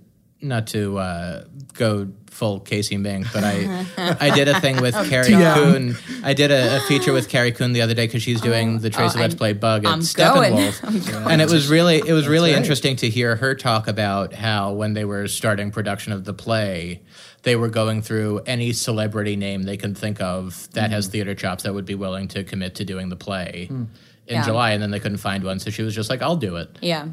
not 0.48 0.66
to 0.68 0.98
uh, 0.98 1.44
go 1.74 2.08
full 2.30 2.60
Casey 2.60 2.96
Mink, 2.98 3.26
but 3.32 3.44
I 3.44 3.86
I 4.20 4.30
did 4.34 4.48
a 4.48 4.60
thing 4.60 4.80
with 4.80 4.94
Carrie 5.08 5.28
TM. 5.28 5.54
Coon. 5.54 5.96
I 6.22 6.34
did 6.34 6.50
a, 6.50 6.76
a 6.76 6.80
feature 6.80 7.12
with 7.12 7.28
Carrie 7.28 7.52
Coon 7.52 7.72
the 7.72 7.80
other 7.82 7.94
day 7.94 8.06
because 8.06 8.22
she's 8.22 8.40
doing 8.40 8.78
the 8.78 8.90
Trace 8.90 9.16
oh, 9.16 9.20
Let's 9.20 9.34
I'm- 9.34 9.38
Play 9.38 9.52
bug 9.54 9.84
at 9.84 9.92
I'm 9.92 10.00
going. 10.00 10.52
Steppenwolf, 10.52 11.26
and 11.30 11.40
it 11.40 11.50
was 11.50 11.68
really 11.68 11.96
it 12.06 12.12
was 12.12 12.28
really 12.28 12.50
right. 12.52 12.58
interesting 12.58 12.96
to 12.96 13.08
hear 13.08 13.36
her 13.36 13.54
talk 13.54 13.88
about 13.88 14.34
how 14.34 14.72
when 14.72 14.92
they 14.92 15.04
were 15.04 15.26
starting 15.28 15.70
production 15.70 16.12
of 16.12 16.24
the 16.24 16.34
play. 16.34 17.02
They 17.42 17.54
were 17.54 17.68
going 17.68 18.02
through 18.02 18.40
any 18.40 18.72
celebrity 18.72 19.36
name 19.36 19.62
they 19.62 19.76
could 19.76 19.96
think 19.96 20.20
of 20.20 20.68
that 20.72 20.90
has 20.90 21.06
theater 21.06 21.32
chops 21.32 21.62
that 21.62 21.72
would 21.72 21.84
be 21.84 21.94
willing 21.94 22.26
to 22.28 22.42
commit 22.42 22.74
to 22.76 22.84
doing 22.84 23.08
the 23.08 23.14
play 23.14 23.68
in 23.70 23.88
Yeah. 24.26 24.44
July, 24.44 24.72
and 24.72 24.82
then 24.82 24.90
they 24.90 24.98
couldn't 24.98 25.18
find 25.18 25.44
one, 25.44 25.60
so 25.60 25.70
she 25.70 25.82
was 25.82 25.94
just 25.94 26.10
like, 26.10 26.22
"I'll 26.22 26.34
do 26.36 26.56
it." 26.56 26.76
yeah 26.82 27.06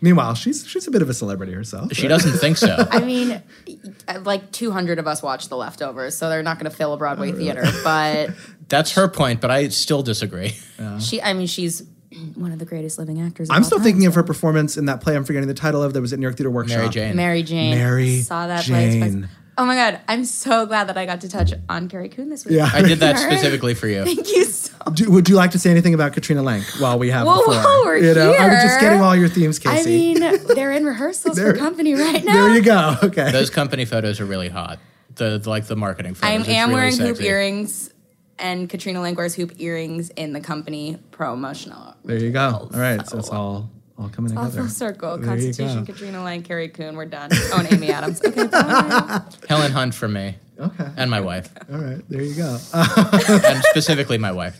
meanwhile, 0.00 0.34
she's 0.34 0.66
she's 0.66 0.86
a 0.86 0.90
bit 0.90 1.02
of 1.02 1.08
a 1.10 1.14
celebrity 1.14 1.52
herself. 1.52 1.92
She 1.94 2.02
right? 2.02 2.08
doesn't 2.08 2.38
think 2.38 2.56
so. 2.56 2.86
I 2.90 3.00
mean, 3.00 3.42
like 4.22 4.50
200 4.52 4.98
of 4.98 5.06
us 5.06 5.22
watched 5.22 5.48
The 5.48 5.56
Leftovers, 5.56 6.16
so 6.16 6.28
they're 6.28 6.42
not 6.42 6.58
going 6.58 6.70
to 6.70 6.76
fill 6.76 6.92
a 6.92 6.96
Broadway 6.96 7.32
Oh, 7.32 7.36
theater. 7.36 7.64
But 7.84 8.30
That's 8.68 8.92
her 8.92 9.08
point, 9.08 9.40
but 9.40 9.50
I 9.50 9.68
still 9.68 10.02
disagree. 10.02 10.56
she, 11.00 11.22
I 11.22 11.32
mean, 11.34 11.46
she's 11.46 11.82
one 12.34 12.50
of 12.52 12.58
the 12.58 12.64
greatest 12.64 12.98
living 12.98 13.20
actors. 13.20 13.48
of 13.50 13.54
I'm 13.54 13.62
all 13.62 13.66
still 13.66 13.78
time, 13.78 13.84
thinking 13.84 14.06
of 14.06 14.14
her 14.14 14.22
performance 14.22 14.76
in 14.76 14.86
that 14.86 15.00
play. 15.00 15.14
I'm 15.14 15.24
forgetting 15.24 15.48
the 15.48 15.54
title 15.54 15.82
of 15.82 15.92
that 15.92 16.00
was 16.00 16.12
at 16.12 16.18
New 16.18 16.24
York 16.24 16.36
Theater 16.36 16.50
Workshop. 16.50 16.78
Mary 16.78 16.88
Jane. 16.90 17.16
Mary 17.16 17.42
Jane. 17.42 17.74
Mary 17.76 18.16
saw 18.22 18.46
that 18.46 18.64
play 18.64 18.98
twice. 18.98 19.12
Jane. 19.12 19.28
Oh 19.58 19.64
my 19.64 19.74
god, 19.74 20.00
I'm 20.06 20.24
so 20.26 20.66
glad 20.66 20.88
that 20.88 20.98
I 20.98 21.06
got 21.06 21.22
to 21.22 21.28
touch 21.28 21.52
on 21.68 21.88
Carrie 21.88 22.10
Coon 22.10 22.28
this 22.28 22.44
week. 22.44 22.56
Yeah. 22.56 22.68
I 22.72 22.82
did 22.82 22.98
that 23.00 23.18
specifically 23.18 23.74
for 23.74 23.88
you. 23.88 24.04
Thank 24.04 24.28
you 24.30 24.44
so. 24.44 24.74
Do, 24.92 25.10
would 25.10 25.28
you 25.30 25.34
like 25.36 25.52
to 25.52 25.58
say 25.58 25.70
anything 25.70 25.94
about 25.94 26.12
Katrina 26.12 26.42
Lenk 26.42 26.78
while 26.80 26.98
we 26.98 27.10
have 27.10 27.26
Whoa, 27.26 27.38
the 27.38 27.42
floor? 27.44 27.54
whoa, 27.62 27.84
we're 27.86 27.96
you 27.96 28.14
know, 28.14 28.34
I'm 28.34 28.50
just 28.50 28.80
getting 28.80 29.00
all 29.00 29.16
your 29.16 29.28
themes, 29.28 29.58
Casey. 29.58 30.10
I 30.10 30.14
mean, 30.20 30.46
they're 30.54 30.72
in 30.72 30.84
rehearsals 30.84 31.36
There- 31.36 31.52
for 31.54 31.58
company 31.58 31.94
right 31.94 32.22
now. 32.22 32.32
there 32.34 32.54
you 32.54 32.62
go. 32.62 32.96
Okay. 33.02 33.32
Those 33.32 33.48
company 33.50 33.84
photos 33.86 34.20
are 34.20 34.26
really 34.26 34.48
hot. 34.50 34.78
The, 35.14 35.38
the- 35.38 35.48
like 35.48 35.66
the 35.66 35.76
marketing 35.76 36.14
photos. 36.14 36.30
I 36.30 36.34
am 36.34 36.42
am 36.44 36.68
really 36.68 36.80
wearing 36.80 36.96
hoop 36.98 37.20
earrings, 37.22 37.90
and 38.38 38.68
Katrina 38.68 39.00
Lenk 39.00 39.16
wears 39.16 39.34
hoop 39.34 39.52
earrings 39.58 40.10
in 40.10 40.34
the 40.34 40.40
company 40.40 40.98
promotional. 41.12 41.94
there 42.04 42.18
you 42.18 42.30
go. 42.30 42.68
All 42.72 42.78
right. 42.78 43.00
So 43.00 43.12
So- 43.12 43.18
it's 43.18 43.28
all 43.30 43.70
all 43.98 44.08
coming 44.08 44.36
All 44.36 44.44
together. 44.44 44.62
full 44.62 44.70
circle. 44.70 45.16
There 45.18 45.26
Constitution. 45.26 45.86
Katrina 45.86 46.18
Lenk, 46.18 46.44
Carrie 46.44 46.68
Coon. 46.68 46.96
We're 46.96 47.06
done. 47.06 47.30
Oh, 47.32 47.58
and 47.60 47.72
Amy 47.72 47.90
Adams. 47.90 48.22
Okay, 48.24 48.46
bye. 48.46 49.22
Helen 49.48 49.72
Hunt 49.72 49.94
for 49.94 50.08
me 50.08 50.36
Okay. 50.60 50.86
and 50.96 51.10
my 51.10 51.20
wife, 51.20 51.50
All 51.72 51.78
right. 51.78 52.02
There 52.08 52.22
you 52.22 52.34
go. 52.34 52.58
Uh, 52.72 53.18
and 53.46 53.62
specifically 53.70 54.18
my 54.18 54.32
wife. 54.32 54.58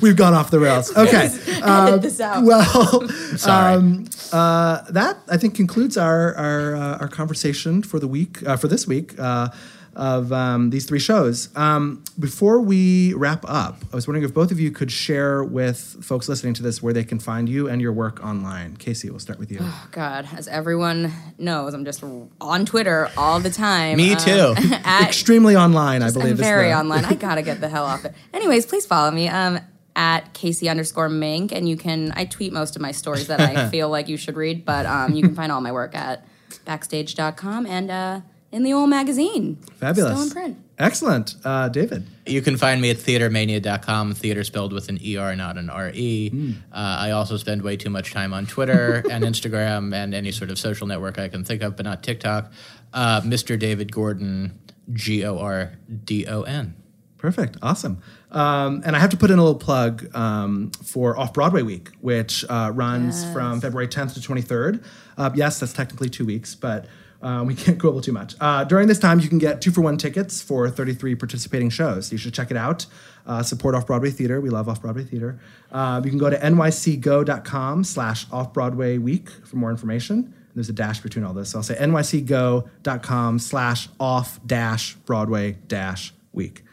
we've 0.00 0.16
gone 0.16 0.32
off 0.34 0.50
the 0.50 0.58
rails. 0.58 0.94
Okay. 0.96 1.28
Edit 1.62 2.02
this 2.02 2.20
out. 2.20 2.44
Well, 2.44 3.08
Sorry. 3.36 3.74
um, 3.74 4.06
uh, 4.32 4.82
that 4.90 5.18
I 5.28 5.36
think 5.36 5.54
concludes 5.54 5.96
our 5.98 6.34
our, 6.34 6.74
uh, 6.76 6.98
our 6.98 7.08
conversation 7.08 7.82
for 7.82 7.98
the 7.98 8.08
week 8.08 8.42
uh, 8.46 8.56
for 8.56 8.68
this 8.68 8.86
week 8.86 9.18
uh, 9.18 9.48
of 9.96 10.32
um, 10.32 10.70
these 10.70 10.86
three 10.86 10.98
shows. 10.98 11.48
Um, 11.56 12.04
before 12.18 12.60
we 12.60 13.12
wrap 13.14 13.44
up, 13.48 13.78
I 13.92 13.96
was 13.96 14.06
wondering 14.06 14.24
if 14.24 14.32
both 14.32 14.50
of 14.50 14.60
you 14.60 14.70
could 14.70 14.90
share 14.92 15.42
with 15.42 15.78
folks 16.02 16.28
listening 16.28 16.54
to 16.54 16.62
this 16.62 16.82
where 16.82 16.92
they 16.92 17.04
can 17.04 17.18
find 17.18 17.48
you 17.48 17.68
and 17.68 17.80
your 17.82 17.92
work 17.92 18.24
online. 18.24 18.76
Casey, 18.76 19.10
we'll 19.10 19.18
start 19.18 19.38
with 19.38 19.50
you. 19.50 19.58
Oh, 19.60 19.88
God, 19.90 20.28
as 20.36 20.46
everyone 20.48 21.12
knows, 21.38 21.74
I'm 21.74 21.84
just 21.84 22.02
on 22.40 22.66
Twitter 22.66 23.10
all 23.16 23.40
the 23.40 23.50
time. 23.50 23.96
Me 23.96 24.12
Um, 24.12 24.18
too. 24.18 24.54
at 24.84 25.08
Extremely 25.08 25.56
online, 25.56 26.02
I 26.02 26.10
believe. 26.10 26.32
I'm 26.32 26.36
very 26.36 26.68
the- 26.68 26.78
online. 26.78 27.04
I 27.04 27.14
gotta 27.14 27.42
get 27.42 27.60
the 27.60 27.68
hell 27.68 27.84
off 27.84 28.04
it. 28.04 28.14
Anyways, 28.32 28.66
please 28.66 28.86
follow 28.86 29.10
me 29.10 29.28
um, 29.28 29.58
at 29.96 30.32
Casey 30.34 30.68
underscore 30.68 31.08
Mink, 31.08 31.50
and 31.52 31.68
you 31.68 31.76
can. 31.76 32.12
I 32.14 32.24
tweet 32.26 32.52
most 32.52 32.76
of 32.76 32.82
my 32.82 32.92
stories 32.92 33.26
that 33.26 33.40
I 33.40 33.68
feel 33.70 33.88
like 33.88 34.08
you 34.08 34.16
should 34.16 34.36
read, 34.36 34.64
but 34.64 34.86
um, 34.86 35.14
you 35.14 35.22
can 35.22 35.34
find 35.34 35.50
all 35.50 35.60
my 35.60 35.72
work 35.72 35.94
at 35.96 36.24
backstage.com 36.64 37.66
and 37.66 37.90
uh, 37.90 38.20
in 38.52 38.62
the 38.62 38.72
old 38.72 38.90
magazine. 38.90 39.56
Fabulous. 39.76 40.12
Still 40.12 40.22
in 40.22 40.30
print. 40.30 40.64
Excellent, 40.78 41.36
uh, 41.44 41.68
David. 41.68 42.06
You 42.24 42.40
can 42.40 42.56
find 42.56 42.80
me 42.80 42.88
at 42.90 42.96
theatermania.com, 42.96 44.14
theater 44.14 44.42
spelled 44.44 44.72
with 44.72 44.88
an 44.88 44.98
ER, 45.06 45.36
not 45.36 45.58
an 45.58 45.68
RE. 45.68 46.56
Uh, 46.72 46.74
I 46.74 47.10
also 47.10 47.36
spend 47.36 47.60
way 47.60 47.76
too 47.76 47.90
much 47.90 48.12
time 48.12 48.32
on 48.32 48.46
Twitter 48.46 49.04
and 49.10 49.22
Instagram 49.22 49.94
and 49.94 50.14
any 50.14 50.32
sort 50.32 50.50
of 50.50 50.58
social 50.58 50.86
network 50.86 51.18
I 51.18 51.28
can 51.28 51.44
think 51.44 51.62
of, 51.62 51.76
but 51.76 51.84
not 51.84 52.02
TikTok. 52.02 52.50
Uh, 52.94 53.20
Mr. 53.20 53.58
David 53.58 53.92
Gordon, 53.92 54.58
G 54.92 55.24
O 55.24 55.38
R 55.38 55.72
D 56.04 56.26
O 56.26 56.42
N. 56.42 56.74
Perfect. 57.18 57.58
Awesome. 57.60 58.00
Um, 58.30 58.82
and 58.86 58.96
I 58.96 58.98
have 58.98 59.10
to 59.10 59.18
put 59.18 59.30
in 59.30 59.38
a 59.38 59.42
little 59.42 59.58
plug 59.58 60.08
um, 60.16 60.70
for 60.82 61.18
Off 61.18 61.34
Broadway 61.34 61.60
Week, 61.60 61.90
which 62.00 62.46
uh, 62.48 62.72
runs 62.74 63.30
from 63.34 63.60
February 63.60 63.88
10th 63.88 64.14
to 64.14 64.20
23rd. 64.20 64.82
Uh, 65.18 65.30
yes, 65.34 65.60
that's 65.60 65.74
technically 65.74 66.08
two 66.08 66.24
weeks, 66.24 66.54
but 66.54 66.86
uh, 67.22 67.44
we 67.46 67.54
can't 67.54 67.78
quibble 67.78 68.00
too 68.00 68.12
much. 68.12 68.34
Uh, 68.40 68.64
during 68.64 68.88
this 68.88 68.98
time, 68.98 69.20
you 69.20 69.28
can 69.28 69.38
get 69.38 69.60
two 69.60 69.70
for 69.70 69.80
one 69.80 69.96
tickets 69.96 70.40
for 70.40 70.68
33 70.68 71.14
participating 71.14 71.70
shows. 71.70 72.10
You 72.12 72.18
should 72.18 72.34
check 72.34 72.50
it 72.50 72.56
out. 72.56 72.86
Uh, 73.26 73.42
support 73.42 73.74
Off 73.74 73.86
Broadway 73.86 74.10
Theater. 74.10 74.40
We 74.40 74.50
love 74.50 74.68
Off 74.68 74.80
Broadway 74.80 75.04
Theater. 75.04 75.38
Uh, 75.70 76.00
you 76.02 76.10
can 76.10 76.18
go 76.18 76.30
to 76.30 76.38
nycgo.com 76.38 77.84
slash 77.84 78.26
Off 78.32 78.52
Broadway 78.52 78.98
Week 78.98 79.28
for 79.30 79.56
more 79.56 79.70
information. 79.70 80.34
There's 80.54 80.68
a 80.68 80.72
dash 80.72 81.00
between 81.00 81.24
all 81.24 81.32
this. 81.32 81.50
So 81.50 81.58
I'll 81.58 81.62
say 81.62 81.76
nycgo.com 81.76 83.38
slash 83.38 83.88
off 84.00 84.40
dash 84.44 84.94
Broadway 84.94 85.58
dash 85.68 86.12
week. 86.32 86.64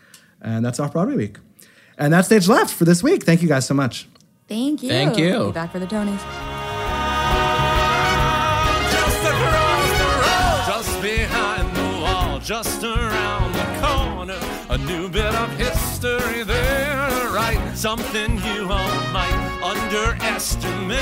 And 0.42 0.66
that's 0.66 0.80
Off 0.80 0.94
Broadway 0.94 1.16
Week. 1.16 1.38
And 1.98 2.14
that's 2.14 2.28
Stage 2.28 2.48
Left 2.48 2.74
for 2.74 2.86
this 2.86 3.04
week. 3.04 3.24
Thank 3.24 3.42
you 3.42 3.48
guys 3.48 3.66
so 3.66 3.74
much. 3.74 4.08
Thank 4.48 4.84
you. 4.84 4.90
Thank 4.90 5.18
you. 5.18 5.36
I'll 5.36 5.46
be 5.48 5.54
back 5.54 5.72
for 5.72 5.80
the 5.80 5.88
Tonys. 5.88 6.57
Just 12.48 12.82
around 12.82 13.52
the 13.52 13.66
corner. 13.86 14.40
A 14.70 14.78
new 14.78 15.10
bit 15.10 15.36
of 15.36 15.50
history 15.58 16.44
there, 16.44 17.30
right? 17.30 17.60
Something 17.76 18.38
you 18.38 18.72
all 18.72 19.12
might 19.12 19.60
underestimate. 19.62 20.96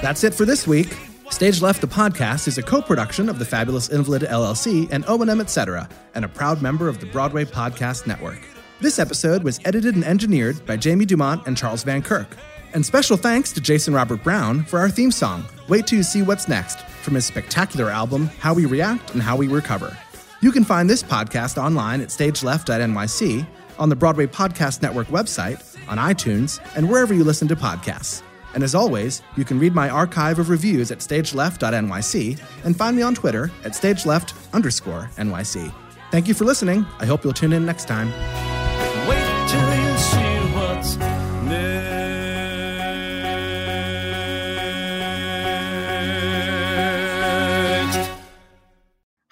That's 0.00 0.22
it 0.22 0.32
for 0.32 0.44
this 0.44 0.68
week. 0.68 0.96
Stage 1.30 1.60
Left, 1.60 1.80
the 1.80 1.88
podcast, 1.88 2.46
is 2.46 2.56
a 2.56 2.62
co-production 2.62 3.28
of 3.28 3.40
the 3.40 3.44
Fabulous 3.44 3.88
Invalid 3.88 4.22
LLC 4.22 4.86
and 4.92 5.04
O&M 5.08 5.40
Etc., 5.40 5.88
and 6.14 6.24
a 6.24 6.28
proud 6.28 6.62
member 6.62 6.88
of 6.88 7.00
the 7.00 7.06
Broadway 7.06 7.44
Podcast 7.44 8.06
Network. 8.06 8.46
This 8.80 9.00
episode 9.00 9.42
was 9.42 9.58
edited 9.64 9.96
and 9.96 10.04
engineered 10.04 10.64
by 10.66 10.76
Jamie 10.76 11.04
Dumont 11.04 11.48
and 11.48 11.56
Charles 11.56 11.82
Van 11.82 12.00
Kirk. 12.00 12.36
And 12.74 12.84
special 12.84 13.16
thanks 13.16 13.52
to 13.52 13.60
Jason 13.60 13.94
Robert 13.94 14.24
Brown 14.24 14.64
for 14.64 14.80
our 14.80 14.90
theme 14.90 15.12
song, 15.12 15.44
Wait 15.68 15.86
Till 15.86 15.98
You 15.98 16.02
See 16.02 16.22
What's 16.22 16.48
Next, 16.48 16.80
from 16.80 17.14
his 17.14 17.24
spectacular 17.24 17.88
album, 17.88 18.26
How 18.40 18.52
We 18.52 18.66
React 18.66 19.12
and 19.12 19.22
How 19.22 19.36
We 19.36 19.46
Recover. 19.46 19.96
You 20.40 20.50
can 20.50 20.64
find 20.64 20.90
this 20.90 21.02
podcast 21.02 21.56
online 21.56 22.00
at 22.00 22.08
stageleft.nyc, 22.08 23.46
on 23.78 23.88
the 23.88 23.96
Broadway 23.96 24.26
Podcast 24.26 24.82
Network 24.82 25.06
website, 25.06 25.76
on 25.88 25.98
iTunes, 25.98 26.60
and 26.76 26.90
wherever 26.90 27.14
you 27.14 27.22
listen 27.22 27.46
to 27.48 27.56
podcasts. 27.56 28.22
And 28.54 28.64
as 28.64 28.74
always, 28.74 29.22
you 29.36 29.44
can 29.44 29.58
read 29.60 29.74
my 29.74 29.88
archive 29.88 30.40
of 30.40 30.48
reviews 30.48 30.90
at 30.90 30.98
stageleft.nyc 30.98 32.40
and 32.64 32.76
find 32.76 32.96
me 32.96 33.02
on 33.02 33.14
Twitter 33.14 33.52
at 33.64 33.72
stageleft 33.72 34.34
underscore 34.52 35.10
NYC. 35.16 35.72
Thank 36.10 36.26
you 36.26 36.34
for 36.34 36.44
listening. 36.44 36.84
I 36.98 37.06
hope 37.06 37.22
you'll 37.22 37.32
tune 37.32 37.52
in 37.52 37.64
next 37.64 37.86
time. 37.86 38.12